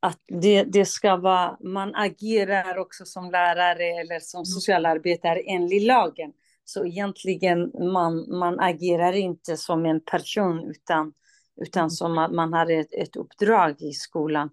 att 0.00 0.20
det, 0.42 0.64
det 0.64 0.84
ska 0.84 1.16
vara, 1.16 1.56
man 1.60 1.94
agerar 1.94 2.78
också 2.78 3.04
som 3.04 3.30
lärare 3.30 3.84
eller 3.84 4.20
som 4.20 4.38
mm. 4.38 4.44
socialarbetare 4.44 5.40
enligt 5.40 5.82
lagen. 5.82 6.32
Så 6.64 6.86
egentligen 6.86 7.72
man, 7.92 8.38
man 8.38 8.60
agerar 8.60 9.12
inte 9.12 9.56
som 9.56 9.86
en 9.86 10.00
person 10.00 10.64
utan 10.70 11.12
utan 11.56 11.80
mm. 11.80 11.90
som 11.90 12.18
att 12.18 12.32
man 12.32 12.52
har 12.52 12.70
ett, 12.70 12.94
ett 12.94 13.16
uppdrag 13.16 13.82
i 13.82 13.92
skolan. 13.92 14.50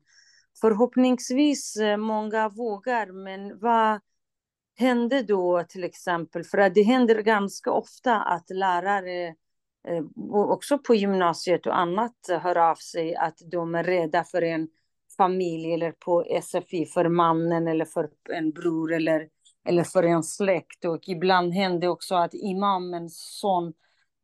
Förhoppningsvis 0.64 1.76
eh, 1.76 1.98
många 1.98 2.50
vågar, 2.50 3.08
men 3.08 3.60
vad 3.60 4.00
händer 4.76 5.24
då 5.24 5.64
till 5.70 5.84
exempel? 5.84 6.44
För 6.44 6.58
att 6.58 6.76
det 6.76 6.84
händer 6.84 7.22
ganska 7.22 7.72
ofta 7.72 8.22
att 8.22 8.50
lärare, 8.50 9.28
eh, 9.88 10.04
också 10.30 10.78
på 10.78 10.96
gymnasiet 10.96 11.66
och 11.68 11.78
annat, 11.78 12.16
hör 12.42 12.58
av 12.58 12.76
sig 12.76 13.16
att 13.16 13.38
de 13.52 13.76
är 13.76 13.84
rädda 13.84 14.24
för 14.24 14.42
en 14.42 14.68
familj 15.18 15.74
eller 15.74 15.92
på 15.92 16.26
SFI 16.42 16.86
för 16.86 17.10
mannen 17.10 17.68
eller 17.68 17.86
för 17.86 18.10
en 18.30 18.52
bror 18.52 18.94
eller, 18.94 19.28
eller 19.68 19.84
för 19.84 20.04
en 20.04 20.24
släkt. 20.24 20.86
Och 20.86 21.08
ibland 21.08 21.54
händer 21.54 21.88
också 21.88 22.16
att 22.16 22.34
imamens 22.34 23.40
son 23.40 23.74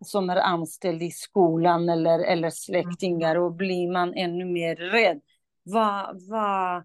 som 0.06 0.30
är 0.30 0.36
anställd 0.36 1.04
i 1.04 1.12
skolan 1.12 1.90
eller, 1.90 2.20
eller 2.20 2.50
släktingar 2.50 3.36
och 3.36 3.54
blir 3.54 3.92
man 3.92 4.14
ännu 4.14 4.46
mer 4.46 4.76
rädd. 4.76 5.22
Vad, 5.64 6.22
vad, 6.30 6.84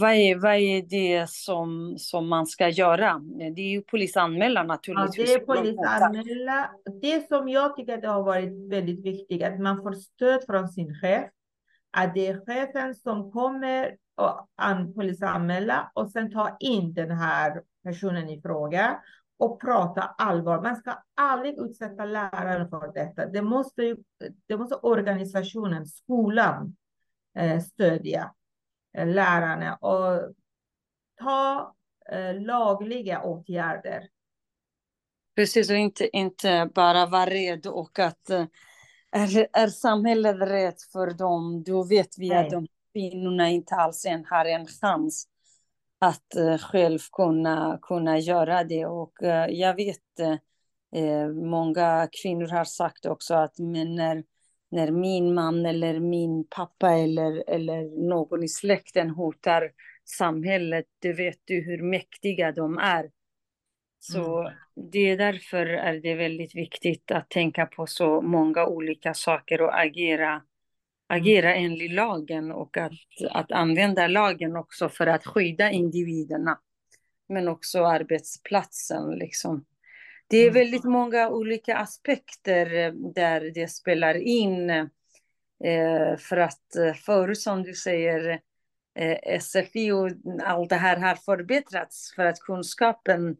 vad 0.00 0.12
är, 0.12 0.40
vad 0.40 0.54
är 0.54 0.82
det 0.82 1.30
som, 1.30 1.94
som 1.98 2.28
man 2.28 2.46
ska 2.46 2.68
göra? 2.68 3.20
Det 3.54 3.60
är 3.60 3.70
ju 3.70 3.82
polisanmäla 3.82 4.62
naturligtvis. 4.62 5.30
Ja, 5.30 5.38
det 5.38 5.42
är 5.42 5.46
polisanmäla. 5.46 6.70
Det 7.00 7.28
som 7.28 7.48
jag 7.48 7.76
tycker 7.76 8.00
det 8.00 8.08
har 8.08 8.22
varit 8.22 8.70
väldigt 8.70 9.04
viktigt, 9.04 9.42
att 9.42 9.60
man 9.60 9.82
får 9.82 9.92
stöd 9.92 10.40
från 10.46 10.68
sin 10.68 10.94
chef. 11.00 11.30
Att 11.96 12.14
det 12.14 12.26
är 12.26 12.44
chefen 12.46 12.94
som 12.94 13.32
kommer 13.32 13.96
och 14.16 14.94
polisanmäla 14.94 15.90
och 15.94 16.10
sen 16.10 16.32
ta 16.32 16.56
in 16.60 16.94
den 16.94 17.10
här 17.10 17.62
personen 17.84 18.28
i 18.28 18.42
fråga 18.42 19.00
och 19.38 19.60
prata 19.60 20.02
allvar. 20.02 20.62
Man 20.62 20.76
ska 20.76 20.94
aldrig 21.14 21.58
utsätta 21.58 22.04
läraren 22.04 22.68
för 22.68 22.92
detta. 22.94 23.26
Det 23.26 23.42
måste, 23.42 23.82
ju, 23.82 23.96
det 24.46 24.56
måste 24.56 24.74
organisationen, 24.74 25.86
skolan, 25.86 26.76
stödja 27.60 28.34
eh, 28.96 29.06
lärarna 29.06 29.76
och 29.76 30.34
ta 31.22 31.74
eh, 32.12 32.40
lagliga 32.40 33.22
åtgärder. 33.22 34.08
Precis, 35.36 35.70
och 35.70 35.76
inte, 35.76 36.16
inte 36.16 36.70
bara 36.74 37.06
vara 37.06 37.26
rädd 37.26 37.66
och 37.66 37.98
att 37.98 38.30
eh, 38.30 38.46
är, 39.10 39.46
är 39.52 39.68
samhället 39.68 40.36
rätt 40.36 40.82
för 40.82 41.10
dem, 41.10 41.62
då 41.62 41.82
vet 41.82 42.18
vi 42.18 42.28
Nej. 42.28 42.38
att 42.38 42.50
de 42.50 42.66
kvinnorna 42.92 43.50
inte 43.50 43.74
alls 43.74 44.06
än 44.06 44.24
har 44.24 44.44
en 44.44 44.66
chans 44.66 45.28
att 45.98 46.36
uh, 46.36 46.58
själv 46.58 46.98
kunna, 47.12 47.78
kunna 47.82 48.18
göra 48.18 48.64
det. 48.64 48.86
Och 48.86 49.12
uh, 49.22 49.46
jag 49.50 49.74
vet, 49.74 49.98
uh, 50.96 51.28
många 51.28 52.08
kvinnor 52.22 52.46
har 52.46 52.64
sagt 52.64 53.06
också 53.06 53.34
att 53.34 53.58
men 53.58 53.94
när, 53.94 54.24
när 54.74 54.90
min 54.90 55.34
man 55.34 55.66
eller 55.66 56.00
min 56.00 56.44
pappa 56.50 56.92
eller, 56.92 57.50
eller 57.50 58.08
någon 58.08 58.42
i 58.42 58.48
släkten 58.48 59.10
hotar 59.10 59.70
samhället, 60.04 60.86
då 61.02 61.12
vet 61.12 61.38
du 61.44 61.60
hur 61.60 61.82
mäktiga 61.82 62.52
de 62.52 62.78
är. 62.78 63.10
Så 63.98 64.40
mm. 64.40 64.52
det 64.92 65.10
är 65.10 65.16
därför 65.16 65.66
är 65.66 66.00
det 66.00 66.14
väldigt 66.14 66.54
viktigt 66.54 67.10
att 67.10 67.30
tänka 67.30 67.66
på 67.66 67.86
så 67.86 68.20
många 68.20 68.66
olika 68.66 69.14
saker 69.14 69.62
och 69.62 69.80
agera 69.80 70.42
agera 71.06 71.54
enligt 71.54 71.92
lagen 71.92 72.52
och 72.52 72.76
att, 72.76 72.92
att 73.30 73.52
använda 73.52 74.06
lagen 74.06 74.56
också 74.56 74.88
för 74.88 75.06
att 75.06 75.26
skydda 75.26 75.70
individerna. 75.70 76.58
Men 77.28 77.48
också 77.48 77.84
arbetsplatsen. 77.84 79.10
Liksom. 79.10 79.64
Det 80.26 80.36
är 80.36 80.50
mm. 80.50 80.54
väldigt 80.54 80.84
många 80.84 81.28
olika 81.28 81.76
aspekter 81.76 82.74
eh, 82.74 82.92
där 82.92 83.40
det 83.54 83.68
spelar 83.68 84.14
in. 84.14 84.70
Eh, 84.70 86.16
för 86.18 86.36
att 86.36 86.76
eh, 86.76 86.94
förut 86.94 87.40
som 87.40 87.62
du 87.62 87.74
säger, 87.74 88.40
SFI 89.40 89.90
och 89.92 90.10
allt 90.44 90.70
det 90.70 90.76
här 90.76 90.96
har 90.96 91.14
förbättrats 91.14 92.14
för 92.14 92.24
att 92.24 92.40
kunskapen 92.40 93.36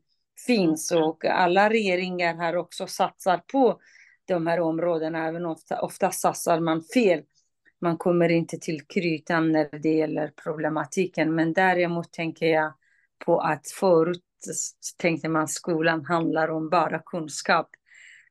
finns 0.47 0.93
och 0.93 1.25
alla 1.25 1.71
regeringar 1.71 2.35
har 2.35 2.57
också 2.57 2.87
satsat 2.87 3.47
på 3.47 3.81
de 4.25 4.47
här 4.47 4.61
områdena, 4.61 5.29
även 5.29 5.47
ofta, 5.47 5.81
ofta 5.81 6.11
satsar 6.11 6.61
man 6.61 6.83
fel 6.83 7.23
man 7.85 7.97
kommer 7.97 8.29
inte 8.29 8.59
till 8.59 8.87
krytan 8.87 9.53
när 9.53 9.79
det 9.79 9.93
gäller 9.93 10.33
problematiken. 10.45 11.35
Men 11.35 11.53
däremot 11.53 12.13
tänker 12.13 12.47
jag 12.47 12.73
på 13.25 13.41
att 13.41 13.69
förut 13.69 14.23
tänkte 14.99 15.29
man 15.29 15.49
skolan 15.49 16.05
handlar 16.05 16.49
om 16.49 16.71
bara 16.71 16.99
kunskap. 16.99 17.71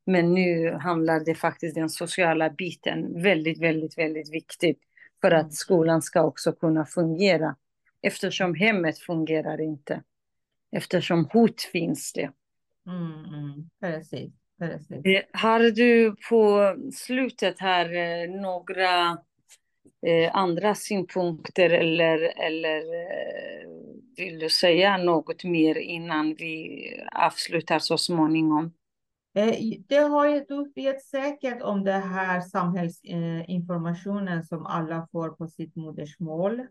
Men 0.05 0.33
nu 0.33 0.71
handlar 0.71 1.19
det 1.19 1.35
faktiskt 1.35 1.75
den 1.75 1.89
sociala 1.89 2.49
biten 2.49 3.21
väldigt, 3.23 3.61
väldigt, 3.61 3.97
väldigt 3.97 4.33
viktigt 4.33 4.79
för 5.21 5.31
att 5.31 5.41
mm. 5.41 5.51
skolan 5.51 6.01
ska 6.01 6.23
också 6.23 6.51
kunna 6.51 6.85
fungera. 6.85 7.55
Eftersom 8.01 8.55
hemmet 8.55 8.99
fungerar 8.99 9.61
inte. 9.61 10.03
Eftersom 10.71 11.25
hot 11.33 11.61
finns 11.61 12.13
det. 12.13 12.31
Mm, 12.87 13.25
mm, 13.25 13.69
precis, 13.79 14.31
precis. 14.59 15.05
Eh, 15.05 15.21
har 15.33 15.59
du 15.59 16.15
på 16.29 16.75
slutet 16.93 17.59
här 17.59 17.95
eh, 17.95 18.41
några 18.41 19.17
eh, 20.05 20.35
andra 20.35 20.75
synpunkter 20.75 21.69
eller, 21.69 22.33
eller 22.45 22.77
eh, 22.77 23.67
vill 24.17 24.39
du 24.39 24.49
säga 24.49 24.97
något 24.97 25.43
mer 25.43 25.77
innan 25.77 26.35
vi 26.39 26.85
avslutar 27.11 27.79
så 27.79 27.97
småningom? 27.97 28.73
Eh, 29.35 29.55
det 29.87 29.97
har 29.97 30.29
ju, 30.29 30.45
du 30.47 30.71
vet 30.75 31.03
säkert 31.03 31.61
om 31.61 31.83
den 31.83 32.01
här 32.01 32.41
samhällsinformationen 32.41 34.37
eh, 34.37 34.43
som 34.43 34.65
alla 34.65 35.07
får 35.11 35.29
på 35.29 35.47
sitt 35.47 35.75
modersmål. 35.75 36.67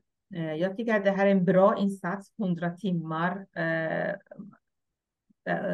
Jag 0.59 0.77
tycker 0.77 0.97
att 0.97 1.05
det 1.05 1.11
här 1.11 1.27
är 1.27 1.31
en 1.31 1.45
bra 1.45 1.79
insats, 1.79 2.33
100 2.39 2.71
timmar 2.71 3.47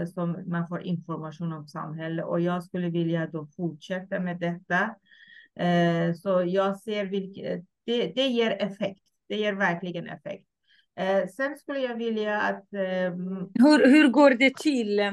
som 0.06 0.44
man 0.46 0.68
får 0.68 0.82
information 0.82 1.52
om 1.52 1.68
samhället 1.68 2.24
och 2.24 2.40
jag 2.40 2.64
skulle 2.64 2.88
vilja 2.88 3.22
att 3.22 3.32
de 3.32 3.48
fortsätter 3.48 4.20
med 4.20 4.38
detta. 4.38 4.94
Eh, 5.59 6.14
så 6.14 6.44
jag 6.46 6.80
ser 6.80 7.04
vilket, 7.04 7.64
det, 7.86 8.06
det 8.06 8.26
ger 8.26 8.50
effekt. 8.50 9.02
Det 9.28 9.36
ger 9.36 9.52
verkligen 9.52 10.09
effekt. 10.09 10.46
Eh, 10.96 11.28
sen 11.28 11.56
skulle 11.56 11.78
jag 11.78 11.96
vilja 11.96 12.40
att... 12.40 12.72
Ehm, 12.72 13.50
hur, 13.54 13.86
hur 13.86 14.09
går 14.09 14.30
det 14.30 14.56
till, 14.56 15.00
eh, 15.00 15.12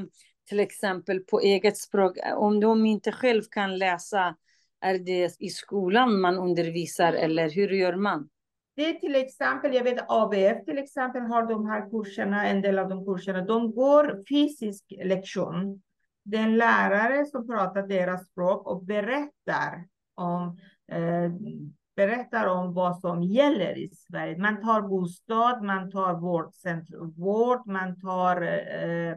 till 0.50 0.60
exempel 0.60 1.20
på 1.20 1.39
eget 1.39 1.78
språk, 1.78 2.18
om 2.36 2.60
de 2.60 2.86
inte 2.86 3.12
själv 3.12 3.41
kan 3.52 3.78
läsa? 3.78 4.36
Är 4.82 5.00
det 5.00 5.36
i 5.39 5.50
skolan 5.50 6.22
man 6.22 6.38
undervisar 6.38 7.14
eller 7.14 7.50
hur 7.50 7.70
gör 7.70 7.96
man? 7.96 8.30
Det 8.76 8.86
är 8.86 8.93
till 8.93 9.16
exempel, 9.16 9.74
jag 9.74 9.84
vet 9.84 10.06
ABF 10.08 10.66
till 10.66 10.78
exempel 10.78 11.22
har 11.22 11.48
de 11.48 11.66
här 11.66 11.89
kurserna, 11.89 12.48
en 12.48 12.62
del 12.62 12.80
av 12.80 12.89
de 12.89 13.06
kurserna, 13.06 13.41
de 13.41 13.76
går 13.76 14.24
fysisk 14.30 14.84
lektion. 15.04 15.82
Det 16.24 16.38
är 16.38 16.43
en 16.43 16.58
lärare 16.58 17.26
som 17.26 17.48
pratar 17.48 17.88
deras 17.88 18.28
språk 18.28 18.68
och 18.68 18.86
berättar 18.86 19.86
om, 20.16 20.57
eh, 20.91 21.32
berättar 21.95 22.47
om 22.47 22.74
vad 22.74 22.99
som 22.99 23.24
gäller 23.24 23.78
i 23.78 23.88
Sverige. 23.88 24.38
Man 24.38 24.61
tar 24.61 24.82
bostad, 24.82 25.63
man 25.63 25.91
tar 25.91 26.13
vårdcentrum, 26.13 27.13
vård, 27.18 27.68
man 27.68 27.99
tar 27.99 28.41
eh, 28.41 29.16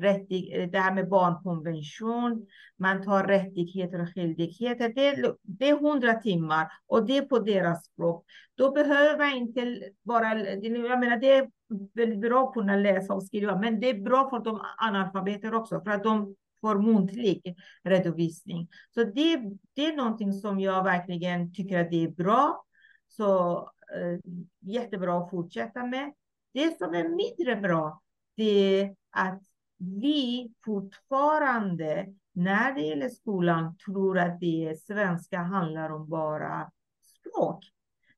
rättig, 0.00 0.68
det 0.72 0.78
här 0.78 0.94
med 0.94 1.08
barnkonvention, 1.08 2.46
man 2.76 3.02
tar 3.04 3.24
rättigheter 3.24 4.00
och 4.00 4.14
skyldigheter. 4.14 4.92
Det, 4.94 5.34
det 5.42 5.68
är 5.68 5.78
hundra 5.78 6.14
timmar 6.14 6.72
och 6.86 7.06
det 7.06 7.16
är 7.16 7.22
på 7.22 7.38
deras 7.38 7.84
språk. 7.84 8.24
Då 8.54 8.70
behöver 8.70 9.18
man 9.18 9.36
inte 9.36 9.90
bara, 10.02 10.38
jag 10.38 11.00
menar 11.00 11.16
det 11.16 11.32
är 11.32 11.50
väldigt 11.94 12.20
bra 12.20 12.48
att 12.48 12.54
kunna 12.54 12.76
läsa 12.76 13.14
och 13.14 13.24
skriva, 13.24 13.58
men 13.58 13.80
det 13.80 13.90
är 13.90 14.00
bra 14.00 14.30
för 14.30 14.38
de 14.38 14.60
analfabeter 14.76 15.54
också, 15.54 15.80
för 15.80 15.90
att 15.90 16.02
de 16.02 16.34
för 16.60 16.78
muntlig 16.78 17.56
redovisning. 17.82 18.68
Så 18.94 19.04
det, 19.04 19.42
det 19.74 19.86
är 19.86 19.96
någonting 19.96 20.32
som 20.32 20.60
jag 20.60 20.84
verkligen 20.84 21.52
tycker 21.52 21.78
att 21.78 21.90
det 21.90 22.04
är 22.04 22.10
bra. 22.10 22.64
Så 23.08 23.56
eh, 23.94 24.18
jättebra 24.60 25.18
att 25.18 25.30
fortsätta 25.30 25.86
med. 25.86 26.12
Det 26.52 26.78
som 26.78 26.94
är 26.94 27.08
mindre 27.08 27.56
bra, 27.56 28.02
det 28.36 28.80
är 28.80 28.94
att 29.10 29.42
vi 29.78 30.52
fortfarande 30.64 32.06
när 32.32 32.74
det 32.74 32.80
gäller 32.80 33.08
skolan 33.08 33.76
tror 33.76 34.18
att 34.18 34.40
det 34.40 34.80
svenska 34.80 35.38
handlar 35.38 35.90
om 35.90 36.08
bara 36.08 36.70
språk. 37.02 37.64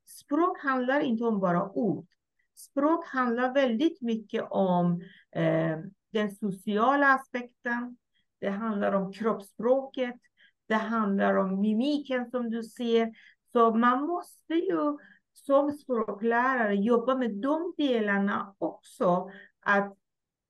Språk 0.04 0.62
handlar 0.62 1.00
inte 1.00 1.24
om 1.24 1.40
bara 1.40 1.70
ord. 1.70 2.06
Språk 2.54 3.06
handlar 3.06 3.54
väldigt 3.54 4.00
mycket 4.00 4.44
om 4.50 5.02
eh, 5.32 5.78
den 6.12 6.30
sociala 6.30 7.14
aspekten, 7.14 7.96
det 8.40 8.50
handlar 8.50 8.92
om 8.92 9.12
kroppsspråket, 9.12 10.14
det 10.68 10.74
handlar 10.74 11.34
om 11.34 11.60
mimiken 11.60 12.30
som 12.30 12.50
du 12.50 12.62
ser. 12.62 13.12
Så 13.52 13.74
man 13.74 14.06
måste 14.06 14.54
ju 14.54 14.98
som 15.32 15.72
språklärare 15.72 16.74
jobba 16.74 17.14
med 17.14 17.30
de 17.36 17.74
delarna 17.76 18.54
också. 18.58 19.30
Att 19.60 19.96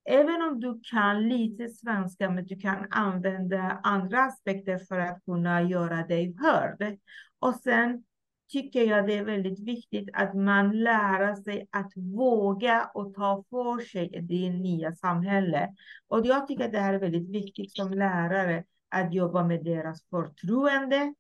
även 0.05 0.43
om 0.43 0.61
du 0.61 0.81
kan 0.91 1.29
lite 1.29 1.69
svenska, 1.69 2.31
men 2.31 2.47
du 2.47 2.57
kan 2.57 2.87
använda 2.91 3.81
andra 3.83 4.21
aspekter 4.23 4.79
för 4.79 4.99
att 4.99 5.25
kunna 5.25 5.63
göra 5.63 6.07
dig 6.07 6.37
hörd. 6.39 6.99
Och 7.39 7.55
sen 7.55 8.05
tycker 8.51 8.83
jag 8.83 9.07
det 9.07 9.15
är 9.15 9.25
väldigt 9.25 9.61
viktigt 9.61 10.09
att 10.13 10.35
man 10.35 10.81
lär 10.81 11.35
sig 11.35 11.69
att 11.71 11.93
våga 11.97 12.91
och 12.95 13.15
ta 13.15 13.45
för 13.51 13.81
sig 13.81 14.17
i 14.17 14.21
det 14.21 14.51
nya 14.51 14.93
samhället. 14.93 15.71
Och 16.09 16.27
jag 16.27 16.49
tycker 16.49 16.65
att 16.65 16.73
det 16.73 16.79
här 16.79 16.95
är 16.95 16.99
väldigt 16.99 17.31
viktigt 17.31 17.77
som 17.77 17.93
lärare 17.93 18.65
att 18.89 19.15
jobba 19.15 19.45
med 19.45 19.65
deras 19.65 20.05
förtroende, 20.09 21.15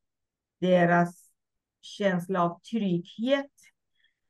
deras 0.61 1.31
känsla 1.81 2.43
av 2.43 2.61
trygghet 2.61 3.51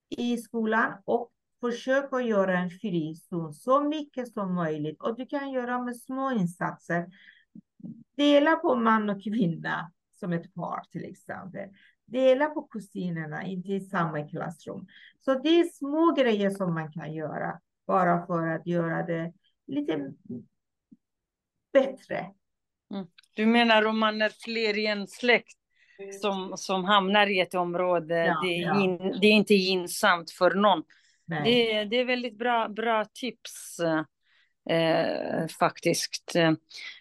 i 0.09 0.37
skolan 0.37 0.93
och 1.05 1.31
försöka 1.61 2.21
göra 2.21 2.59
en 2.59 2.71
frizon 2.71 3.55
så 3.55 3.85
mycket 3.85 4.33
som 4.33 4.55
möjligt. 4.55 5.03
Och 5.03 5.17
du 5.17 5.27
kan 5.27 5.53
göra 5.53 5.83
med 5.83 5.97
små 5.97 6.31
insatser. 6.31 7.07
Dela 8.17 8.57
på 8.57 8.75
man 8.75 9.11
och 9.11 9.23
kvinna 9.23 9.93
som 10.13 10.33
ett 10.33 10.55
par 10.55 10.83
till 10.91 11.05
exempel 11.05 11.69
dela 12.11 12.47
på 12.47 12.63
kusinerna, 12.63 13.47
inte 13.47 13.73
i 13.73 13.81
samma 13.81 14.29
klassrum. 14.29 14.87
Så 15.21 15.35
det 15.35 15.61
är 15.61 15.65
små 15.65 16.13
grejer 16.13 16.51
som 16.51 16.75
man 16.75 16.93
kan 16.93 17.13
göra 17.13 17.61
bara 17.87 18.27
för 18.27 18.47
att 18.47 18.67
göra 18.67 19.07
det 19.07 19.33
lite 19.67 20.13
bättre. 21.73 22.27
Mm. 22.95 23.07
Du 23.35 23.47
menar 23.47 23.87
om 23.87 23.99
man 23.99 24.23
är 24.23 24.33
fler 24.45 24.79
i 24.79 24.87
en 24.87 25.07
släkt 25.07 25.59
som, 26.21 26.53
som 26.57 26.85
hamnar 26.85 27.27
i 27.27 27.41
ett 27.41 27.55
område, 27.55 28.15
ja, 28.15 28.41
det, 28.43 28.57
är 28.57 28.63
ja. 28.63 28.81
in, 28.81 28.99
det 29.21 29.27
är 29.27 29.33
inte 29.33 29.55
gynnsamt 29.55 30.31
för 30.31 30.55
någon. 30.55 30.83
Det, 31.27 31.85
det 31.85 31.97
är 31.97 32.05
väldigt 32.05 32.39
bra, 32.39 32.69
bra 32.69 33.05
tips 33.05 33.81
eh, 34.71 35.47
faktiskt. 35.59 36.35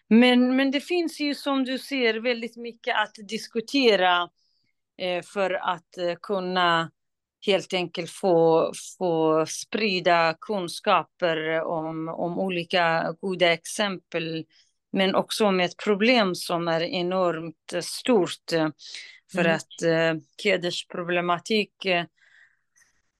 Men, 0.07 0.55
men 0.55 0.71
det 0.71 0.81
finns 0.81 1.19
ju 1.19 1.35
som 1.35 1.63
du 1.63 1.77
ser 1.77 2.13
väldigt 2.13 2.57
mycket 2.57 2.95
att 2.95 3.27
diskutera 3.27 4.29
för 5.23 5.51
att 5.51 5.97
eh, 5.97 6.15
kunna 6.21 6.91
helt 7.45 7.73
enkelt 7.73 8.11
få, 8.11 8.71
få 8.97 9.45
sprida 9.47 10.35
kunskaper 10.41 11.61
om, 11.61 12.07
om 12.07 12.39
olika 12.39 13.15
goda 13.21 13.53
exempel 13.53 14.45
men 14.91 15.15
också 15.15 15.45
om 15.45 15.59
ett 15.59 15.77
problem 15.83 16.35
som 16.35 16.67
är 16.67 16.81
enormt 16.81 17.73
stort. 17.83 18.51
För 19.31 19.39
mm. 19.39 19.55
att 19.55 19.81
eh, 19.81 20.21
hedersproblematik 20.43 21.85
eh, 21.85 22.05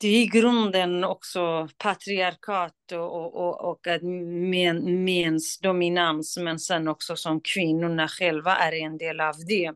det 0.01 0.07
är 0.07 0.21
i 0.21 0.25
grunden 0.25 1.03
också 1.03 1.67
patriarkat 1.77 2.91
och, 2.91 3.35
och, 3.35 3.69
och 3.69 3.87
men, 4.01 5.03
mäns 5.03 5.59
dominans, 5.59 6.37
men 6.37 6.59
sen 6.59 6.87
också 6.87 7.15
som 7.15 7.41
kvinnorna 7.41 8.07
själva 8.07 8.55
är 8.55 8.71
en 8.71 8.97
del 8.97 9.19
av 9.21 9.35
det. 9.47 9.73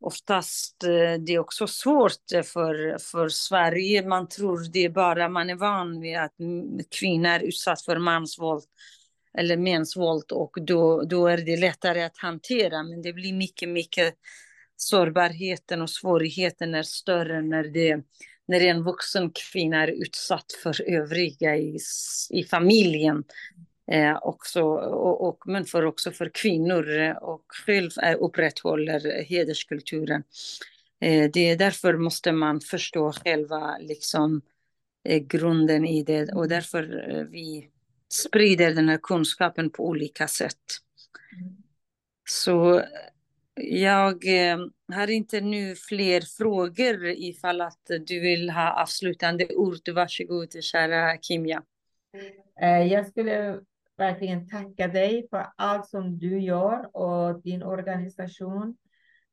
Oftast 0.00 0.84
eh, 0.84 1.20
det 1.20 1.32
är 1.32 1.38
också 1.38 1.66
svårt 1.66 2.32
eh, 2.34 2.42
för, 2.42 2.98
för 2.98 3.28
Sverige. 3.28 4.06
Man 4.06 4.28
tror 4.28 4.72
det 4.72 4.84
är 4.84 4.90
bara 4.90 5.28
man 5.28 5.50
är 5.50 5.54
van 5.54 6.00
vid 6.00 6.18
att 6.18 6.34
kvinnor 7.00 7.30
är 7.30 7.40
utsatt 7.40 7.82
för 7.82 7.98
mansvåld 7.98 8.64
eller 9.38 9.56
mäns 9.56 9.96
våld 9.96 10.32
och 10.32 10.56
då, 10.60 11.02
då 11.02 11.26
är 11.26 11.36
det 11.38 11.56
lättare 11.56 12.02
att 12.02 12.18
hantera. 12.18 12.82
Men 12.82 13.02
det 13.02 13.12
blir 13.12 13.32
mycket, 13.32 13.68
mycket 13.68 14.14
sårbarheten 14.76 15.82
och 15.82 15.90
svårigheten 15.90 16.74
är 16.74 16.82
större 16.82 17.42
när 17.42 17.64
det 17.64 18.02
när 18.48 18.60
en 18.60 18.82
vuxen 18.82 19.30
kvinna 19.30 19.82
är 19.82 19.88
utsatt 19.88 20.52
för 20.62 20.82
övriga 20.82 21.56
i, 21.56 21.78
i 22.30 22.44
familjen. 22.44 23.24
Eh, 23.90 24.18
också, 24.22 24.62
och, 24.62 25.28
och, 25.28 25.42
men 25.46 25.64
för 25.64 25.84
också 25.84 26.10
för 26.10 26.30
kvinnor 26.34 26.98
eh, 26.98 27.16
och 27.16 27.44
själv 27.48 27.90
eh, 28.02 28.16
upprätthåller 28.20 29.22
hederskulturen. 29.22 30.22
Eh, 31.00 31.30
det 31.32 31.50
är 31.50 31.56
därför 31.56 31.96
måste 31.96 32.32
man 32.32 32.60
förstå 32.60 33.12
själva 33.12 33.78
liksom, 33.78 34.42
eh, 35.04 35.18
grunden 35.18 35.86
i 35.86 36.02
det 36.02 36.32
och 36.32 36.48
därför 36.48 37.10
eh, 37.10 37.24
vi 37.24 37.68
sprider 38.12 38.74
den 38.74 38.88
här 38.88 38.98
kunskapen 39.02 39.70
på 39.70 39.86
olika 39.86 40.28
sätt. 40.28 40.64
Så 42.28 42.82
jag 43.54 44.50
eh, 44.50 44.58
har 44.92 45.10
inte 45.10 45.40
nu 45.40 45.74
fler 45.74 46.20
frågor 46.20 47.06
ifall 47.06 47.60
att 47.60 47.90
du 48.06 48.20
vill 48.20 48.50
ha 48.50 48.82
avslutande 48.82 49.46
ord. 49.54 49.88
Varsågod, 49.88 50.64
kära 50.64 51.18
Kimia. 51.18 51.62
Eh, 52.62 52.92
jag 52.92 53.06
skulle 53.06 53.60
verkligen 54.00 54.48
tacka 54.48 54.88
dig 54.88 55.26
för 55.30 55.46
allt 55.56 55.88
som 55.88 56.18
du 56.18 56.40
gör 56.40 56.96
och 56.96 57.42
din 57.42 57.62
organisation. 57.62 58.76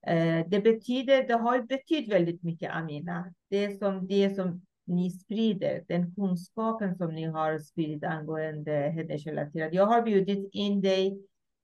Eh, 0.08 0.48
det 0.48 0.60
betyder, 0.60 1.28
det 1.28 1.34
har 1.34 1.62
betytt 1.62 2.12
väldigt 2.12 2.44
mycket, 2.44 2.72
Amina. 2.72 3.34
Det 3.50 3.78
som, 3.78 4.08
det 4.08 4.36
som 4.36 4.62
ni 4.86 5.12
sprider, 5.12 5.84
den 5.88 6.16
kunskapen 6.16 6.96
som 6.96 7.16
ni 7.16 7.24
har 7.24 7.60
spridit 7.60 8.04
angående 8.04 8.72
hedersrelaterat. 8.72 9.74
Jag 9.74 9.86
har 9.86 10.02
bjudit 10.02 10.50
in 10.54 10.82
dig 10.82 11.20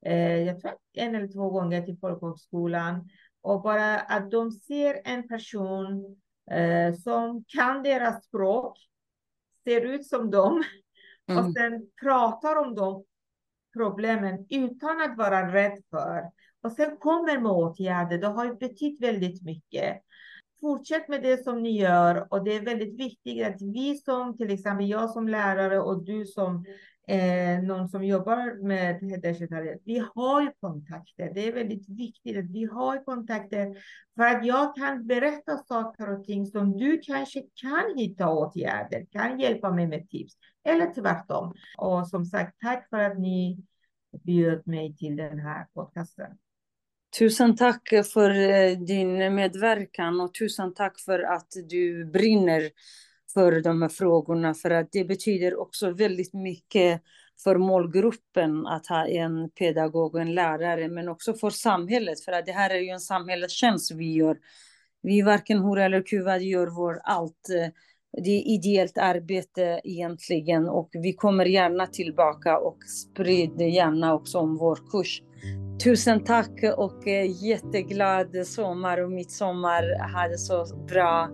eh, 0.06 0.42
jag 0.42 0.60
tror 0.60 0.74
en 0.94 1.16
eller 1.16 1.28
två 1.28 1.50
gånger 1.50 1.82
till 1.82 1.98
folkhögskolan. 1.98 3.10
Och 3.42 3.62
bara 3.62 4.00
att 4.00 4.32
de 4.32 4.52
ser 4.52 5.02
en 5.04 5.28
person 5.28 6.18
eh, 6.52 6.94
som 6.94 7.44
kan 7.48 7.84
deras 7.84 8.26
språk, 8.26 8.78
ser 9.64 9.82
ut 9.82 10.08
som 10.08 10.32
dem 10.32 10.64
mm. 11.30 11.46
och 11.46 11.54
sen 11.54 11.88
pratar 12.02 12.56
om 12.56 12.76
de 12.76 13.04
problemen 13.74 14.46
utan 14.50 15.02
att 15.02 15.18
vara 15.18 15.54
rädd 15.54 15.84
för. 15.90 16.24
Och 16.64 16.72
sen 16.72 16.98
kommer 16.98 17.40
med 17.40 17.52
åtgärder. 17.52 18.18
Det 18.18 18.28
har 18.28 18.56
betytt 18.56 19.02
väldigt 19.02 19.44
mycket 19.44 20.02
fortsätt 20.64 21.08
med 21.08 21.22
det 21.22 21.44
som 21.44 21.64
ni 21.64 21.80
gör 21.80 22.28
och 22.30 22.44
det 22.44 22.56
är 22.56 22.62
väldigt 22.62 23.00
viktigt 23.00 23.46
att 23.46 23.62
vi 23.62 23.98
som 23.98 24.38
till 24.38 24.52
exempel 24.52 24.90
jag 24.90 25.10
som 25.10 25.28
lärare 25.28 25.80
och 25.80 26.04
du 26.04 26.26
som 26.26 26.66
eh, 27.08 27.64
någon 27.64 27.90
som 27.90 28.04
jobbar 28.04 28.68
med 28.68 29.00
hedersrelaterat, 29.02 29.82
vi 29.86 30.04
har 30.16 30.54
kontakter. 30.60 31.32
Det 31.34 31.48
är 31.48 31.54
väldigt 31.54 31.90
viktigt 31.90 32.38
att 32.38 32.50
vi 32.52 32.66
har 32.66 33.04
kontakter 33.04 33.78
för 34.16 34.24
att 34.24 34.46
jag 34.46 34.76
kan 34.76 35.08
berätta 35.08 35.58
saker 35.58 36.10
och 36.20 36.26
ting 36.26 36.46
som 36.46 36.78
du 36.78 37.00
kanske 37.00 37.44
kan 37.56 37.98
hitta 37.98 38.30
åtgärder, 38.30 39.06
kan 39.12 39.40
hjälpa 39.40 39.72
mig 39.72 39.88
med 39.88 40.10
tips 40.10 40.34
eller 40.64 40.94
tvärtom. 40.94 41.54
Och 41.78 42.08
som 42.08 42.26
sagt, 42.26 42.60
tack 42.60 42.90
för 42.90 43.00
att 43.00 43.20
ni 43.20 43.58
bjöd 44.24 44.68
mig 44.68 44.96
till 44.96 45.16
den 45.16 45.40
här 45.40 45.68
podcasten. 45.74 46.32
Tusen 47.20 47.56
tack 47.56 47.90
för 48.14 48.30
eh, 48.30 48.78
din 48.78 49.36
medverkan 49.36 50.22
och 50.22 50.34
tusen 50.34 50.74
tack 50.74 51.00
för 51.00 51.20
att 51.20 51.48
du 51.70 52.06
brinner 52.06 52.70
för 53.34 53.62
de 53.62 53.82
här 53.82 53.90
frågorna. 53.90 54.54
För 54.54 54.72
att 54.72 54.92
det 54.92 55.04
betyder 55.04 55.60
också 55.60 55.92
väldigt 55.92 56.34
mycket 56.34 57.02
för 57.44 57.58
målgruppen 57.58 58.68
att 58.68 58.88
ha 58.88 59.08
en 59.08 59.50
pedagog 59.50 60.16
och 60.16 60.22
en 60.22 60.34
lärare, 60.34 60.88
men 60.88 61.10
också 61.10 61.34
för 61.34 61.50
samhället. 61.50 62.26
För 62.26 62.32
att 62.32 62.46
det 62.46 62.52
här 62.52 62.70
är 62.70 62.80
ju 62.80 62.90
en 62.90 63.00
samhällstjänst 63.00 63.92
vi 63.92 64.14
gör. 64.14 64.38
Vi 65.02 65.22
varken 65.22 65.60
hora 65.60 65.86
eller 65.86 66.02
kuvad 66.02 66.42
gör 66.42 66.68
vår 66.68 67.02
allt. 67.04 67.50
Eh, 67.50 67.72
det 68.24 68.30
är 68.30 68.48
ideellt 68.48 68.98
arbete 68.98 69.82
egentligen 69.84 70.70
och 70.70 70.90
vi 70.94 71.14
kommer 71.14 71.46
gärna 71.46 71.88
tillbaka 71.88 72.58
och 72.60 72.78
sprider 72.84 73.66
gärna 73.66 74.14
också 74.14 74.38
om 74.40 74.58
vår 74.58 74.80
kurs. 74.92 75.22
Tusen 75.84 76.24
tack 76.24 76.64
och 76.78 77.08
eh, 77.08 77.46
jätteglad 77.46 78.48
sommar 78.48 79.04
och 79.04 79.12
midsommar. 79.12 80.14
Ha 80.14 80.28
det 80.28 80.38
så 80.38 80.66
bra. 80.88 81.30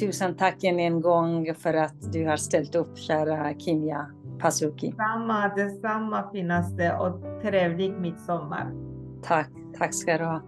Tusen 0.00 0.36
tack 0.36 0.64
än 0.64 0.80
en 0.80 1.00
gång 1.00 1.54
för 1.54 1.74
att 1.74 2.12
du 2.12 2.26
har 2.26 2.36
ställt 2.36 2.74
upp, 2.74 2.98
kära 2.98 3.58
Kimia 3.58 4.06
Pasuki. 4.40 4.94
Samma, 4.96 5.48
detsamma 5.48 6.30
finaste 6.32 6.96
och 6.96 7.42
trevlig 7.42 7.92
midsommar. 7.92 8.72
Tack, 9.22 9.50
tack 9.78 9.94
ska 9.94 10.18
du 10.18 10.24
ha. 10.24 10.42